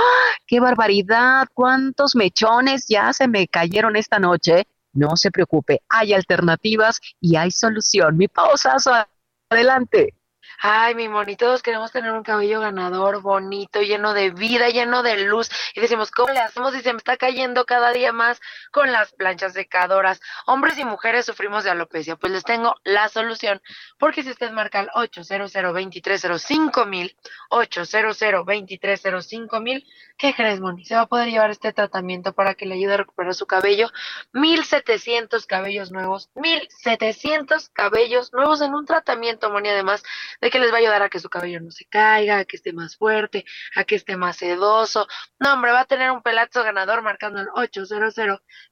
[0.46, 1.48] ¡Qué barbaridad!
[1.54, 4.68] ¿Cuántos mechones ya se me cayeron esta noche?
[4.92, 8.18] No se preocupe, hay alternativas y hay solución.
[8.18, 8.92] Mi Pao Sasso,
[9.50, 10.17] adelante.
[10.60, 15.26] Ay, mi Moni, todos queremos tener un cabello ganador, bonito, lleno de vida, lleno de
[15.26, 15.52] luz.
[15.76, 18.42] Y decimos, ¿cómo le hacemos si se me está cayendo cada día más
[18.72, 20.20] con las planchas secadoras?
[20.48, 22.16] Hombres y mujeres sufrimos de alopecia.
[22.16, 23.62] Pues les tengo la solución.
[24.00, 25.54] Porque si usted marca al 800
[26.88, 27.16] mil
[27.50, 28.18] 800
[29.62, 29.86] mil
[30.18, 30.86] ¿qué crees, Moni?
[30.86, 33.90] Se va a poder llevar este tratamiento para que le ayude a recuperar su cabello.
[34.34, 40.04] 1700 cabellos nuevos, 1700 cabellos nuevos en un tratamiento, Moni, además
[40.42, 42.58] de que les va a ayudar a que su cabello no se caiga, a que
[42.58, 43.46] esté más fuerte,
[43.76, 45.08] a que esté más sedoso.
[45.40, 48.16] No, hombre, va a tener un pelazo ganador marcando el 800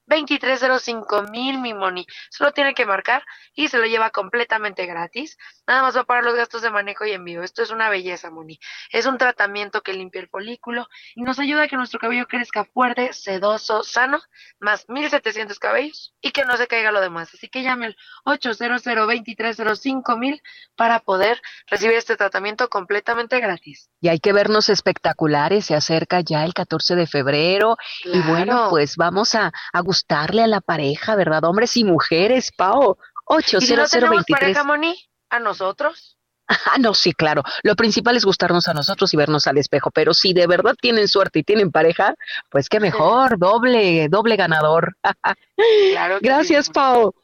[0.07, 2.05] 2305 mil, mi Moni.
[2.29, 5.37] Solo tiene que marcar y se lo lleva completamente gratis.
[5.67, 7.43] Nada más va a pagar los gastos de manejo y envío.
[7.43, 8.59] Esto es una belleza, Moni.
[8.91, 12.65] Es un tratamiento que limpia el folículo y nos ayuda a que nuestro cabello crezca
[12.65, 14.21] fuerte, sedoso, sano,
[14.59, 17.33] más 1700 cabellos y que no se caiga lo demás.
[17.33, 20.41] Así que llame al 800 2305 mil
[20.75, 23.89] para poder recibir este tratamiento completamente gratis.
[24.01, 28.95] Y hay que vernos espectaculares, se acerca ya el 14 de febrero y bueno, pues
[28.97, 31.45] vamos a, a gustarle a la pareja, ¿verdad?
[31.45, 32.97] Hombres y mujeres, Pao.
[33.39, 34.95] ¿Y si no 800 tenemos 23 pareja, Moni?
[35.29, 36.11] ¿A nosotros?
[36.47, 37.41] Ah, no, sí, claro.
[37.63, 41.07] Lo principal es gustarnos a nosotros y vernos al espejo, pero si de verdad tienen
[41.07, 42.13] suerte y tienen pareja,
[42.51, 44.95] pues qué mejor, doble, doble ganador.
[45.91, 46.71] Claro que Gracias, sí.
[46.71, 47.15] Pao.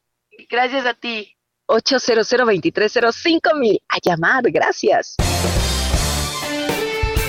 [0.49, 1.38] Gracias a ti.
[1.67, 3.80] 800 2305 mil.
[3.89, 5.17] A llamar, gracias.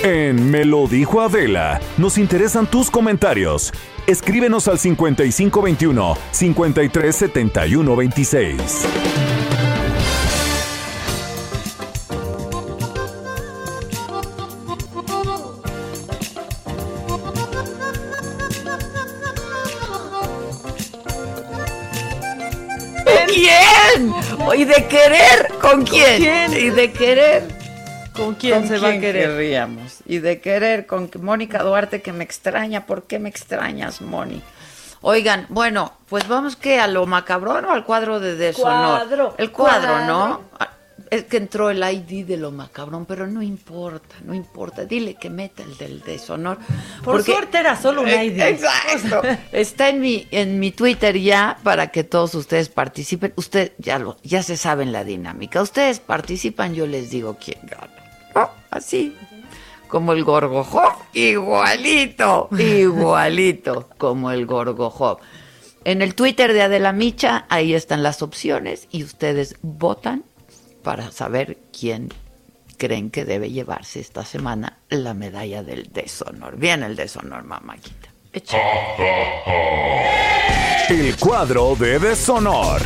[0.01, 3.71] En Me lo dijo Adela, nos interesan tus comentarios.
[4.07, 8.87] Escríbenos al 5521 537126.
[23.27, 24.13] ¿Quién?
[24.55, 25.47] ¿Y de querer?
[25.61, 26.17] ¿Con quién?
[26.17, 26.53] quién?
[26.53, 27.62] ¿Y de querer?
[28.15, 29.29] ¿Con quién ¿Con se va a querer?
[29.29, 29.97] querríamos?
[30.05, 32.85] Y de querer con Mónica Duarte que me extraña.
[32.85, 34.41] ¿Por qué me extrañas, Moni?
[35.01, 38.99] Oigan, bueno, pues vamos que a lo macabrón o al cuadro de deshonor.
[39.07, 39.35] Cuadro.
[39.37, 40.07] El cuadro, Cuadro.
[40.07, 40.41] ¿no?
[40.59, 40.69] Ah,
[41.09, 44.85] Es que entró el ID de lo macabrón, pero no importa, no importa.
[44.85, 46.57] Dile que meta el del deshonor.
[47.03, 48.39] Por porque- suerte era solo un Eh, ID.
[48.41, 49.21] Exacto.
[49.51, 53.33] Está en mi, en mi Twitter ya para que todos ustedes participen.
[53.35, 55.61] Usted ya lo, ya se saben la dinámica.
[55.61, 57.91] Ustedes participan, yo les digo quién gana.
[58.73, 59.15] Así.
[59.87, 65.19] Como el Gorgojov, igualito, igualito como el Gorgojov.
[65.85, 70.23] En el Twitter de Adela Micha, ahí están las opciones y ustedes votan
[70.81, 72.09] para saber quién
[72.77, 76.57] creen que debe llevarse esta semana la medalla del deshonor.
[76.57, 78.09] Bien el deshonor, mamáquita.
[80.89, 82.81] El cuadro de deshonor.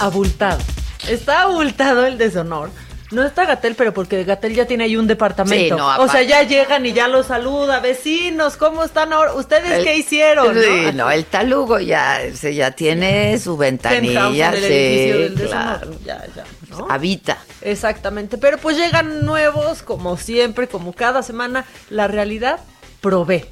[0.00, 0.79] Abultado.
[1.08, 2.70] Está abultado el deshonor.
[3.12, 5.74] No está Gatel, pero porque Gatel ya tiene ahí un departamento.
[5.74, 7.80] Sí, no, o sea, ya llegan y ya los saluda.
[7.80, 9.34] Vecinos, ¿cómo están ahora?
[9.34, 10.54] ¿Ustedes El- qué hicieron?
[10.54, 15.80] Sí, no, el talugo ya, ya tiene su ventanilla, sí, del deshonor.
[15.80, 15.90] claro.
[16.04, 16.86] Ya, ya, ¿no?
[16.88, 17.38] Habita.
[17.62, 21.64] Exactamente, pero pues llegan nuevos, como siempre, como cada semana.
[21.88, 22.60] La realidad
[23.00, 23.44] provee,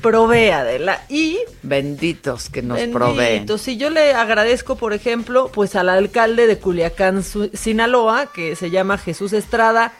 [0.00, 1.02] provee Adela.
[1.08, 3.16] Y Benditos que nos proveen.
[3.16, 3.58] Bendito.
[3.58, 7.22] Sí, yo le agradezco, por ejemplo, pues al alcalde de Culiacán,
[7.54, 9.92] Sinaloa, que se llama Jesús Estrada,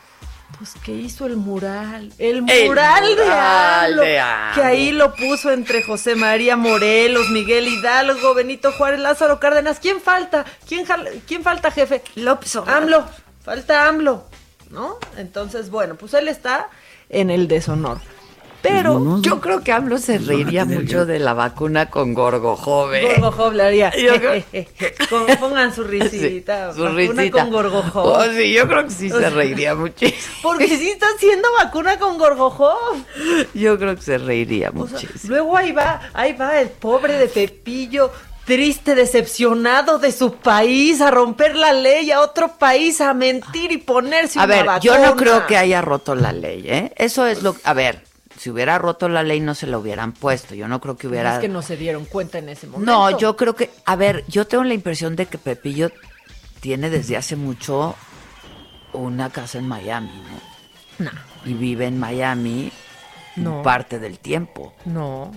[0.59, 4.03] pues que hizo el mural, el mural, El de, AMLO.
[4.55, 9.79] que ahí lo puso entre José María Morelos, Miguel Hidalgo, Benito Juárez, Lázaro Cárdenas.
[9.79, 10.45] ¿Quién falta?
[10.67, 12.03] ¿Quién, jal- quién falta, jefe?
[12.17, 12.83] López Obrador.
[12.83, 13.05] AMLO,
[13.45, 14.25] falta AMLO,
[14.71, 14.97] ¿no?
[15.17, 16.69] Entonces, bueno, pues él está
[17.11, 18.01] en el deshonor.
[18.61, 23.21] Pero Yo creo que AMLO se reiría mucho de la vacuna con Gorgo Joven.
[23.21, 23.93] Gorgo haría.
[23.97, 24.43] Yo creo-
[25.11, 26.75] Con- pongan su risita.
[26.75, 27.41] Su vacuna risita.
[27.43, 27.85] con Gorgo.
[27.95, 30.19] Oh, sí, yo creo que sí se reiría muchísimo.
[30.43, 32.55] Porque sí está haciendo vacuna con Gorgo.
[33.55, 35.35] Yo creo que se reiría O sea, muchísimo.
[35.35, 38.11] luego ahí va, ahí va el pobre de Pepillo,
[38.45, 43.77] triste, decepcionado de su país, a romper la ley, a otro país, a mentir y
[43.79, 44.81] ponerse A una ver, vacuna.
[44.81, 46.93] yo no creo que haya roto la ley, ¿eh?
[46.97, 47.55] Eso es lo...
[47.65, 48.03] A ver,
[48.49, 50.55] si hubiera roto la ley no se la hubieran puesto.
[50.55, 51.35] Yo no creo que hubiera...
[51.35, 52.91] Es que no se dieron cuenta en ese momento.
[52.91, 55.91] No, yo creo que, a ver, yo tengo la impresión de que Pepillo
[56.61, 57.95] tiene desde hace mucho
[58.95, 60.11] una casa en Miami,
[60.99, 61.05] ¿no?
[61.05, 61.11] No.
[61.45, 62.73] Y vive en Miami
[63.37, 63.63] No.
[63.63, 64.73] parte del tiempo.
[64.87, 65.31] No.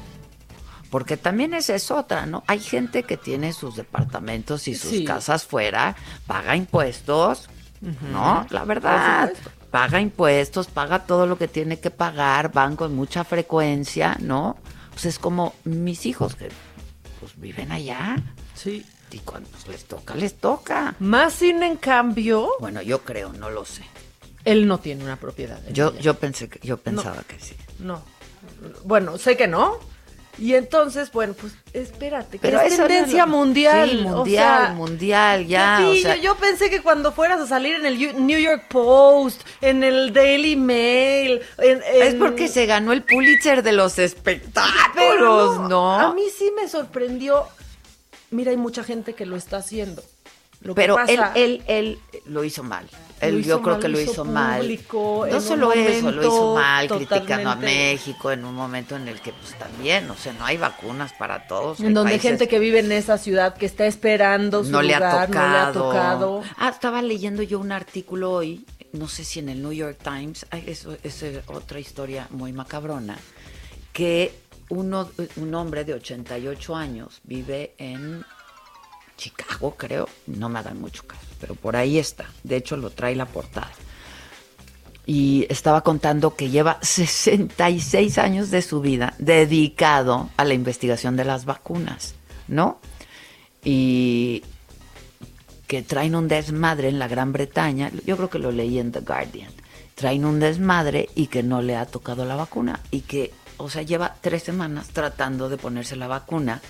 [0.89, 2.45] Porque también esa es otra, ¿no?
[2.47, 5.03] Hay gente que tiene sus departamentos y sus Sí.
[5.03, 5.97] casas fuera,
[6.28, 7.49] paga impuestos.
[8.09, 8.45] ¿no?
[8.51, 9.34] La verdad.
[9.72, 14.58] Paga impuestos, paga todo lo que tiene que pagar, van con mucha frecuencia, ¿no?
[14.92, 16.50] Pues es como mis hijos que
[17.20, 18.18] pues viven allá.
[18.54, 18.86] Sí.
[19.12, 20.96] Y cuando les toca, les toca.
[21.00, 23.84] Más sin en cambio, Bueno, yo creo, no lo sé.
[24.46, 25.60] él no tiene una propiedad.
[25.72, 26.00] Yo, ella.
[26.00, 27.56] yo pensé que, yo pensaba que sí.
[27.80, 28.02] No.
[28.86, 29.80] Bueno, sé que no.
[30.38, 33.90] Y entonces, bueno, pues espérate, que Pero es no tendencia mundial.
[33.90, 35.88] Sí, o mundial, sea, mundial, ya.
[35.88, 39.84] o sea, yo pensé que cuando fueras a salir en el New York Post, en
[39.84, 46.00] el Daily Mail, en, Es porque se ganó el Pulitzer de los espectáculos, ¿no?
[46.00, 47.48] A mí sí me sorprendió.
[48.30, 50.02] Mira, hay mucha gente que lo está haciendo.
[50.62, 52.88] Lo Pero él, pasa- él, él lo hizo mal.
[53.20, 54.62] Él, Lo hizo yo creo mal, que lo hizo mal.
[54.62, 59.07] público, en No solo eso, lo hizo mal, criticando a México en un momento en
[59.07, 61.80] el que pues también, o sea, no hay vacunas para todos.
[61.80, 64.82] en donde hay países- gente que vive en esa ciudad que está esperando su no
[64.82, 65.34] le, ha tocado.
[65.34, 66.43] no le ha tocado.
[66.57, 70.45] Ah, estaba leyendo yo un artículo hoy, no sé si en el New York Times,
[70.66, 73.18] eso es otra historia muy macabrona,
[73.93, 74.34] que
[74.70, 78.24] uno, un hombre de 88 años vive en
[79.18, 83.16] Chicago, creo, no me hagan mucho caso, pero por ahí está, de hecho lo trae
[83.16, 83.72] la portada.
[85.05, 91.26] Y estaba contando que lleva 66 años de su vida dedicado a la investigación de
[91.26, 92.16] las vacunas,
[92.47, 92.80] ¿no?
[93.64, 94.43] Y
[95.72, 98.99] que traen un desmadre en la Gran Bretaña, yo creo que lo leí en The
[98.99, 99.53] Guardian,
[99.95, 103.82] traen un desmadre y que no le ha tocado la vacuna y que, o sea,
[103.82, 106.62] lleva tres semanas tratando de ponerse la vacuna,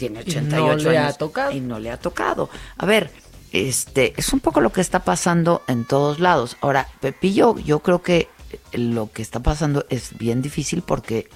[0.00, 1.52] tiene Y no 88 le ha tocado.
[1.52, 2.48] y no le ha tocado.
[2.78, 3.10] A ver,
[3.52, 6.56] este, es un poco lo que está pasando en todos lados.
[6.60, 8.28] Ahora, Pepillo, yo creo que
[8.72, 11.28] lo que está pasando es bien difícil porque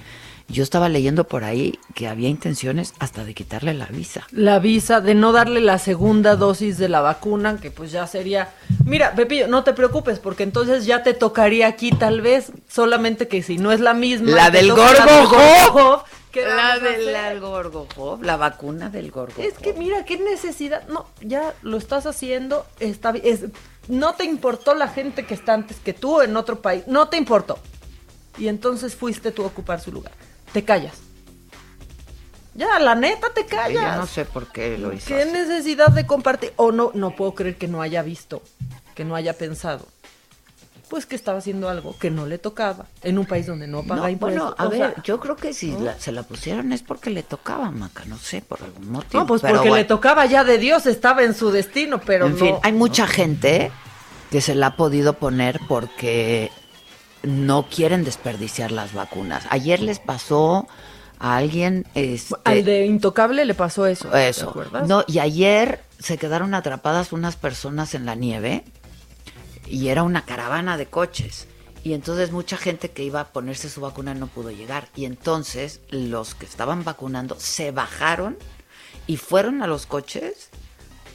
[0.48, 4.26] yo estaba leyendo por ahí que había intenciones hasta de quitarle la visa.
[4.30, 8.52] La visa de no darle la segunda dosis de la vacuna, que pues ya sería.
[8.84, 13.42] Mira, Pepillo, no te preocupes, porque entonces ya te tocaría aquí, tal vez, solamente que
[13.42, 14.32] si no es la misma.
[14.32, 16.04] La del Gorgo
[16.42, 16.58] del Job.
[16.58, 17.40] Job, ¿qué La del hacer?
[17.40, 20.86] Gorgo Job, la vacuna del Gorgo Es que mira, qué necesidad.
[20.88, 23.44] No, ya lo estás haciendo, está es-
[23.88, 27.16] no te importó la gente que está antes que tú en otro país, no te
[27.16, 27.58] importó.
[28.38, 30.12] Y entonces fuiste tú a ocupar su lugar.
[30.52, 30.94] Te callas.
[32.54, 33.94] Ya, la neta, te callas.
[33.96, 35.08] Yo no sé por qué lo hizo.
[35.08, 35.32] ¿Qué así.
[35.32, 36.52] necesidad de compartir?
[36.56, 38.42] O no, no puedo creer que no haya visto,
[38.94, 39.86] que no haya pensado.
[40.88, 44.02] Pues que estaba haciendo algo que no le tocaba en un país donde no paga
[44.02, 44.42] No, impuestos.
[44.42, 45.80] bueno, a ver, sea, yo creo que si ¿no?
[45.80, 49.22] la- se la pusieron es porque le tocaba, Maca, no sé, por algún motivo.
[49.22, 52.32] No, pues pero porque le tocaba ya de Dios, estaba en su destino, pero en
[52.32, 52.38] no.
[52.38, 53.70] fin, hay mucha gente
[54.30, 56.50] que se la ha podido poner porque
[57.22, 59.44] no quieren desperdiciar las vacunas.
[59.50, 60.68] Ayer les pasó
[61.18, 64.08] a alguien este, Al de Intocable le pasó eso.
[64.10, 64.50] ¿te eso.
[64.50, 64.86] acuerdas?
[64.86, 68.64] No, y ayer se quedaron atrapadas unas personas en la nieve
[69.66, 71.46] y era una caravana de coches.
[71.82, 74.88] Y entonces mucha gente que iba a ponerse su vacuna no pudo llegar.
[74.96, 78.38] Y entonces los que estaban vacunando se bajaron
[79.06, 80.48] y fueron a los coches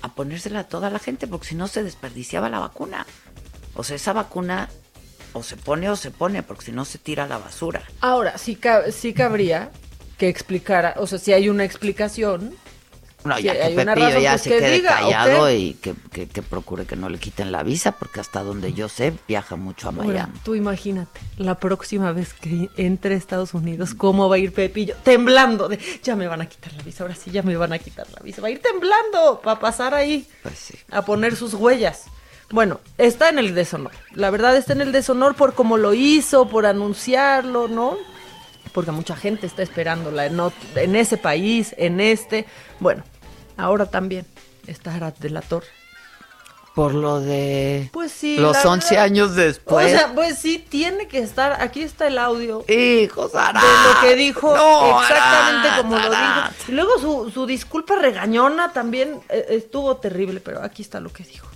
[0.01, 3.05] a ponérsela a toda la gente, porque si no se desperdiciaba la vacuna.
[3.73, 4.69] O sea, esa vacuna
[5.33, 7.83] o se pone o se pone, porque si no se tira a la basura.
[8.01, 8.59] Ahora, sí,
[8.91, 9.71] sí cabría
[10.17, 12.55] que explicara, o sea, si hay una explicación.
[13.25, 16.41] No, ya que Pepillo ya pues se que quede diga, callado y que, que- que
[16.41, 19.91] procure que no le quiten la visa, porque hasta donde yo sé viaja mucho a
[19.91, 20.33] Miami.
[20.43, 24.95] tú imagínate, la próxima vez que entre a Estados Unidos, ¿cómo va a ir Pepillo?
[25.03, 27.79] Temblando, de ya me van a quitar la visa, ahora sí ya me van a
[27.79, 28.41] quitar la visa.
[28.41, 32.03] Va a ir temblando para pasar ahí Pues a poner sus huellas.
[32.51, 33.91] Bueno, está en el deshonor.
[34.13, 37.95] La verdad está en el deshonor por cómo lo hizo, por anunciarlo, ¿no?
[38.73, 40.39] Porque mucha gente está esperándola en,
[40.75, 42.45] en ese país, en este.
[42.79, 43.03] Bueno,
[43.57, 44.25] ahora también
[44.67, 45.67] está Arad de la Torre.
[46.75, 48.37] Por lo de Pues sí.
[48.37, 49.87] los la 11 verdad- años después.
[49.87, 51.61] O sea, pues sí, tiene que estar.
[51.61, 52.63] Aquí está el audio.
[52.69, 53.59] Hijos, Arad.
[53.61, 56.49] De lo que dijo, No, exactamente Arad, como lo dijo.
[56.69, 61.23] Y luego su, su disculpa regañona también eh, estuvo terrible, pero aquí está lo que
[61.23, 61.47] dijo.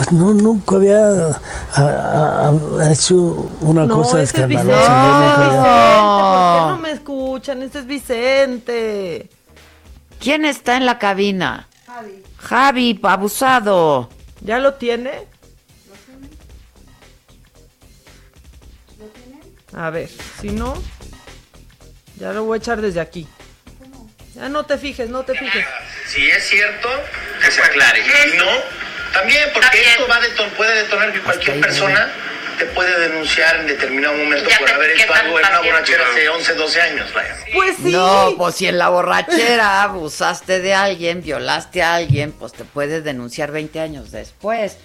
[0.00, 0.98] Pues no, nunca había
[1.74, 3.14] a- a- hecho
[3.60, 4.72] una no, cosa ese es Vicente.
[4.72, 4.88] escandalosa.
[4.88, 6.00] yo nunca Vicente, había-
[6.40, 7.62] ¿por qué no me escuchan?
[7.62, 9.30] Este es Vicente.
[10.18, 11.68] ¿Quién está en la cabina?
[11.86, 12.22] Javi.
[12.38, 14.08] Javi, abusado.
[14.40, 15.26] ¿Ya lo tiene?
[19.76, 20.08] A ver,
[20.40, 20.74] si no,
[22.16, 23.28] ya lo voy a echar desde aquí.
[24.34, 25.64] Ya no te fijes, no te fijes.
[26.08, 26.88] Si es cierto,
[27.44, 28.00] que se aclare.
[28.00, 28.46] Y no,
[29.12, 32.10] también porque esto va a deton- puede detonar que cualquier persona
[32.58, 36.04] te puede denunciar en determinado momento Ya, por haber ¿qué hecho algo en una borrachera
[36.10, 37.14] hace 11, 12 años.
[37.14, 37.34] Vaya.
[37.54, 37.90] Pues sí.
[37.90, 43.00] No, pues si en la borrachera abusaste de alguien, violaste a alguien, pues te puede
[43.00, 44.76] denunciar 20 años después.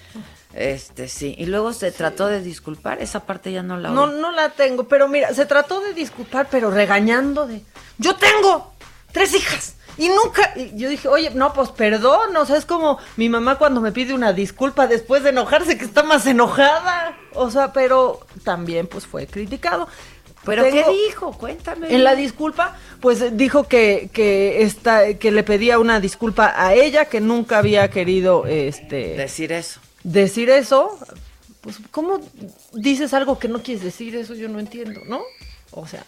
[0.54, 1.34] Este, sí.
[1.36, 4.20] Y luego se trató de disculpar, esa parte ya no la No, oí.
[4.22, 7.60] no la tengo, pero mira, se trató de disculpar, pero regañando de,
[7.98, 8.74] yo tengo
[9.12, 12.98] tres hijas y nunca, y yo dije, oye, no, pues perdón, o sea, es como
[13.16, 17.50] mi mamá cuando me pide una disculpa después de enojarse, que está más enojada, o
[17.50, 19.88] sea, pero también pues fue criticado.
[20.44, 21.32] ¿Pero Tengo- qué dijo?
[21.32, 21.92] Cuéntame.
[21.92, 27.06] En la disculpa, pues dijo que, que, esta, que le pedía una disculpa a ella,
[27.06, 29.80] que nunca había querido este, Decir eso.
[30.04, 30.96] decir eso,
[31.62, 32.20] pues ¿cómo
[32.72, 34.14] dices algo que no quieres decir?
[34.14, 35.20] Eso yo no entiendo, ¿no?
[35.72, 36.04] O sea,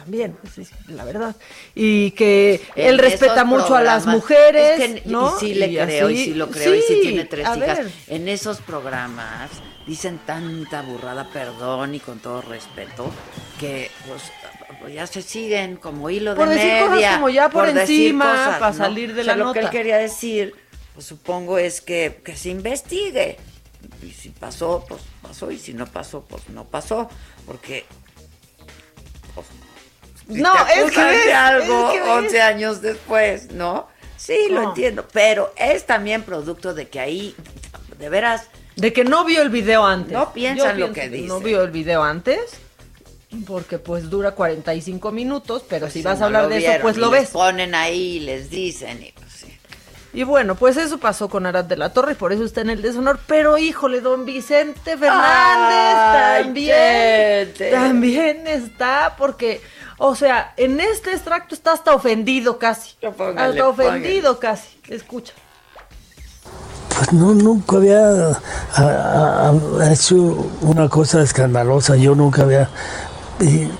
[0.00, 1.36] también, sí, sí, la verdad.
[1.74, 5.36] Y que él respeta mucho a las mujeres, es que- ¿no?
[5.36, 7.46] Y sí le Y creo, así- y sí lo creo, y sí sí, tiene tres
[7.56, 7.78] hijas.
[7.78, 7.92] ver.
[8.08, 9.50] En esos programas
[9.86, 13.10] dicen tanta burrada, perdón y con todo respeto,
[13.58, 14.22] que pues,
[14.80, 17.14] pues, ya se siguen como hilo Por de decir cosas media.
[17.14, 20.54] como ya por encima, pa' salir de O sea, la lo que él quería decir,
[20.94, 23.36] pues supongo es que, que se investigue.
[24.02, 27.08] Y si pasó, pues pasó, y si no pasó, pues no pasó.
[27.46, 27.84] Porque
[30.30, 32.08] No, te es que de algo es que ves.
[32.10, 33.88] 11 años después, ¿no?
[34.16, 34.68] Sí, lo No.
[34.70, 37.34] entiendo, pero es también producto de que ahí,
[37.98, 40.12] de veras, De que no vio el video antes.
[40.12, 42.40] No piensan Yo lo que pienso No vio el video antes,
[43.46, 46.96] porque pues dura 45 minutos, pero si si vas no a hablar de eso, pues
[46.96, 47.30] lo les ves.
[47.30, 49.56] ponen ahí y les dicen, y pues sí.
[50.12, 52.70] Y bueno, pues eso pasó con Arad de la Torre y por eso está en
[52.70, 53.20] el deshonor.
[53.28, 59.60] Pero híjole, don Vicente Fernández Ay, también, también está porque,
[60.02, 62.94] o sea, en este extracto está hasta ofendido casi.
[63.16, 64.80] póngale, hasta ofendido casi.
[64.88, 65.32] Escucha.
[66.96, 68.40] Pues no, nunca había a-
[68.74, 70.14] a- a- hecho
[70.62, 71.96] una cosa escandalosa.
[71.96, 72.68] Yo nunca había.
[73.40, 73.70] Y,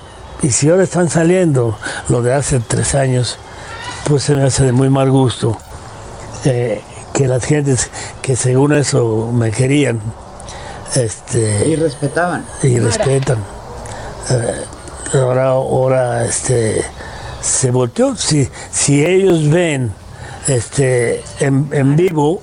[0.45, 1.77] y si ahora están saliendo
[2.09, 3.37] lo de hace tres años,
[4.05, 5.57] pues se me hace de muy mal gusto
[6.45, 6.81] eh,
[7.13, 7.89] que las gentes
[8.21, 9.99] que según eso me querían.
[10.95, 12.45] Este, Y respetaban.
[12.63, 13.37] y respetan.
[14.29, 14.63] Eh,
[15.13, 16.83] ahora, ahora este,
[17.41, 18.15] se volteó.
[18.15, 19.93] Si, si ellos ven
[20.47, 22.41] este, en, en vivo,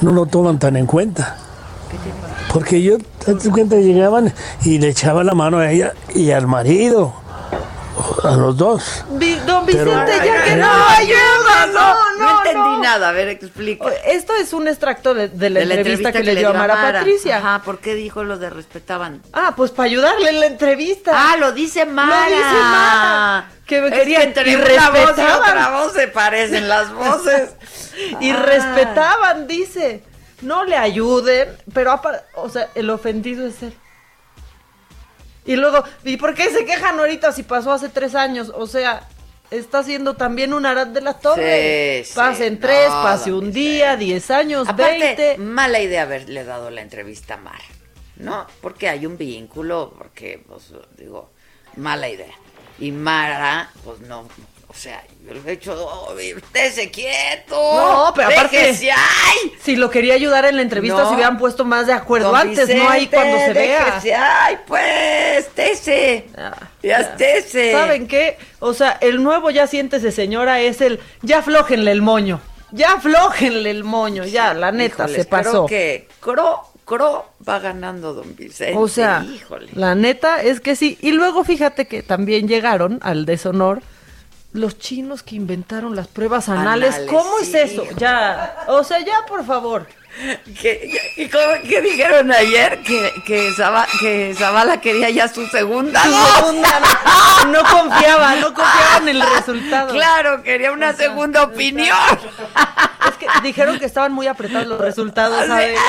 [0.00, 1.38] no lo toman tan en cuenta.
[2.52, 4.32] Porque yo, date cuenta, llegaban
[4.64, 7.12] y le echaban la mano a ella y al marido,
[8.22, 9.04] a los dos.
[9.46, 12.82] Don Pero- Vicente, ya que no, ay, ayuda, no, no, no entendí no.
[12.82, 13.86] nada, a ver, explica.
[14.06, 17.38] Esto es un extracto de, de la, De entrevista, que, le dio a Mara, Patricia.
[17.38, 19.22] Ajá, ¿por qué dijo lo de respetaban?
[19.32, 21.12] Ah, pues para ayudarle en la entrevista.
[21.14, 22.28] Ah, lo dice Mara.
[22.28, 23.50] Lo dice Mara.
[23.66, 25.40] Que me Es querían que entre y una voz y respetaban.
[25.50, 27.54] otra voz se parecen las voces.
[28.20, 30.02] y respetaban, dice.
[30.42, 31.98] No le ayuden, pero
[32.34, 33.74] o sea, el ofendido es él.
[35.46, 38.52] Y luego, ¿y por qué se quejan ahorita si pasó hace tres años?
[38.54, 39.02] O sea,
[39.50, 42.02] está haciendo también un Arad de la Torre.
[42.04, 45.36] Sí, sí, Pasen tres, no, pase un día, diez años, veinte.
[45.38, 47.64] mala idea haberle dado la entrevista a Mara.
[48.16, 48.46] ¿no?
[48.60, 51.30] Porque hay un vínculo, porque, pues, digo,
[51.76, 52.34] mala idea.
[52.78, 54.28] Y Mara, pues no,
[54.76, 56.14] sea, yo le he dicho, oh,
[56.92, 57.54] quieto.
[57.54, 59.52] No, pero aparte, déjese, ¡ay!
[59.62, 61.08] si lo quería ayudar en la entrevista, No.
[61.08, 64.00] se hubieran puesto más de acuerdo antes, no ahí cuando se vea.
[64.44, 66.26] ¡Ay, pues, estése!
[66.82, 67.72] Ya estése.
[67.72, 68.38] ¿Saben qué?
[68.60, 72.40] O sea, el nuevo ya siéntese, señora, es el ya aflójenle el moño.
[72.72, 75.50] Ya aflójenle el moño, ya, la neta, Híjole, se pasó.
[75.50, 78.76] Creo que Cro, Cro va ganando Don Vicente.
[78.76, 79.68] O sea, híjole.
[79.74, 80.98] la neta es que sí.
[81.00, 83.82] Y luego fíjate que también llegaron al deshonor
[84.56, 86.94] los chinos que inventaron las pruebas anales.
[86.94, 87.84] Anales, ¿Cómo sí, es eso?
[87.96, 89.86] Ya, o sea, ya por favor.
[90.62, 92.82] Que, ¿Y cómo que dijeron ayer?
[92.82, 96.34] Que, que, Zaba- que Zavala quería ya su segunda Su dosis.
[96.36, 99.92] segunda, no, no confiaba, no confiaba en el resultado.
[99.92, 101.98] Claro, quería una segunda opinión.
[103.10, 105.38] Es que dijeron que estaban muy apretados los resultados.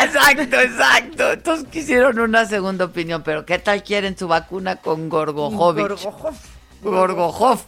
[0.03, 1.32] Exacto, exacto.
[1.32, 5.88] Entonces quisieron una segunda opinión, pero ¿qué tal quieren su vacuna con Gorgojovic?
[5.88, 6.36] Gorgojov.
[6.82, 7.59] Gorgojov.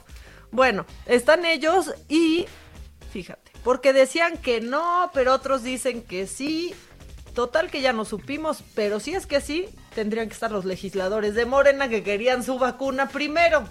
[0.51, 2.45] Bueno, están ellos y
[3.11, 6.73] fíjate, porque decían que no, pero otros dicen que sí.
[7.35, 11.35] Total que ya no supimos, pero si es que sí, tendrían que estar los legisladores
[11.35, 13.63] de Morena que querían su vacuna primero.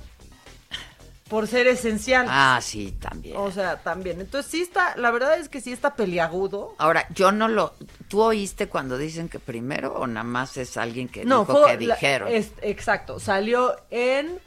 [1.29, 2.25] Por ser esencial.
[2.31, 3.37] Ah, sí, también.
[3.37, 4.19] O sea, también.
[4.21, 6.75] Entonces sí está, la verdad es que sí está peliagudo.
[6.79, 7.75] Ahora, yo no lo...
[8.09, 11.77] ¿Tú oíste cuando dicen que primero o nada más es alguien que no, dijo fue
[11.77, 12.29] que la- dijeron?
[12.33, 14.39] es- exacto, salió en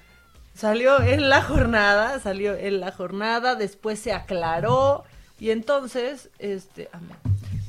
[0.55, 5.03] salió en la jornada, salió en la jornada, después se aclaró
[5.39, 7.17] y entonces este amén.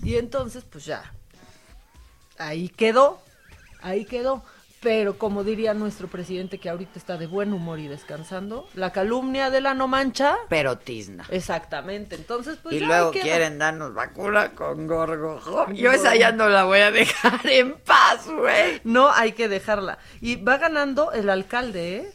[0.03, 1.13] y entonces pues ya
[2.39, 3.21] ahí quedó,
[3.81, 4.43] ahí quedó.
[4.83, 9.49] Pero como diría nuestro presidente que ahorita está de buen humor y descansando, la calumnia
[9.49, 10.37] de la no mancha.
[10.49, 11.25] Pero tizna.
[11.31, 12.17] Exactamente.
[12.17, 15.77] Entonces, pues y ya luego quieren darnos vacuna con Gorgojovic.
[15.77, 18.81] Yo esa ya no la voy a dejar en paz, güey.
[18.83, 19.99] No, hay que dejarla.
[20.21, 22.13] Y va ganando el alcalde, ¿eh?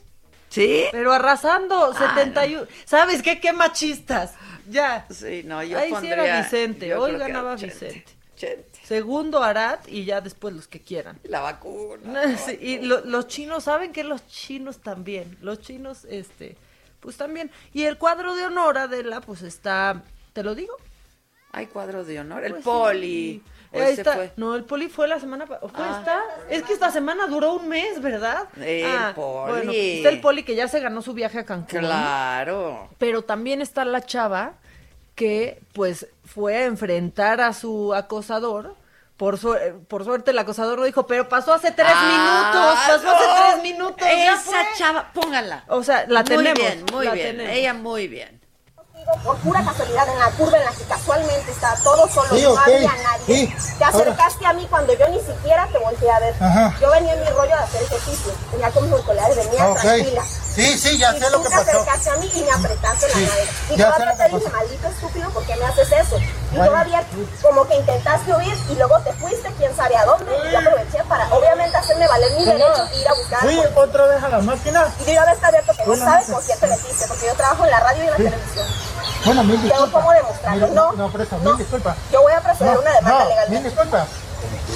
[0.50, 0.86] ¿Sí?
[0.92, 2.68] Pero arrasando, Ah, 71.
[2.86, 3.40] ¿Sabes qué?
[3.40, 4.34] ¡Qué machistas!
[4.70, 5.06] Ya.
[5.10, 8.06] Sí, no, yo Ahí sí era Vicente, hoy ganaba Vicente.
[8.84, 11.20] Segundo Arat y ya después los que quieran.
[11.24, 12.38] La vacuna.
[12.46, 15.38] Sí, y lo- los chinos, ¿saben que los chinos también?
[15.42, 16.56] Los chinos, este,
[17.00, 17.52] pues también.
[17.74, 20.76] Y el cuadro de honor, Adela, pues está, ¿te lo digo?
[21.52, 22.44] Hay cuadro de honor.
[22.46, 23.44] El Pues poli.
[24.38, 25.72] No, el poli fue la semana pasada.
[25.76, 25.98] Ah.
[26.00, 26.24] esta?
[26.50, 28.48] Es que esta semana duró un mes, ¿verdad?
[28.60, 29.52] El poli.
[29.52, 31.80] Bueno, está el poli que ya se ganó su viaje a Cancún.
[31.80, 32.90] Claro.
[32.98, 34.54] Pero también está la chava
[35.16, 38.76] que, pues, fue a enfrentar a su acosador.
[39.18, 42.80] Por, su- eh, por suerte el acosador no dijo, pero pasó hace tres Ah, minutos,
[42.88, 43.12] pasó no.
[43.12, 44.08] hace tres minutos.
[44.08, 45.64] Esa chava, póngala.
[45.70, 46.60] O sea, la muy tenemos.
[46.60, 47.40] bien, muy la bien.
[47.42, 48.40] Ella muy bien.
[49.24, 52.52] Por pura casualidad, en la curva en la que casualmente estaba todo solo, Sí, no
[52.54, 52.60] ok.
[52.66, 53.26] había nadie.
[53.26, 56.36] Sí, Te acercaste a mí cuando yo ni siquiera te volteé a ver.
[56.40, 56.76] Ajá.
[56.80, 58.32] Yo venía en mi rollo de hacer ejercicio.
[58.52, 60.24] Tenía con mis auriculares, venía tranquila.
[60.58, 61.70] Sí, sí, ya y sé lo tú que te pasó.
[61.70, 63.44] acercaste a mí y me apretaste Sí, la nalga.
[63.70, 66.18] Y ya todavía te dije, maldito estúpido, ¿por qué me haces eso?
[66.18, 66.72] Y Bueno.
[66.72, 67.04] todavía
[67.44, 70.32] como que intentaste huir y luego te fuiste, quién sabe a dónde.
[70.48, 74.08] Y yo aproveché para, obviamente, hacerme valer mi derecho y ir a buscar Fui otra
[74.08, 74.88] vez a la máquina.
[75.06, 77.26] Y una vez te abierto que no Bueno, sabes no con quién te metiste, porque
[77.28, 78.24] yo trabajo en la radio y en la Sí.
[78.24, 78.68] televisión.
[79.26, 80.02] Bueno, mil Tengo disculpas.
[80.02, 80.92] cómo demostrarlo, Mil- ¿no?
[80.94, 81.50] No, por eso, No.
[81.52, 81.98] mil disculpas.
[82.12, 83.50] Yo voy a proceder a una demanda no, legal.
[83.50, 84.08] mil disculpas.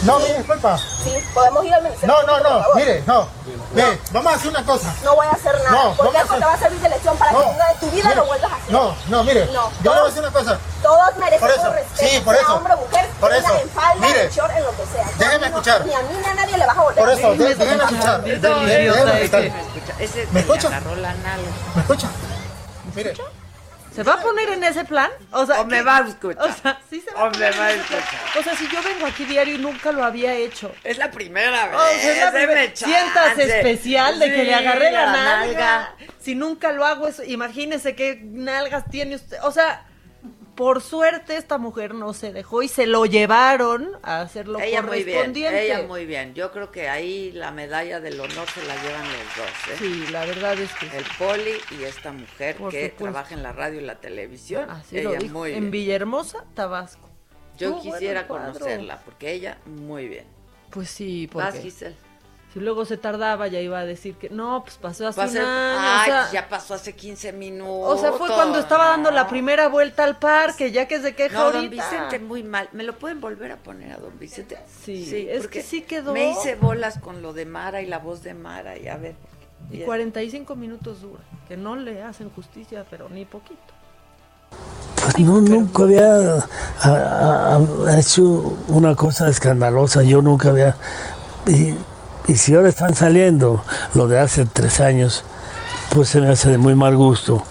[0.04, 0.82] No, mil disculpas.
[1.04, 2.16] Sí, podemos ir al ministerio.
[2.16, 2.76] No, no, Público, por no, favor.
[2.78, 3.28] mire, no.
[3.74, 4.94] Ve, vamos a hacer una cosa.
[5.04, 6.80] No voy a hacer nada, No, porque vamos a eso hacer- te va a servir
[6.82, 8.72] de lección para No, que nunca en tu vida mire, lo vuelvas a hacer.
[8.72, 9.46] No, no, mire.
[9.48, 10.60] No, yo le voy a decir una cosa.
[10.82, 12.56] Todos merecemos Por eso, respeto, sí, por sea eso.
[12.56, 14.24] hombre mujer, Por eso, en falda, mire.
[14.26, 15.10] en short, en lo que sea.
[15.18, 15.86] Déjeme No, escuchar.
[15.86, 17.00] Ni a mí ni a nadie le vas a volver.
[17.04, 17.48] Por eso, a decir.
[17.48, 18.28] de- déjeme escuchar.
[18.28, 19.42] Es Déjeme escuchar.
[20.32, 20.70] ¿Me escucha?
[20.70, 21.50] la nalga.
[21.76, 22.08] ¿Me escucha?
[23.94, 25.10] ¿Se va a poner en ese plan?
[25.32, 26.50] O sea, O me va a escuchar.
[26.50, 28.04] O sea, sí se va O a me va a escuchar.
[28.40, 30.74] O sea, si yo vengo aquí diario y nunca lo había hecho.
[30.84, 31.76] Es la primera vez.
[31.76, 35.36] O sea, es la sientas especial de que le agarré la, la nalga.
[35.38, 35.96] nalga.
[36.20, 39.38] Si nunca lo hago, eso, imagínese qué nalgas tiene usted.
[39.44, 39.86] O sea,
[40.62, 44.84] por suerte esta mujer no se dejó y se lo llevaron a hacer lo Ella
[44.84, 45.66] muy bien, correspondiente.
[45.66, 46.36] ella muy bien.
[46.36, 49.48] Yo creo que ahí la medalla del honor se la llevan los dos.
[49.72, 49.76] ¿eh?
[49.80, 50.96] Sí, la verdad es que sí.
[50.96, 53.04] El poli y esta mujer Por que supuesto.
[53.06, 54.70] trabaja en la radio y la televisión.
[54.70, 55.34] Así ella lo dijo.
[55.34, 55.72] muy en bien.
[55.72, 57.10] Villahermosa, Tabasco.
[57.58, 60.26] Yo quisiera conocerla porque ella muy bien.
[60.70, 61.96] Pues sí, Vas, porque Giselle.
[62.54, 65.46] Si luego se tardaba ya iba a decir que no, pues pasó hace un año.
[65.46, 67.98] Ay, o, sea, ya pasó hace 15 minutos.
[67.98, 71.38] o sea, fue cuando estaba dando la primera vuelta al parque, ya que se queja
[71.38, 71.90] No, don ahorita.
[71.90, 72.68] Vicente muy mal.
[72.74, 74.58] ¿Me lo pueden volver a poner a don Vicente?
[74.84, 76.12] Sí, es que sí quedó.
[76.14, 79.16] Me hice bolas con lo de Mara y la voz de Mara y a ver.
[79.70, 79.86] Y ya.
[79.86, 83.62] 45 minutos dura, que no le hacen justicia, pero ni poquito.
[84.96, 86.48] Pues no, nunca había a-
[86.82, 87.56] a-
[87.88, 88.24] a- hecho
[88.68, 90.04] una cosa escandalosa.
[90.04, 90.76] Yo nunca había
[91.48, 91.74] y,
[92.28, 95.24] y si ahora están saliendo lo de hace tres años,
[95.94, 97.44] pues se me hace de muy mal gusto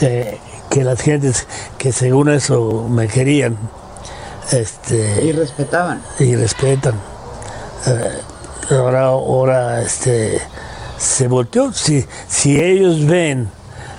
[0.00, 0.38] eh,
[0.70, 1.46] que las gentes
[1.78, 3.56] que según eso me querían
[4.50, 6.02] este, Y respetaban.
[6.18, 6.94] y respetan.
[7.86, 10.40] Eh, ahora, ahora este,
[10.98, 11.72] se volteó.
[11.72, 13.48] Si, si ellos ven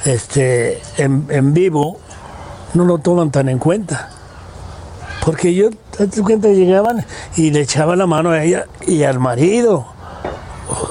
[0.06, 1.99] este, en, en vivo,
[2.74, 4.10] no lo toman tan en cuenta.
[5.24, 7.06] Porque yo, date cuenta, llegaban
[7.38, 9.88] y le echaban la mano a ella y al marido,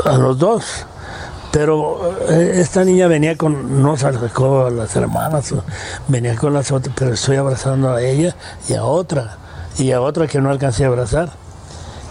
[0.05, 0.87] a los dos.
[1.51, 5.55] Pero eh, esta niña venía con, no se acercó a las hermanas,
[6.09, 8.35] venía con las otras, pero estoy abrazando a ella
[8.71, 9.37] y a otra,
[9.77, 11.31] y a otra que no alcancé a abrazar.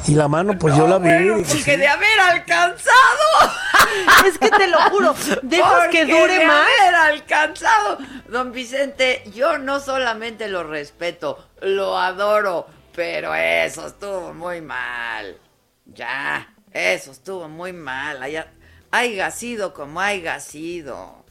[0.07, 1.09] Y la mano, pues yo la vi.
[1.09, 3.60] dije, Porque de haber alcanzado.
[4.25, 6.67] Es que te lo juro, dejas que dure de más.
[6.79, 7.97] haber alcanzado.
[8.27, 15.37] Don Vicente, yo no solamente lo respeto, lo adoro, pero eso estuvo muy mal.
[15.85, 18.21] Ya, eso estuvo muy mal.
[18.21, 18.47] Haya,
[18.91, 21.21] haya sido como haya sido.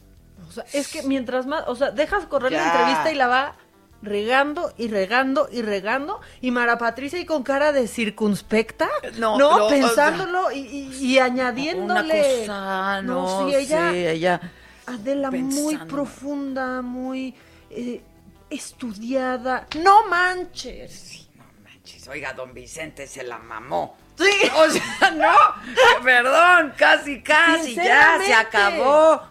[0.47, 3.55] O sea, es que mientras más, o sea, dejas correr la entrevista y la va
[4.01, 9.59] regando y regando y regando y Mara Patricia y con cara de circunspecta, No, no,
[9.59, 12.39] no, pensándolo y, y- y añadiéndole.
[12.41, 14.41] Cosa, no, sí, ella, sí, ella
[14.87, 17.35] Adela muy profunda, muy
[17.69, 18.01] eh,
[18.49, 19.67] estudiada.
[19.83, 21.27] No manches.
[21.63, 23.97] Manches, Oiga, don Vicente se la mamó.
[24.17, 29.23] Sí, o sea, no, perdón, casi, casi, ya se acabó.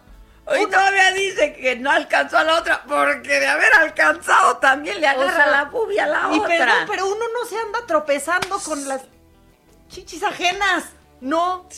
[0.59, 5.07] Y todavía dice que no alcanzó a la otra, porque de haber alcanzado también le
[5.07, 6.49] O agarra sea, la bubia a la y otra.
[6.49, 9.03] perdón, pero uno no se anda tropezando con las
[9.89, 10.85] chichis ajenas.
[11.21, 11.69] No.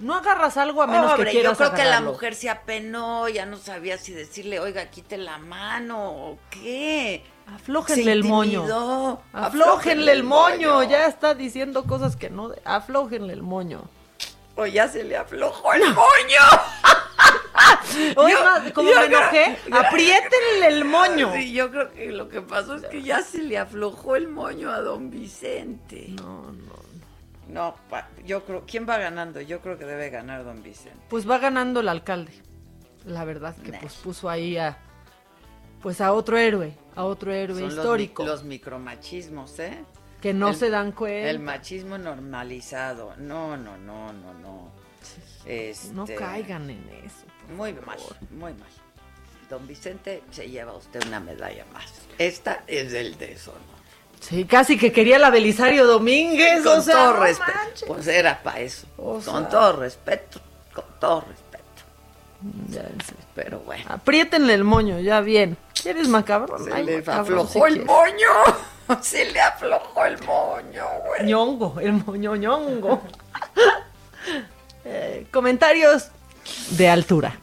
[0.00, 3.28] No agarras algo a menos Pobre, que quieras yo creo que la mujer se apenó,
[3.28, 7.24] ya no sabía si decirle, oiga, quite la mano o qué.
[7.52, 9.20] Aflójenle el moño.
[9.32, 10.82] Aflójenle el moño.
[10.84, 12.52] Ya está diciendo cosas que no.
[12.64, 13.82] Aflójenle el moño.
[14.54, 16.40] O ya se le aflojó el moño.
[18.16, 21.32] Oye, Yo- más, como yo me creo- enojé, apriétenle el moño.
[21.34, 24.70] Sí, yo creo que lo que pasó es que ya se le aflojó el moño
[24.70, 26.08] a don Vicente.
[26.10, 26.78] No, no.
[27.48, 29.40] No, pa- yo creo, ¿quién va ganando?
[29.40, 30.98] Yo creo que debe ganar don Vicente.
[31.08, 32.32] Pues va ganando el alcalde.
[33.06, 34.76] La verdad que pues puso ahí a
[35.80, 39.82] pues a otro héroe, a otro héroe Son los histórico Los, micromachismos, ¿eh?
[40.20, 41.30] que no el- se dan cuenta.
[41.30, 43.14] El machismo normalizado.
[43.16, 44.70] No, no, no, no, no.
[45.46, 47.24] Este, No caigan en eso.
[47.56, 47.98] Muy mal,
[48.30, 48.68] muy mal.
[49.48, 51.86] Don Vicente se lleva usted una medalla más.
[52.18, 53.60] Esta es del deshonor.
[54.20, 57.52] Sí, casi que quería la Belisario Domínguez, Con o sea, todo no respeto.
[57.54, 57.84] manches.
[57.88, 58.86] Pues era para eso.
[58.98, 60.40] O con todo respeto,
[60.74, 61.64] con todo respeto.
[62.68, 63.24] Ya en serio.
[63.34, 63.84] Pero bueno.
[63.88, 65.56] Apriétenle el moño, ya bien.
[65.80, 66.64] ¿Quieres macabrón?
[66.64, 67.86] Se Ay, le macabrón, aflojó si el quieres.
[67.86, 68.28] moño.
[69.02, 71.26] Se le aflojó el moño, güey.
[71.26, 73.02] ñongo, el moño ñongo.
[74.84, 76.08] Eh, comentarios
[76.70, 77.40] de altura.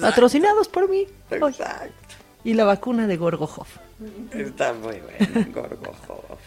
[0.00, 1.06] Patrocinados por mí.
[1.30, 1.50] Hoy.
[1.50, 1.92] Exacto.
[2.44, 3.66] Y la vacuna de Gorgojov.
[4.32, 6.38] Está muy bueno, Gorgojov.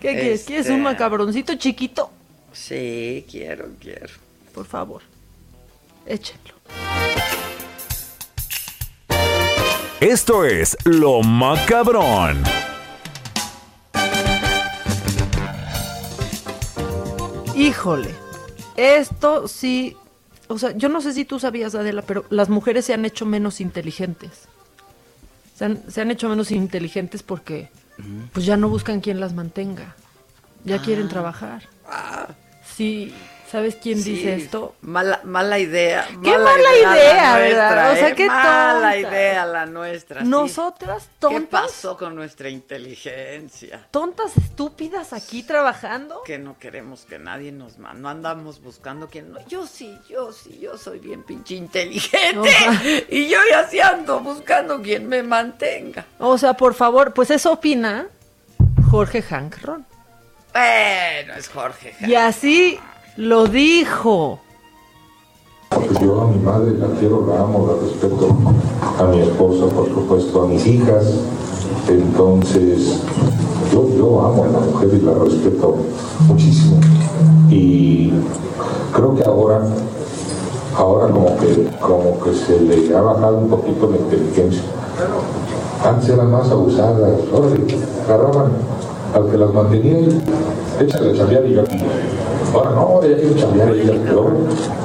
[0.00, 0.44] ¿Qué quieres?
[0.44, 2.10] ¿Quieres un Este, macabroncito chiquito?
[2.52, 4.12] Sí, quiero, quiero.
[4.54, 5.02] Por favor.
[6.06, 6.54] Échenlo.
[10.00, 12.42] Esto es Lo Macabrón.
[17.54, 18.14] Híjole.
[18.76, 19.96] Esto sí.
[20.52, 23.24] O sea, yo no sé si tú sabías, Adela, pero las mujeres se han hecho
[23.24, 24.48] menos inteligentes.
[25.56, 27.70] Se han, se han hecho menos inteligentes porque
[28.32, 29.94] pues ya no buscan quien las mantenga.
[30.64, 31.68] Ya quieren trabajar.
[32.76, 33.12] Sí,
[33.52, 34.00] ¿sabes quién.
[34.00, 34.74] Sí, dice esto?
[34.80, 36.08] Mala, mala idea.
[36.22, 37.92] Qué mala idea, ¿verdad?
[37.92, 38.14] O sea, ¿eh?
[38.16, 38.98] qué Mala tonta.
[38.98, 40.22] idea la nuestra.
[40.22, 40.26] sí.
[40.26, 43.86] Nosotras ¿Qué tontas, pasó con nuestra inteligencia?
[43.90, 46.22] tontas estúpidas aquí trabajando.
[46.24, 48.00] Que no queremos que nadie nos mande.
[48.00, 49.46] No andamos buscando quien no.
[49.46, 52.50] Yo sí, yo sí, yo soy bien pinche inteligente.
[53.10, 56.06] Y yo ya sí ando buscando quien me mantenga.
[56.18, 58.06] O sea, por favor, pues eso opina
[58.90, 59.84] Jorge Hank Ron.
[60.52, 61.94] Bueno, es Jorge.
[62.00, 62.78] Y así
[63.16, 64.38] lo dijo.
[66.00, 68.28] Yo a mi madre la quiero, la amo, la respeto.
[68.98, 71.04] A mi esposa, por supuesto, a mis hijas.
[71.88, 73.00] Entonces,
[73.72, 75.76] yo, yo amo a la mujer y la respeto
[76.26, 76.78] muchísimo.
[77.50, 78.12] Y
[78.92, 79.62] creo que ahora,
[80.76, 84.62] ahora como que, como que se le ha bajado un poquito la inteligencia.
[85.84, 87.12] Antes eran más abusadas,
[88.04, 88.52] agarraban
[89.14, 90.22] al que las mantenía y
[90.80, 91.56] échale a chambear y.
[92.52, 94.36] Ahora no, ya quiero chambear y ya pero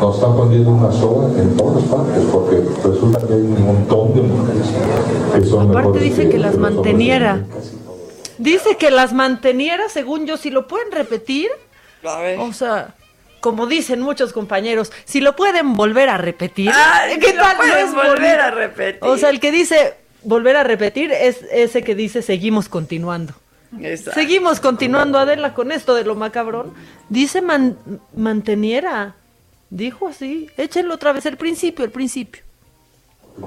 [0.01, 4.21] nos están poniendo una soga en todas partes porque resulta que hay un montón de
[4.21, 4.67] mujeres
[5.33, 6.75] que son Aparte dice que las los hombres.
[6.75, 7.43] manteniera.
[8.37, 11.49] Dice que las manteniera, según yo, si lo pueden repetir,
[12.39, 12.93] O sea,
[13.41, 17.57] como dicen muchos compañeros, si lo pueden volver a repetir, Ay, ¿qué si lo tal?
[17.57, 18.99] No es volver a repetir.
[19.09, 23.33] O sea, el que dice volver a repetir es ese que dice seguimos continuando.
[23.81, 24.19] Exacto.
[24.19, 26.73] Seguimos continuando, Adela, con esto de lo macabrón.
[27.09, 27.77] Dice man-
[28.15, 29.15] manteniera.
[29.69, 30.49] Dijo así.
[30.57, 32.41] Échenlo otra vez, el principio, el principio.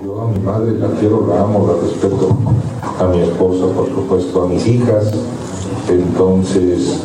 [0.05, 2.39] Yo a mi madre la quiero, la amo, la respeto.
[2.99, 5.13] A mi esposa, por supuesto, a mis hijas.
[5.89, 7.01] Entonces,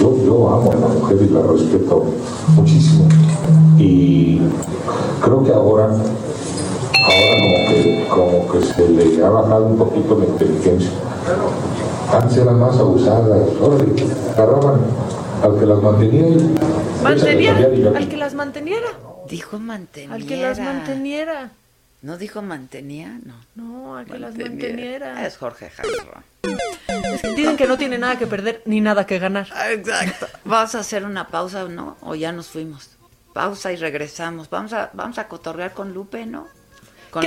[0.00, 2.04] yo, yo amo a la mujer y la respeto
[2.56, 3.06] muchísimo.
[3.78, 4.40] Y
[5.22, 5.90] creo que ahora,
[7.04, 10.90] ahora como que, como que se le ha bajado un poquito la inteligencia.
[12.12, 13.40] Antes eran más abusadas,
[14.36, 14.80] agarraban
[15.42, 16.58] al que las mantenía y échale
[17.00, 17.52] a Manteniera.
[17.60, 17.90] cambiar y ya.
[17.98, 18.86] Al que las manteniera.
[19.28, 20.14] Dijo manteniera.
[20.14, 21.50] Al que las manteniera.
[22.00, 23.18] ¿No dijo mantenía?
[23.24, 23.34] No.
[23.56, 25.26] No, al que las Manteniera.
[25.26, 26.22] Es Jorge Jairo.
[26.42, 29.48] Es que dicen que no tiene nada que perder ni nada que ganar.
[29.70, 30.26] Exacto.
[30.44, 31.96] ¿Vas a hacer una pausa o no?
[32.02, 32.90] ¿O ya nos fuimos?
[33.34, 34.48] Pausa y regresamos.
[34.48, 36.46] Vamos a, vamos a cotorrear con Lupe, ¿no?
[37.10, 37.26] Con-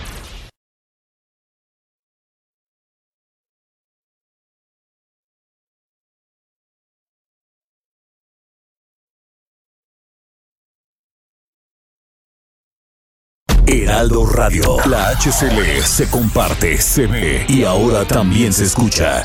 [13.67, 19.23] Heraldo Radio, la HCL se comparte, se ve y ahora también se escucha.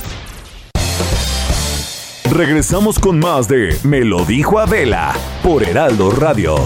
[2.31, 6.57] Regresamos con más de Me lo dijo Adela por Heraldo Radio.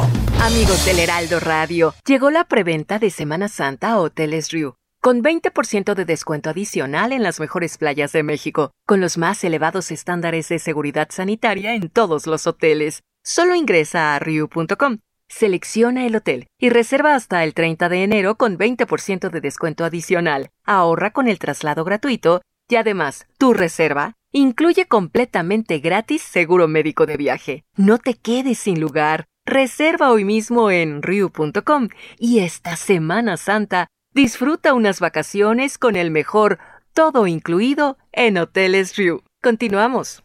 [0.40, 5.94] Amigos del Heraldo Radio, llegó la preventa de Semana Santa a Hoteles Riu, con 20%
[5.94, 10.58] de descuento adicional en las mejores playas de México, con los más elevados estándares de
[10.58, 13.02] seguridad sanitaria en todos los hoteles.
[13.22, 14.98] Solo ingresa a riu.com,
[15.30, 20.50] selecciona el hotel y reserva hasta el 30 de enero con 20% de descuento adicional.
[20.64, 27.16] Ahorra con el traslado gratuito y además, tu reserva incluye completamente gratis seguro médico de
[27.16, 27.64] viaje.
[27.76, 29.26] No te quedes sin lugar.
[29.46, 31.88] Reserva hoy mismo en riu.com
[32.18, 36.58] y esta Semana Santa disfruta unas vacaciones con el mejor
[36.92, 39.22] todo incluido en Hoteles Riu.
[39.42, 40.22] Continuamos.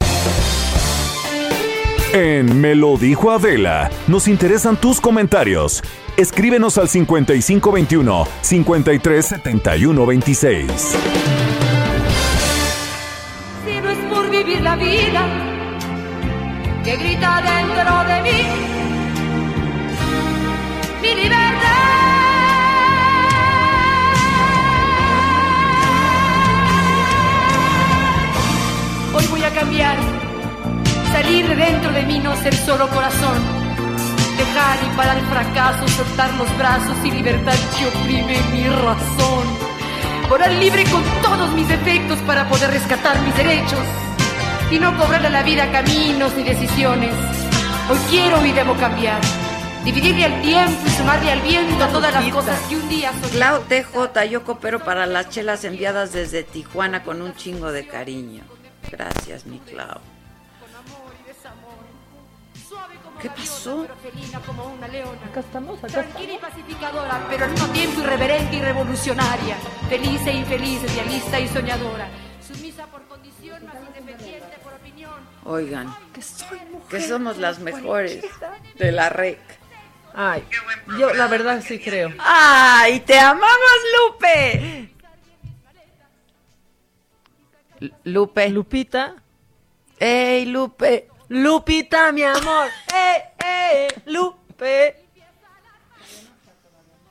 [2.16, 5.84] En Me lo dijo Adela, nos interesan tus comentarios.
[6.16, 10.72] Escríbenos al 5521 537126.
[13.66, 15.28] Si no es por vivir la vida
[16.86, 18.44] que grita dentro de mí,
[21.02, 21.52] mi libertad.
[29.14, 29.98] Hoy voy a cambiar,
[31.16, 33.38] salir de dentro de mí, no ser solo corazón,
[34.38, 39.46] dejar y parar el fracaso, soltar los brazos y libertad que oprime mi razón
[40.30, 43.80] volar libre con todos mis defectos para poder rescatar mis derechos
[44.70, 47.14] y no cobrarle a la vida caminos ni decisiones.
[47.90, 49.22] Hoy quiero y debo cambiar.
[49.86, 53.38] Dividirle el tiempo y sumarle al viento a todas las cosas que un día soñé.
[53.38, 58.44] Clau TJ, yo coopero para las chelas enviadas desde Tijuana con un chingo de cariño.
[58.92, 60.15] Gracias, mi Clau.
[63.26, 63.88] ¿Qué pasó?
[64.46, 65.20] Como una leona.
[65.26, 69.58] Acá estamos, acá Tranquila y pacificadora, pero al mismo tiempo irreverente y revolucionaria.
[69.90, 72.08] Feliz e infeliz, idealista y soñadora.
[72.48, 75.14] Sumisa por condición, más independiente por opinión.
[75.44, 78.24] Oigan, que soy que somos las mejores
[78.78, 79.40] de la REC.
[80.14, 80.44] Ay,
[81.00, 82.14] yo la verdad sí creo.
[82.20, 84.92] ¡Ay, te amamos, Lupe!
[87.82, 88.50] L- Lupe.
[88.50, 89.16] Lupita.
[90.00, 91.08] ¡Ey, Lupe!
[91.30, 92.68] Lupita, mi amor.
[92.94, 93.88] ¡Eh, eh!
[94.06, 94.96] Lupe.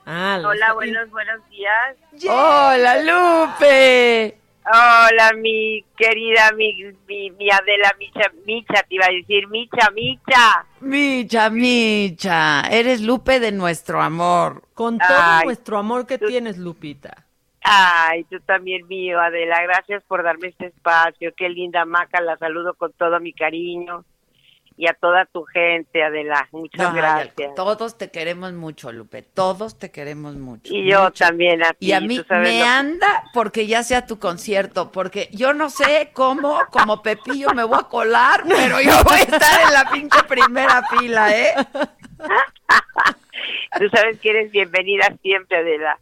[0.07, 1.97] Ah, la- Hola, buenos, buenos días.
[2.29, 4.39] ¡Hola, Lupe!
[4.67, 6.73] Hola, mi querida, mi,
[7.07, 10.67] mi, mi Adela Micha, Micha, te iba a decir, Micha, Micha.
[10.81, 14.63] Micha, Micha, eres Lupe de nuestro amor.
[14.75, 17.24] Con todo Ay, nuestro amor que tienes, Lupita.
[17.67, 21.33] Ay, tú también mío, Adela, gracias por darme este espacio.
[21.37, 24.05] Qué linda Maca, la saludo con todo mi cariño.
[24.77, 26.49] y a toda tu gente, Adela.
[26.51, 27.55] Muchas gracias.
[27.55, 29.23] Todos te queremos mucho, Lupe.
[29.23, 30.75] Todos te queremos mucho.
[30.75, 31.87] Y yo también a ti.
[31.87, 36.11] Y a mí me lo- anda porque ya sea tu concierto, porque yo no sé
[36.13, 40.23] cómo, como Pepillo, me voy a colar, pero yo voy a estar en la pinche
[40.25, 41.55] primera fila, ¿eh?
[43.79, 45.99] Tú sabes que eres bienvenida siempre, Adela.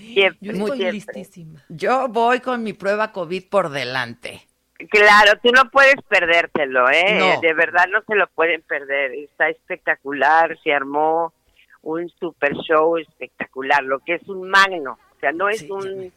[0.00, 1.24] Siempre, Muy- siempre.
[1.68, 4.42] Yo voy con mi prueba COVID por delante.
[4.88, 7.16] Claro, tú no puedes perdértelo, ¿eh?
[7.18, 7.40] No.
[7.40, 9.12] De verdad no se lo pueden perder.
[9.12, 11.34] Está espectacular, se armó
[11.82, 14.98] un super show espectacular, lo que es un magno.
[15.16, 16.12] O sea, no es un,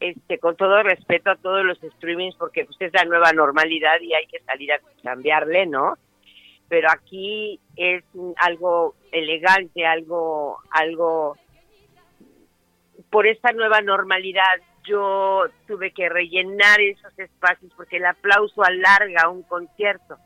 [0.00, 4.14] este, con todo respeto a todos los streamings, porque pues, es la nueva normalidad y
[4.14, 5.94] hay que salir a cambiarle, ¿no?
[6.68, 8.04] Pero aquí es
[8.36, 11.36] algo elegante, algo, algo
[13.10, 14.42] por esta nueva normalidad
[14.84, 20.16] yo tuve que rellenar esos espacios porque el aplauso alarga un concierto.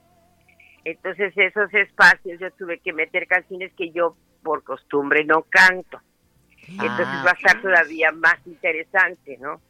[0.84, 6.00] Entonces esos espacios yo tuve que meter canciones que yo por costumbre no canto.
[6.68, 7.22] Entonces Ah.
[7.26, 9.60] va a estar todavía más interesante, ¿no?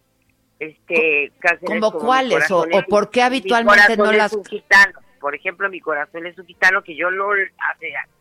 [0.59, 2.51] Este, canciones ¿Cómo como cuáles?
[2.51, 5.01] O- por qué habitualmente no las- Es un gitano.
[5.21, 7.29] Por ejemplo, mi corazón es un gitano que yo no,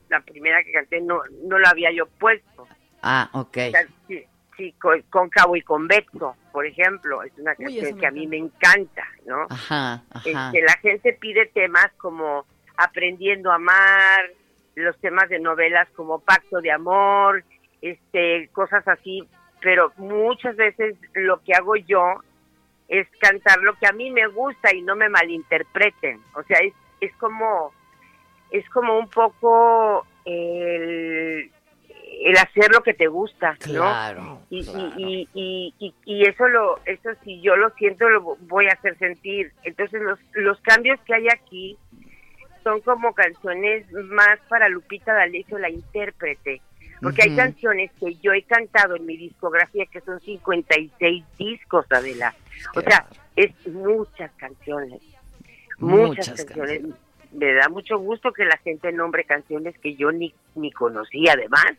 [0.10, 2.68] la primera que canté no, no lo había yo puesto.
[3.02, 3.58] Ah, ok.
[3.68, 4.24] O sea, sí,
[4.58, 8.28] sí, con, cóncavo y convexo, por ejemplo, es una Uy, canción me que a mí
[8.28, 9.48] me encanta, ¿no?
[9.50, 10.22] Ajá, ajá.
[10.26, 12.46] Este, la gente pide temas como
[12.78, 14.32] Aprendiendo a amar,
[14.76, 17.44] los temas de novelas como Pacto de amor,
[17.82, 19.28] este, cosas así,
[19.62, 22.22] pero muchas veces lo que hago yo
[22.88, 26.20] es cantar lo que a mí me gusta y no me malinterpreten.
[26.34, 27.72] O sea, es, es como
[28.52, 31.50] es como un poco el,
[32.24, 33.74] el hacer lo que te gusta, ¿no?
[33.82, 34.90] Claro, y, y- claro.
[34.98, 38.98] y, y, y- y eso lo eso si yo lo siento lo voy a hacer
[38.98, 39.52] sentir.
[39.64, 41.78] Entonces los los cambios que hay aquí
[42.64, 46.62] son como canciones más para Lupita D'Alessio la intérprete.
[47.02, 52.36] Porque hay canciones que yo he cantado en mi discografía que son 56 discos Adela.
[52.76, 55.02] O sea es muchas canciones
[55.80, 56.82] muchas, Muchas canciones.
[57.32, 61.72] me da mucho gusto que la gente nombre canciones que yo ni ni conocía además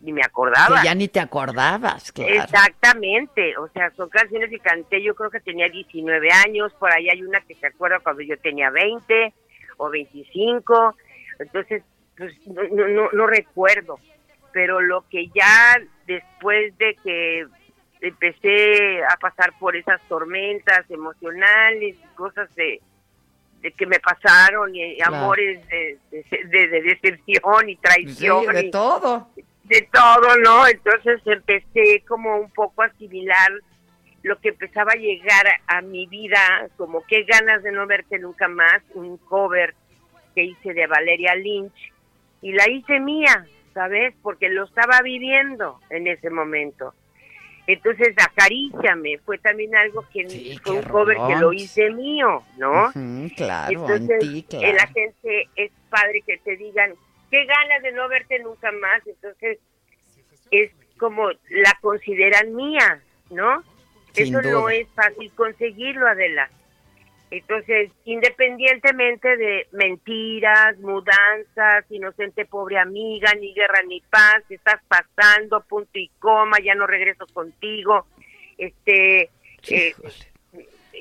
[0.00, 2.32] ni me acordaba Que ya ni te acordabas, claro.
[2.34, 7.08] Exactamente, o sea, son canciones que canté, yo creo que tenía 19 años, por ahí
[7.10, 9.32] hay una que se acuerda cuando yo tenía 20
[9.78, 10.96] o 25,
[11.40, 11.82] entonces,
[12.16, 13.98] pues no, no, no, no recuerdo,
[14.52, 15.76] pero lo que ya
[16.06, 17.46] después de que
[18.00, 22.80] empecé a pasar por esas tormentas emocionales y cosas de,
[23.60, 25.16] de que me pasaron y Claro.
[25.16, 29.28] amores de, de, de- de deserción y traición Sí, de y- todo.
[29.68, 30.66] De todo, ¿no?
[30.66, 33.52] Entonces empecé como un poco a asimilar
[34.22, 38.18] lo que empezaba a llegar a, a mi vida, como qué ganas de no verte
[38.18, 39.74] nunca más, un cover
[40.34, 41.92] que hice de Valeria Lynch
[42.42, 44.14] y la hice mía, ¿sabes?
[44.22, 46.94] Porque lo estaba viviendo en ese momento.
[47.68, 52.90] Entonces, Acaríciame fue también algo que fue un cover que lo hice mío, ¿no?
[53.36, 56.94] Claro, Entonces, la gente es padre que te digan,
[57.30, 59.06] qué ganas de no verte nunca más.
[59.06, 59.58] Entonces,
[60.50, 63.00] es como la consideran mía,
[63.30, 63.62] ¿no?
[64.12, 66.50] Sin Eso no es fácil conseguirlo, Adela.
[67.30, 75.98] Entonces, independientemente de mentiras, mudanzas, inocente pobre amiga, ni guerra ni paz, estás pasando, punto
[75.98, 78.06] y coma, ya no regreso contigo,
[78.56, 79.30] este,
[79.68, 79.94] eh,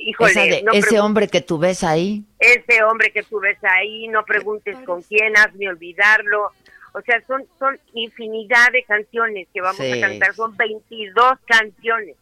[0.10, 2.24] híjole, de- no ese hombre que tú ves ahí.
[2.40, 6.52] ese hombre que tú ves ahí, no preguntes con quién, hazme olvidarlo.
[6.94, 12.16] O sea, son, son infinidad de canciones que vamos Sí, a cantar, son 22 canciones.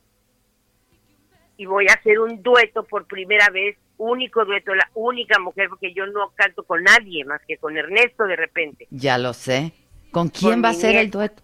[1.58, 5.94] Y voy a hacer un dueto por primera vez, único dueto, la única mujer, porque
[5.94, 9.72] yo no canto con nadie más que con Ernesto de repente, Ya lo sé.
[10.12, 11.42] ¿Con quién Con va a ser el dueto?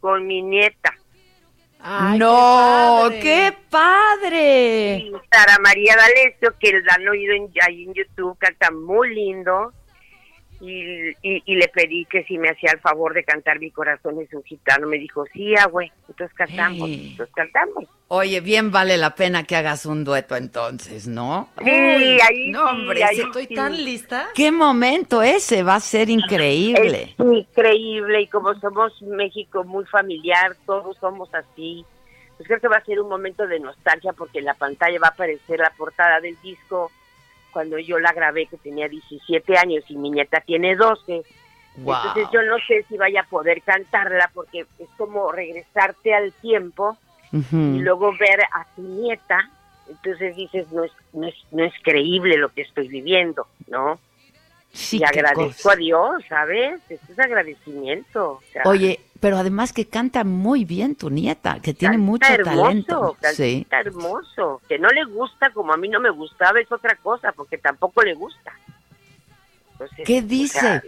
[0.00, 0.94] con mi nieta.
[2.18, 4.96] No, qué padre.
[4.96, 9.72] Y Sara María D'Alessio, que la han oído en, ahí en YouTube, canta muy lindo.
[10.60, 14.20] Y, y, y le pedí que si me hacía el favor de cantar Mi corazón
[14.20, 14.86] es un gitano.
[14.86, 15.90] Me dijo, sí, ah, güey.
[16.08, 17.08] Entonces cantamos, Hey.
[17.12, 17.84] entonces cantamos.
[18.08, 21.48] Oye, bien vale la pena que hagas un dueto entonces, ¿no?
[21.62, 24.28] Sí, ahí no, sí, hombre, ahí ese- estoy tan lista.
[24.34, 25.62] ¿Qué momento ese?
[25.62, 27.14] Va a ser increíble.
[27.18, 31.84] Es increíble y como somos México muy familiar, todos somos así.
[32.36, 35.08] Pues creo que va a ser un momento de nostalgia porque en la pantalla va
[35.08, 36.90] a aparecer la portada del disco
[37.52, 41.22] cuando yo la grabé que tenía 17 años y mi nieta tiene 12.
[41.78, 41.94] Wow.
[41.96, 46.96] Entonces yo no sé si vaya a poder cantarla porque es como regresarte al tiempo
[47.32, 49.50] y luego ver a tu nieta.
[49.88, 53.98] Entonces dices, no es, no es, no es creíble lo que estoy viviendo, ¿no?
[54.72, 55.72] Sí, y agradezco cosa.
[55.72, 56.80] a Dios, ¿sabes?
[56.88, 58.32] Esto es agradecimiento.
[58.32, 62.58] o sea, Oye, pero además que canta muy bien tu nieta, que tiene mucho hermoso,
[62.62, 63.12] talento.
[63.20, 63.66] canta Sí.
[63.70, 64.60] hermoso.
[64.68, 68.02] Que no le gusta como a mí no me gustaba es otra cosa, porque tampoco
[68.02, 68.52] le gusta.
[69.72, 70.60] Entonces, ¿Qué o dice?
[70.60, 70.82] sea,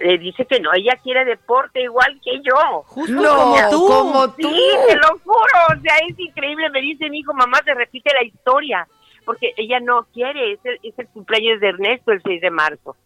[0.00, 2.82] le dice que no, ella quiere deporte igual que yo.
[2.86, 3.86] Justo No, como tú.
[3.88, 4.48] como tú.
[4.50, 6.68] Sí, te lo juro, o sea, es increíble.
[6.70, 8.86] Me dice mi hijo, mamá, se repite la historia,
[9.24, 12.96] porque ella no quiere, es el, es el cumpleaños de Ernesto el 6 de marzo.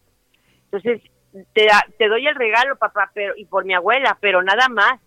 [0.71, 1.01] Entonces,
[1.53, 1.67] te,
[1.97, 4.99] te doy el regalo, papá, pero y por mi abuela, pero nada más.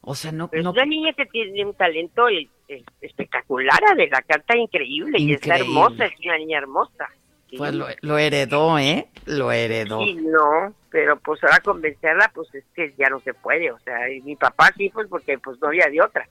[0.00, 3.78] O sea, no, Pero no es una niña que tiene un talento eh, eh, espectacular,
[3.96, 7.08] de la canta increíble, y está hermosa, es una niña hermosa.
[7.56, 9.08] Pues lo, lo heredó, ¿eh?
[9.26, 10.00] Lo heredó.
[10.00, 14.10] Sí, no, pero pues ahora convencerla, pues es que ya no se puede, o sea,
[14.10, 16.28] y mi papá sí, pues porque pues no había de otra.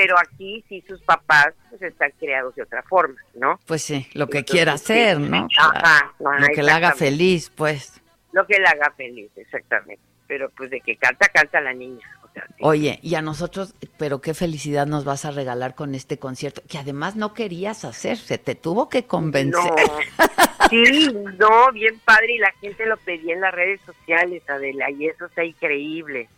[0.00, 3.60] Pero aquí sí sus papás pues están creados de otra forma, ¿no?
[3.66, 4.92] Pues sí, lo que Entonces, quiera sí.
[4.94, 5.46] hacer, ¿no?
[5.58, 8.00] Ajá, no, lo que le haga feliz, pues.
[8.32, 10.02] Lo que la haga feliz, exactamente.
[10.26, 12.08] Pero pues de que canta, canta la niña.
[12.22, 12.54] O sea, sí.
[12.60, 16.78] Oye, y a nosotros, pero qué felicidad nos vas a regalar con este concierto, que
[16.78, 19.52] además no querías hacer, se te tuvo que convencer.
[19.52, 19.76] No,
[20.70, 25.08] sí, no, bien padre y la gente lo pedía en las redes sociales, Adela, y
[25.08, 26.30] eso está increíble.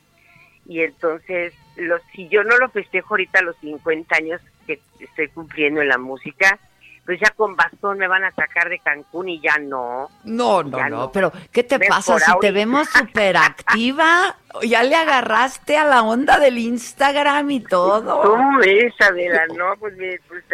[0.67, 5.29] Y entonces, los, si yo no lo festejo ahorita a los 50 años que estoy
[5.29, 6.59] cumpliendo en la música,
[7.05, 10.09] pues ya con bastón me van a sacar de Cancún y ya no.
[10.23, 11.13] No, no, no, no.
[11.13, 14.37] pero ¿qué te pasa si te vemos súper activa?
[14.63, 18.21] Ya le agarraste a la onda del Instagram y todo.
[18.21, 19.47] ¿Cómo ves, Adela?
[19.57, 20.45] No, pues, me- pues,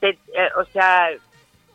[0.00, 1.10] te- eh, o sea,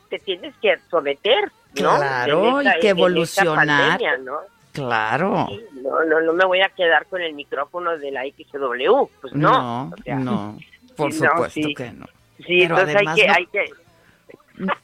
[0.09, 1.45] te tienes que someter,
[1.81, 1.95] ¿no?
[1.95, 3.97] Claro, hay que evolucionar.
[3.99, 4.39] pandemia, ¿no?
[4.75, 5.47] Claro.
[5.49, 9.33] Sí, no, no, no me voy a quedar con el micrófono de la XW, pues
[9.33, 9.49] no.
[9.51, 10.57] No, o sea, no,
[10.95, 11.73] por no, supuesto sí.
[11.73, 12.05] que no.
[12.37, 13.65] Sí, Pero entonces hay además que, no- hay que,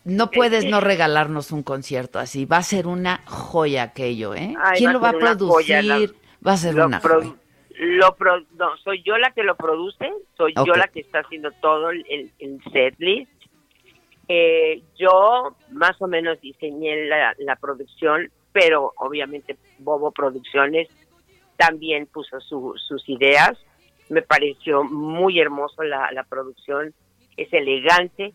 [0.05, 2.45] No puedes no regalarnos un concierto así.
[2.45, 4.53] Va a ser una joya aquello, ¿eh?
[4.61, 5.47] Ay, ¿Quién va lo va a producir?
[5.75, 5.99] joya, la-
[6.45, 7.33] va a ser lo una pro- joya.
[7.79, 11.51] lo pro- no, soy yo la que lo produce, soy yo la que está haciendo
[11.61, 13.31] todo el, el, el setlist.
[14.27, 20.89] Eh, yo más o menos diseñé la, la producción, pero obviamente Bobo Producciones
[21.57, 23.53] también puso su- sus ideas.
[24.09, 26.93] Me pareció muy hermoso la, la producción,
[27.37, 28.33] es elegante,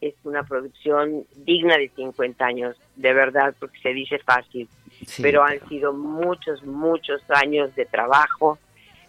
[0.00, 4.68] es una producción digna de 50 años, de verdad, porque se dice fácil,
[5.06, 8.58] Sí, pero han sido muchos, muchos años de trabajo,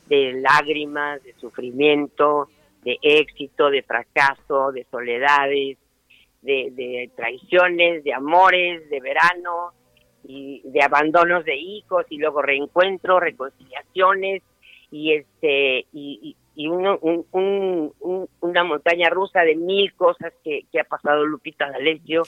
[0.07, 2.49] de lágrimas, de sufrimiento,
[2.83, 5.77] de éxito, de fracaso, de soledades,
[6.41, 9.73] de, de traiciones, de amores, de verano,
[10.23, 14.43] y de abandonos de hijos, y luego reencuentros, reconciliaciones,
[14.91, 20.63] y este y, y- uno- un- un- un- una montaña rusa de mil cosas que,
[20.71, 22.23] que ha pasado Lupita D'Alessio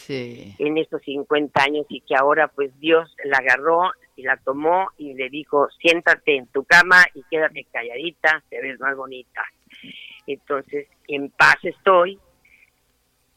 [0.58, 5.16] en estos 50 años y que ahora pues Dios la agarró y la tomó y
[5.16, 9.42] le dijo siéntate en tu cama y quédate calladita, te ves más bonita.
[10.28, 12.18] Entonces en paz estoy,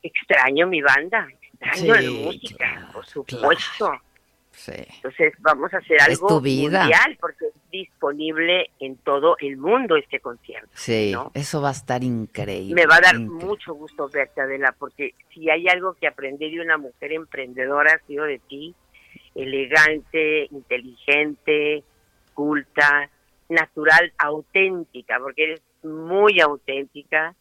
[0.03, 3.93] extraño mi banda, extraño Sí, la música, por supuesto.
[4.55, 4.73] Sí.
[4.97, 10.69] Entonces vamos a hacer algo mundial porque es disponible en todo el mundo este concierto.
[10.75, 11.31] Sí, ¿no?
[11.35, 12.75] eso va a estar increíble.
[12.75, 13.47] Me va a dar increíble.
[13.47, 18.07] mucho gusto verte, Adela, porque si hay algo que aprendí de una mujer emprendedora ha
[18.07, 18.75] sido de ti,
[19.35, 21.83] elegante, inteligente,
[22.33, 23.11] culta,
[23.49, 27.35] natural, auténtica, porque eres muy auténtica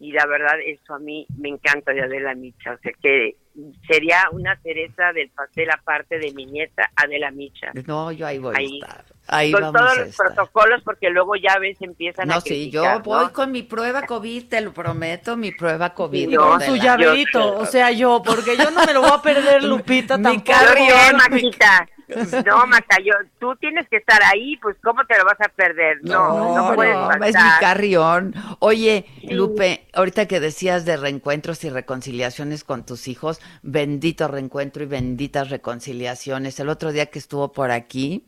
[0.00, 3.36] y la verdad eso a mí me encanta de Adela Micha, o sea que
[3.86, 7.72] sería una cereza del pastel aparte de mi nieta Adela Micha.
[7.86, 9.04] No, yo ahí voy Ahí, a estar.
[9.26, 10.26] Ahí con vamos todos a los estar.
[10.34, 13.32] protocolos porque luego ya ves empiezan a No, sí, yo criticar, voy ¿no?
[13.32, 16.36] con mi prueba COVID, te lo prometo, mi prueba COVID.
[16.36, 19.62] Con su la- llaverito, o sea, yo, porque yo no me lo voy a perder,
[19.64, 20.52] Lupita, Mi tampoco.
[20.52, 21.88] Yo bien, carrión, Maquita.
[22.46, 25.98] No, Maca, yo, tú tienes que estar ahí, pues ¿cómo te lo vas a perder?
[26.02, 28.34] No, no, No, puedes no, es mi carrión.
[28.58, 34.86] Oye, Lupe, ahorita que decías de reencuentros y reconciliaciones con tus hijos, bendito reencuentro y
[34.86, 36.58] benditas reconciliaciones.
[36.60, 38.24] El otro día que estuvo por aquí,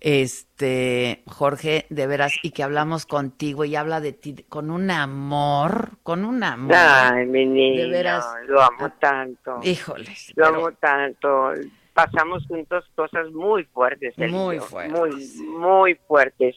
[0.00, 5.90] este, Jorge, de veras, y que hablamos contigo y habla de ti con un amor,
[6.02, 6.74] con un amor.
[6.76, 8.26] Ay, mi niño, De veras.
[8.46, 9.60] lo amo tanto.
[9.62, 10.32] Híjoles.
[10.36, 11.52] Lo pero- amo tanto.
[11.96, 14.14] Pasamos juntos cosas muy fuertes.
[14.18, 14.92] y Muy fuertes.
[15.40, 16.54] Muy, muy fuertes.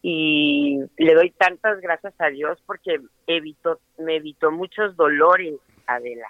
[0.00, 5.56] Y le doy tantas gracias a Dios porque evitó, me evitó muchos dolores,
[5.86, 6.28] Adela.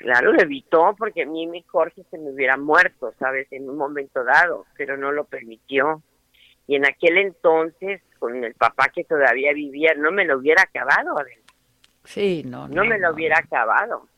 [0.00, 3.50] Claro, lo evitó porque a mí mi Jorge se me hubiera muerto, ¿sabes?
[3.52, 6.02] En un momento dado, pero no lo permitió.
[6.66, 11.18] Y en aquel entonces, con el papá que todavía vivía, no me lo hubiera acabado,
[11.18, 11.40] Adela.
[12.04, 14.08] Sí, no, No, me lo hubiera acabado.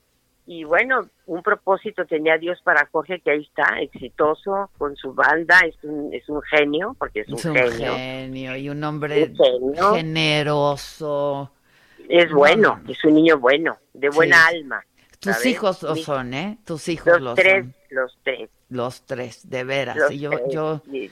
[0.46, 5.58] Y bueno, un propósito tenía Dios para Jorge, que ahí está, exitoso, con su banda,
[5.60, 7.94] es un, es un genio, porque es un, Es un genio.
[7.94, 11.50] genio y un hombre Un generoso.
[12.08, 12.92] Es No, bueno, no, no.
[12.92, 14.56] es un niño bueno, de buena Sí.
[14.56, 14.84] alma.
[15.18, 16.58] Tus hijos lo son, ¿eh?
[16.66, 17.74] Tus hijos Los lo tres, son.
[17.90, 18.50] los tres.
[18.68, 19.96] Los tres, de veras.
[19.96, 20.30] Los yo,
[20.90, 21.10] tres.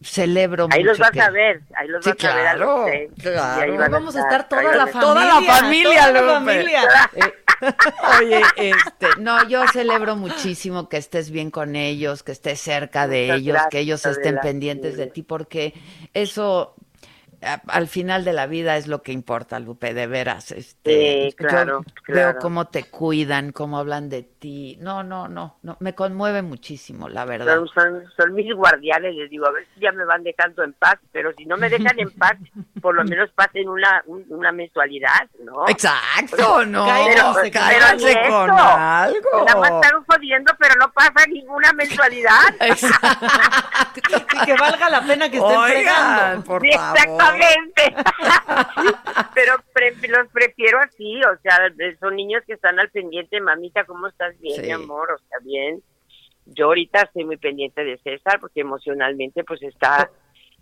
[0.00, 2.56] Celebro Ahí mucho los vas que- a ver, ahí los Sí, vas a ver a
[2.56, 2.90] los
[3.20, 4.48] claro, van Vamos a estar.
[4.48, 5.00] toda ahí la van a estar.
[5.02, 6.82] Toda la familia, toda la familia.
[8.20, 13.22] Oye, este, no, yo celebro muchísimo que estés bien con ellos, que estés cerca de
[13.26, 15.72] Muchas ellos, gracias, que ellos estén pendientes de ti, porque
[16.12, 16.74] eso
[17.66, 20.52] al final de la vida es lo que importa, Lupe, de veras.
[20.52, 22.32] Este, Sí, claro, yo claro.
[22.32, 24.76] veo cómo te cuidan, cómo hablan de ti.
[24.80, 27.54] No, no, no, no, me conmueve muchísimo, la verdad.
[27.56, 30.72] Son, son, son mis guardianes, les digo, a ver si ya me van dejando en
[30.72, 32.34] paz, pero si no me dejan en paz,
[32.80, 35.68] por lo menos pasen una, un- una mensualidad, ¿no?
[35.68, 38.68] Exacto, no, Cáiganse, cáiganse pero con eso.
[38.76, 39.44] algo.
[39.46, 42.40] Nada más están jodiendo, pero no pasa ninguna mensualidad.
[44.34, 46.44] Y que valga la pena que estén Oigan, fregando.
[46.44, 46.70] por Sí,
[47.34, 47.94] Exactamente.
[49.34, 51.58] Pero pre- los prefiero así, o sea,
[52.00, 54.38] son niños que están al pendiente, mamita, ¿cómo estás?
[54.40, 54.66] Bien, Sí.
[54.66, 55.82] mi amor, o sea, bien.
[56.46, 60.10] Yo ahorita estoy muy pendiente de César porque emocionalmente pues está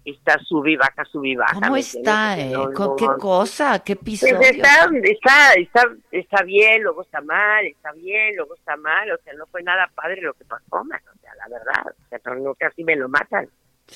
[0.03, 1.55] está sube y baja, sube y baja.
[1.61, 2.51] ¿Cómo ¿me está, eh?
[2.51, 3.19] No, ¿Con no, qué no.
[3.19, 3.79] cosa?
[3.85, 4.41] ¿Qué Pues episodio?
[4.41, 9.35] está, está, está, está bien, luego está mal, está bien, luego está mal, o sea,
[9.35, 12.55] no fue nada padre lo que pasó, man, o sea, la verdad, o sea, no,
[12.55, 13.47] casi me lo matan.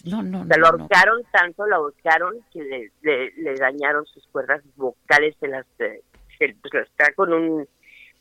[0.04, 0.82] No, no, O sea, no, lo no.
[0.84, 6.00] ahorcaron tanto, lo ahorcaron que le, le, le dañaron sus cuerdas vocales, se las, eh,
[6.38, 7.68] se- pues, está con un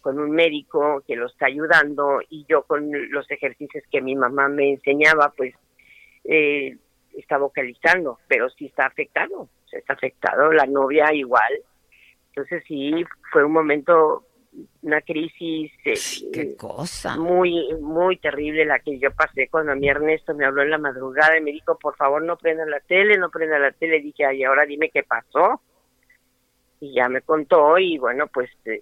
[0.01, 4.49] con un médico que lo está ayudando y yo con los ejercicios que mi mamá
[4.49, 5.55] me enseñaba, pues
[6.25, 6.75] eh,
[7.17, 11.53] está vocalizando, pero sí está afectado, o sea, está afectado, la novia igual.
[12.29, 14.25] Entonces sí, fue un momento,
[14.83, 15.93] una crisis eh,
[16.31, 17.17] Qué cosa.
[17.17, 20.77] muy, muy terrible la que yo pasé cuando a mi Ernesto me habló en la
[20.77, 24.01] madrugada y me dijo, por favor no prenda la tele, no prenda la tele.
[24.01, 25.61] Dije, ay, ahora dime qué pasó.
[26.79, 28.81] Y ya me contó y bueno, pues, eh,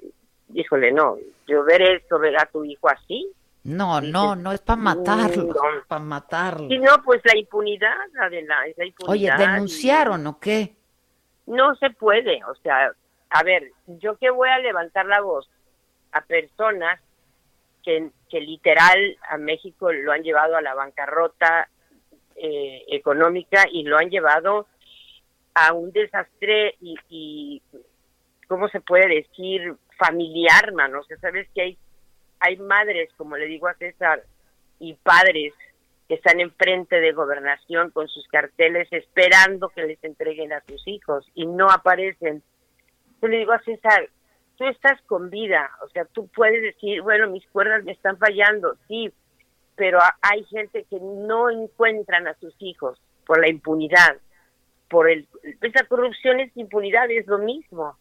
[0.54, 1.18] híjole, no,
[1.48, 3.32] yo ver esto, ver a tu hijo así.
[3.64, 5.54] No, no, no es para matarlo, No.
[5.88, 6.68] para matarlo.
[6.68, 9.38] Y no, pues la impunidad, la Oye, impunidad.
[9.38, 10.74] ¿denunciaron o qué?
[11.46, 12.92] No se puede, o sea,
[13.30, 15.48] a ver, yo que voy a levantar la voz
[16.12, 17.00] a personas
[17.84, 21.70] que, que literal a México lo han llevado a la bancarrota
[22.36, 24.68] eh, económica y lo han llevado
[25.54, 27.62] a un desastre y, y
[28.48, 29.76] ¿cómo se puede decir?
[30.02, 31.00] familiar, mano.
[31.00, 31.78] O sea, sabes que hay,
[32.40, 34.24] hay madres, como le digo a César,
[34.80, 35.54] y padres
[36.08, 41.30] que están enfrente de gobernación con sus carteles esperando que les entreguen a sus hijos
[41.36, 42.42] y no aparecen.
[43.22, 44.10] Yo le digo a César,
[44.62, 48.76] tú estás con vida, o sea, tú puedes decir, bueno, mis cuerdas me están fallando,
[48.88, 49.12] sí,
[49.76, 54.18] pero hay gente que no encuentran a sus hijos por la impunidad,
[54.88, 55.28] por el,
[55.62, 57.98] esa corrupción es impunidad, es lo mismo.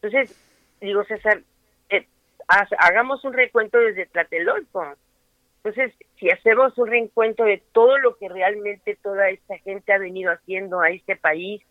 [0.00, 0.38] Entonces,
[0.80, 1.40] digo, César,
[1.88, 2.06] eh,
[2.46, 4.94] hagamos un recuento desde Tlatelolco.
[5.64, 10.30] Entonces, si hacemos un reencuentro de todo lo que realmente toda esta gente ha venido
[10.30, 11.62] haciendo a este país,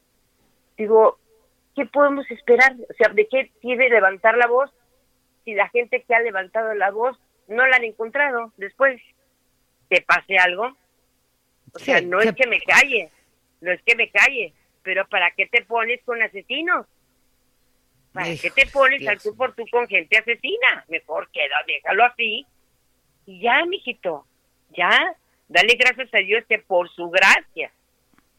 [0.78, 1.20] digo,
[1.76, 2.74] ¿qué podemos esperar?
[2.90, 4.72] O sea, ¿de qué sirve levantar la voz
[5.44, 9.02] si la gente que ha levantado la voz no la han encontrado después?
[9.90, 10.76] ¿Te pase algo?
[11.74, 13.12] O sea, ¿Qué- no es que me calle,
[13.62, 14.54] no es que me calle,
[14.84, 16.88] pero ¿para qué te pones con asesinos?
[18.14, 20.86] ¿Para Hijo, qué te pones Dios al tú por tú con gente asesina?
[20.88, 22.46] Mejor queda, déjalo así.
[23.26, 24.26] Y ya, mijito,
[24.70, 25.16] ya.
[25.48, 27.72] Dale gracias a Dios que por su gracia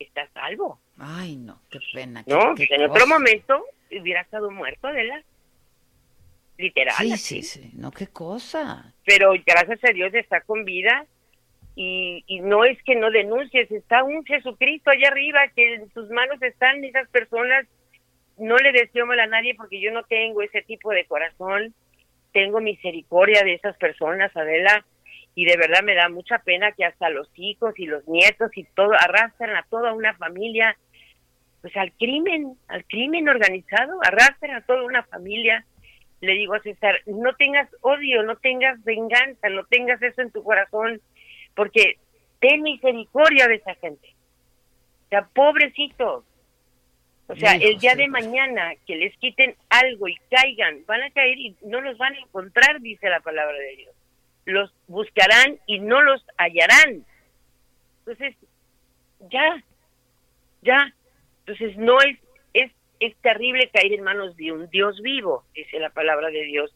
[0.05, 0.79] está salvo.
[0.99, 2.23] Ay, no, qué pena.
[2.27, 5.23] No, qué en otro momento hubiera estado muerto, Adela.
[6.59, 6.95] Literal.
[6.97, 7.43] Sí, así.
[7.43, 8.93] sí, sí, no, qué cosa.
[9.05, 11.07] Pero gracias a Dios está con vida.
[11.75, 16.09] Y, y no es que no denuncies, está un Jesucristo allá arriba, que en sus
[16.09, 17.67] manos están esas personas.
[18.39, 21.75] No le deseo mal a nadie porque yo no tengo ese tipo de corazón.
[22.33, 24.85] Tengo misericordia de esas personas, Adela.
[25.37, 28.65] Y de verdad me da mucha pena que hasta los hijos y los nietos y
[28.65, 30.77] todo arrastran a toda una familia
[31.67, 35.65] pues al crimen, al crimen organizado, arrastran a toda una familia.
[36.21, 40.45] Le digo a César, no tengas odio, no tengas venganza, no tengas eso en tu
[40.45, 41.01] corazón,
[41.57, 41.99] porque
[42.39, 44.15] ten misericordia de esa gente.
[45.07, 46.25] O sea, pobrecitos.
[47.27, 51.37] O sea, el día de mañana que les quiten algo y caigan, van a caer
[51.37, 53.96] y no los van a encontrar, dice la palabra de Dios.
[54.47, 57.05] Los buscarán y no los hallarán.
[58.01, 58.35] Entonces,
[59.31, 59.63] ya,
[60.63, 60.95] ya.
[61.41, 62.19] Entonces, no es,
[62.55, 66.73] es, es terrible caer en manos de un Dios vivo, dice la palabra de Dios.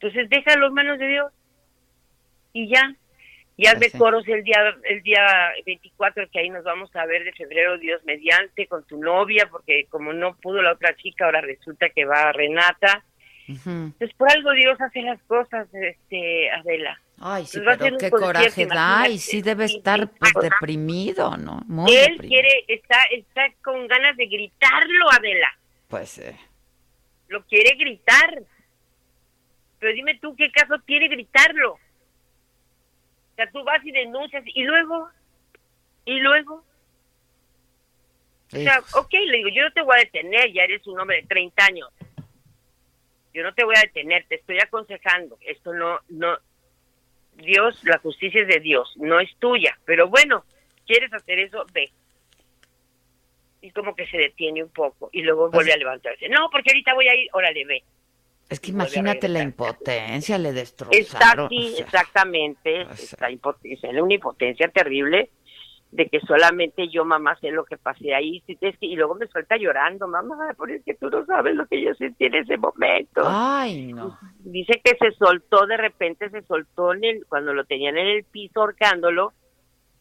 [0.00, 1.32] Entonces déjalo en manos de Dios
[2.54, 2.94] y ya.
[3.56, 3.98] Y hazme sí.
[3.98, 8.02] coros el día el día 24 que ahí nos vamos a ver de febrero Dios
[8.04, 12.32] mediante con tu novia porque como no pudo la otra chica ahora resulta que va
[12.32, 13.04] Renata.
[13.98, 16.98] Pues por algo Dios hace las cosas, este Adela.
[17.22, 21.60] Ay, sí, pero qué coraje da y sí debe estar pues deprimido, ¿no?
[21.66, 22.28] Muy Él deprimido.
[22.28, 25.48] quiere está está con ganas de gritarlo, Adela.
[25.88, 26.34] Pues eh,
[27.28, 28.42] Lo quiere gritar.
[29.78, 31.72] Pero dime tú qué caso tiene gritarlo.
[31.74, 31.78] O
[33.36, 35.10] sea, tú vas y denuncias y luego
[36.06, 36.64] y luego
[38.46, 41.20] O sea, ok, le digo, yo no te voy a detener, ya eres un hombre
[41.20, 41.88] de 30 años.
[43.34, 45.38] Yo no te voy a detener, te estoy aconsejando.
[45.42, 46.36] Esto no, no,
[47.40, 49.78] Dios, la justicia es de Dios, no es tuya.
[49.84, 50.44] Pero bueno,
[50.86, 51.64] ¿quieres hacer eso?
[51.72, 51.90] Ve.
[53.62, 56.28] Y como que se detiene un poco y luego vuelve a levantarse.
[56.28, 57.82] No, porque ahorita voy a ir, órale, ve.
[58.48, 61.46] es que imagínate la impotencia, le Está destrozaron.
[61.46, 62.82] así, o sea, exactamente.
[62.82, 65.30] Está impotencia, una impotencia terrible
[65.92, 68.42] de que solamente yo, mamá, sé lo que pasé ahí.
[68.80, 71.94] Y luego me suelta llorando, mamá, por es que tú no sabes lo que yo
[71.94, 73.22] sentí en ese momento.
[73.26, 74.16] Ay, no.
[74.38, 78.24] Dice que se soltó, de repente se soltó en el, cuando lo tenían en el
[78.24, 79.32] piso ahorcándolo,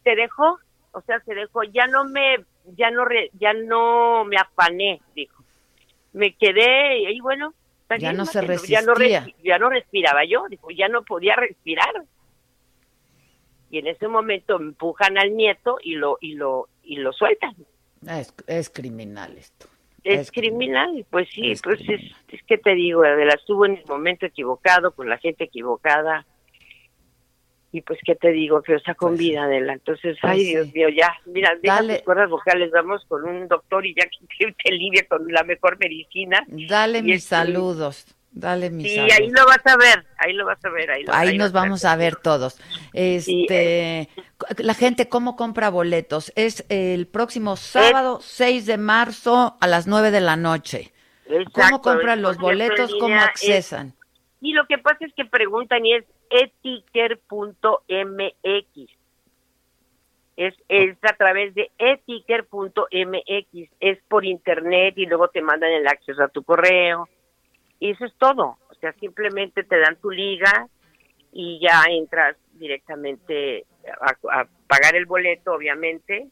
[0.03, 0.59] se dejó,
[0.91, 2.37] o sea, se dejó, ya no me,
[2.77, 5.43] ya no, re- ya no me afané, dijo.
[6.13, 7.53] Me quedé, y bueno,
[7.99, 9.35] Ya no se mátenlo, ya no, resistía.
[9.43, 11.93] ya no respiraba yo, dijo, ya no podía respirar.
[13.69, 17.55] Y en ese momento empujan al nieto y lo, y lo, y lo sueltan.
[18.07, 19.67] Es, es criminal esto.
[20.03, 24.25] Es, criminal, pues sí, pues es, es que te digo, Adela, estuvo en el momento
[24.25, 26.25] equivocado, con la gente equivocada,
[27.71, 30.49] y pues qué te digo, pero está con vida, Adela, entonces, Pues ay sí.
[30.51, 34.05] Dios mío, ya, mira, deja tus cuerdas vocales, vamos con un doctor y ya
[34.39, 36.43] que te, te con la mejor medicina.
[36.47, 38.07] Dale mis este, saludos.
[38.31, 39.17] Dale Sí, saludos.
[39.19, 41.51] ahí lo vas a ver, ahí lo vas a ver, ahí, lo, Ahí ahí nos
[41.51, 42.59] vamos a ver todos.
[42.93, 44.07] Este,
[44.59, 50.11] la gente cómo compra boletos es el próximo sábado 6 de marzo a las 9
[50.11, 50.93] de la noche.
[51.53, 52.93] ¿Cómo compran los boletos?
[52.99, 53.93] ¿Cómo es- accesan?
[54.41, 57.19] Y lo que pasa es que preguntan y es etiker.mx.
[60.37, 63.69] Es, es a través de etiker.mx.
[63.81, 67.09] Es por internet y luego te mandan el acceso a tu correo.
[67.79, 68.57] Y eso es todo.
[68.69, 70.67] O sea, simplemente te dan tu liga
[71.31, 73.65] y ya entras directamente
[74.01, 76.27] a, a pagar el boleto, obviamente.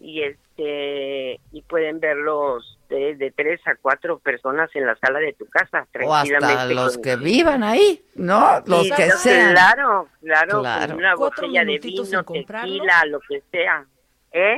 [0.00, 5.32] Y este y pueden verlos de, de tres a cuatro personas en la sala de
[5.34, 6.74] tu casa, O hasta tranquilamente.
[6.74, 8.60] los con- que vivan ahí, ¿no?
[8.66, 9.52] Los Sí, que claro, sean.
[9.52, 10.86] Claro, claro, Claro.
[10.88, 13.86] con una botella de vino, tequila, lo que sea.
[14.32, 14.56] ¿Eh?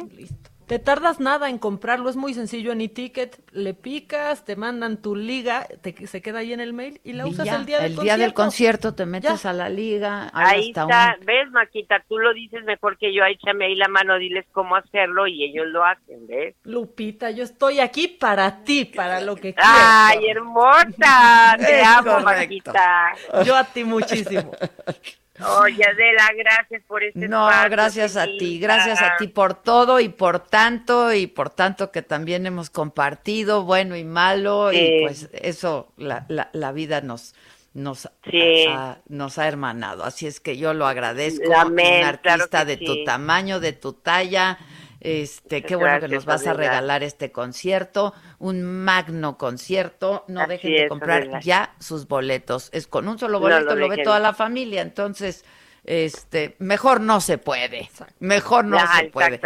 [0.67, 5.15] Te tardas nada en comprarlo, es muy sencillo en e-ticket, le picas, te mandan tu
[5.15, 7.77] liga, te, se queda ahí en el mail y la Y usas ya, el día
[7.79, 8.17] del el concierto.
[8.17, 10.29] día del concierto te metes a la liga.
[10.35, 12.03] Ahí está, un- ¿ves, Maquita?
[12.09, 15.67] Tú lo dices mejor que yo, échame ahí la mano, diles cómo hacerlo y ellos
[15.69, 16.57] lo hacen, ¿ves?
[16.65, 19.65] Lupita, yo estoy aquí para ti, para lo que quieras.
[19.69, 21.57] ¡Ay, hermosa!
[21.65, 22.19] Te amo.
[22.21, 23.13] Maquita.
[23.45, 24.51] Yo a ti muchísimo.
[25.61, 30.01] Oye, Adela, gracias por este No, espacio, gracias a ti, gracias a ti por todo
[30.01, 34.79] y por tanto y por tanto que también hemos compartido bueno y malo Sí.
[34.79, 37.35] y pues eso la, la, la vida nos
[37.75, 38.65] nos Sí.
[38.71, 43.05] ha, nos ha hermanado, así es que yo lo agradezco, un artista claro de tu
[43.05, 44.59] tamaño, de tu talla,
[45.01, 50.51] este, qué bueno que nos vas a regalar este concierto, un magno concierto, no Así
[50.51, 51.41] dejen de es, comprar Adela.
[51.41, 54.83] ya sus boletos, es con un solo No boleto lo lo ve toda la familia,
[54.83, 55.45] entonces
[55.85, 57.89] este, mejor no se puede.
[58.19, 59.41] Mejor no Ya, se puede.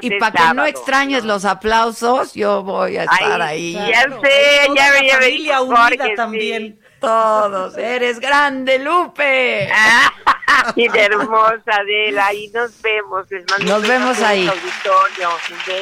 [0.00, 3.90] y para que no extrañes los aplausos, yo voy a estar Ay, ahí.
[3.92, 6.80] ya sé, ya me familia unida también.
[7.02, 9.68] Todos, eres grande, Lupe.
[10.76, 13.26] Sí, de hermosa, Adela, y nos vemos.
[13.30, 14.48] Les mando Nos vemos ahí.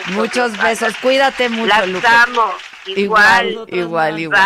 [0.07, 2.07] Muchos besos, cuídate mucho, Las Lupe.
[2.07, 2.53] amo.
[2.87, 4.41] Igual, Igual, igual, igual.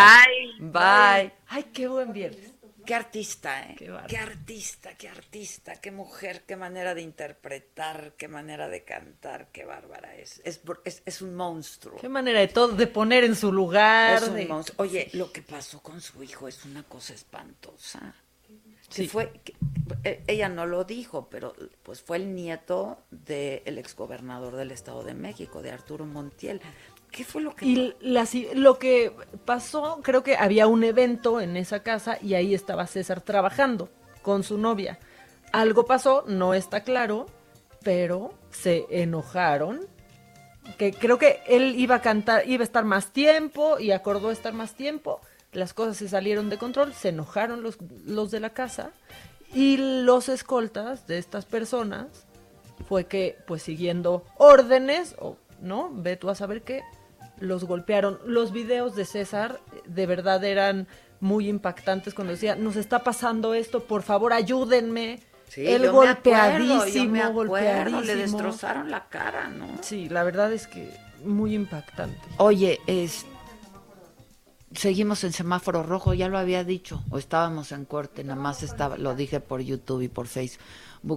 [0.59, 0.71] Bye.
[0.71, 1.33] Bye.
[1.47, 2.51] Ay, qué buen viernes.
[2.85, 3.75] Qué artista, ¿eh?
[4.07, 9.65] Qué, artista, qué artista, qué mujer, qué manera de interpretar, qué manera de cantar, qué
[9.65, 10.41] bárbara es.
[10.45, 11.97] Es, es, es un monstruo.
[11.99, 14.21] Qué manera de todo, de poner en su lugar.
[14.21, 14.75] Es un de- monstruo.
[14.85, 18.15] Oye, lo que pasó con su hijo es una cosa espantosa.
[18.89, 19.07] Que Sí.
[19.07, 19.55] fue, que-
[20.03, 25.15] eh, ella no lo dijo, pero pues fue el nieto del exgobernador del Estado de
[25.15, 26.61] México, de Arturo Montiel.
[27.15, 29.13] ¿Qué fue lo que Y la lo que
[29.45, 33.87] pasó, creo que había un evento en esa casa y ahí estaba César trabajando
[34.21, 34.99] con su novia.
[35.53, 37.27] Algo pasó, no está claro,
[37.83, 39.87] pero se enojaron.
[40.77, 44.51] Que creo que él iba a cantar, iba a estar más tiempo y acordó estar
[44.51, 45.21] más tiempo.
[45.53, 48.91] las cosas se salieron de control, se enojaron los, los de la casa
[49.53, 52.07] y los escoltas de estas personas
[52.89, 56.83] fue que, pues siguiendo órdenes, o no, ve tú a saber qué,
[57.39, 58.19] los golpearon.
[58.25, 60.87] Los videos de César de verdad eran
[61.19, 65.21] muy impactantes cuando decía, nos está pasando esto, por favor ayúdenme.
[65.47, 68.01] Sí, Él yo me acuerdo, golpeadísimo, yo me acuerdo, golpeadísimo.
[68.01, 69.67] Le destrozaron la cara, ¿no?
[69.81, 70.91] Sí, la verdad es que
[71.23, 72.19] muy impactante.
[72.37, 73.25] Oye, es
[74.75, 78.97] seguimos en semáforo rojo, ya lo había dicho, o estábamos en corte, nada más estaba,
[78.97, 80.63] lo dije por YouTube y por Facebook.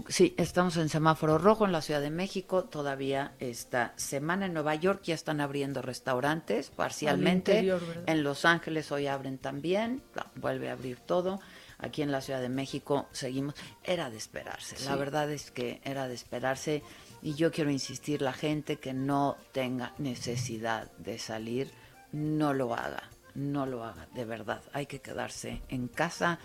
[0.08, 4.74] Sí, estamos en semáforo rojo en la Ciudad de México, todavía esta semana en Nueva
[4.74, 7.52] York ya están abriendo restaurantes parcialmente.
[7.52, 11.40] interior, en Los Ángeles hoy abren también, la- vuelve a abrir todo.
[11.78, 13.54] Aquí en la Ciudad de México seguimos.
[13.82, 14.98] Era de esperarse, la Sí.
[14.98, 16.82] verdad es que era de esperarse.
[17.22, 21.70] Y yo quiero insistir, la gente que no tenga necesidad de salir,
[22.12, 23.04] no lo haga,
[23.34, 24.60] no lo haga, de verdad.
[24.72, 26.38] Hay que quedarse en casa.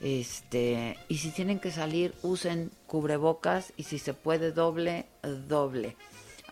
[0.00, 5.06] Este, y si tienen que salir, usen cubrebocas y si se puede doble,
[5.48, 5.96] doble.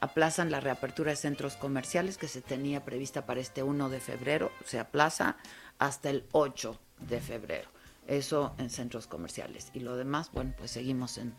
[0.00, 4.50] Aplazan la reapertura de centros comerciales que se tenía prevista para este 1 de febrero,
[4.64, 5.36] se aplaza
[5.78, 6.78] hasta el 8
[7.08, 7.68] de febrero.
[8.06, 9.70] Eso en centros comerciales.
[9.74, 11.34] Y lo demás, bueno, pues seguimos en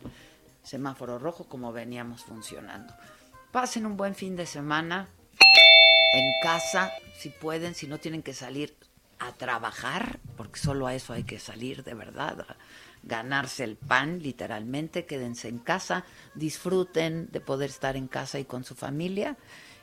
[0.62, 2.94] semáforo rojo como veníamos funcionando.
[3.52, 5.08] Pasen un buen fin de semana
[6.14, 8.76] en casa, si pueden, si no tienen que salir
[9.18, 12.56] a trabajar, porque solo a eso hay que salir de verdad, a
[13.02, 16.04] ganarse el pan, literalmente, quédense en casa,
[16.34, 19.36] disfruten de poder estar en casa y con su familia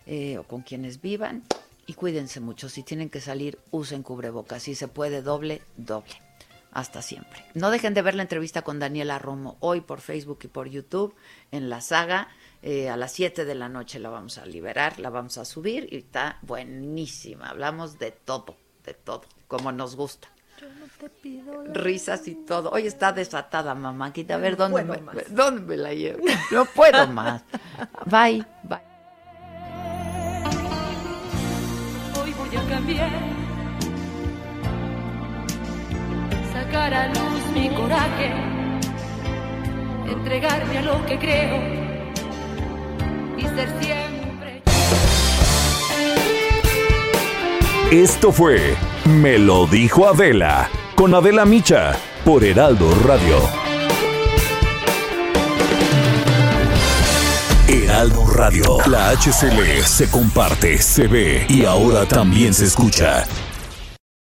[0.06, 1.44] eh, o con quienes vivan
[1.86, 2.70] y cuídense mucho.
[2.70, 4.64] Si tienen que salir, usen cubrebocas.
[4.64, 6.14] Si se puede, doble, doble.
[6.72, 7.44] Hasta siempre.
[7.54, 11.14] No dejen de ver la entrevista con Daniela Romo hoy por Facebook y por YouTube
[11.52, 12.30] en la saga.
[12.62, 15.90] Eh, a las 7 de la noche la vamos a liberar, la vamos a subir
[15.92, 17.50] y está buenísima.
[17.50, 18.56] Hablamos de todo,
[18.86, 20.28] de todo, como nos gusta.
[21.74, 22.70] Risas y todo.
[22.70, 24.14] Hoy está desatada, mamá.
[24.14, 25.16] Quita, a ver No dónde, me, más.
[25.30, 26.24] dónde me la llevo.
[26.52, 27.42] No puedo más.
[28.06, 28.80] Bye, bye.
[32.22, 33.12] Hoy voy a cambiar,
[36.54, 38.32] sacar a luz mi coraje,
[40.12, 41.58] entregarme a lo que creo
[43.38, 44.62] y ser siempre.
[47.92, 51.92] Esto fue Me lo dijo Adela con Adela Micha
[52.24, 53.36] por Heraldo Radio.
[57.68, 63.26] Heraldo Radio, la HCL se comparte, se ve y ahora también se escucha.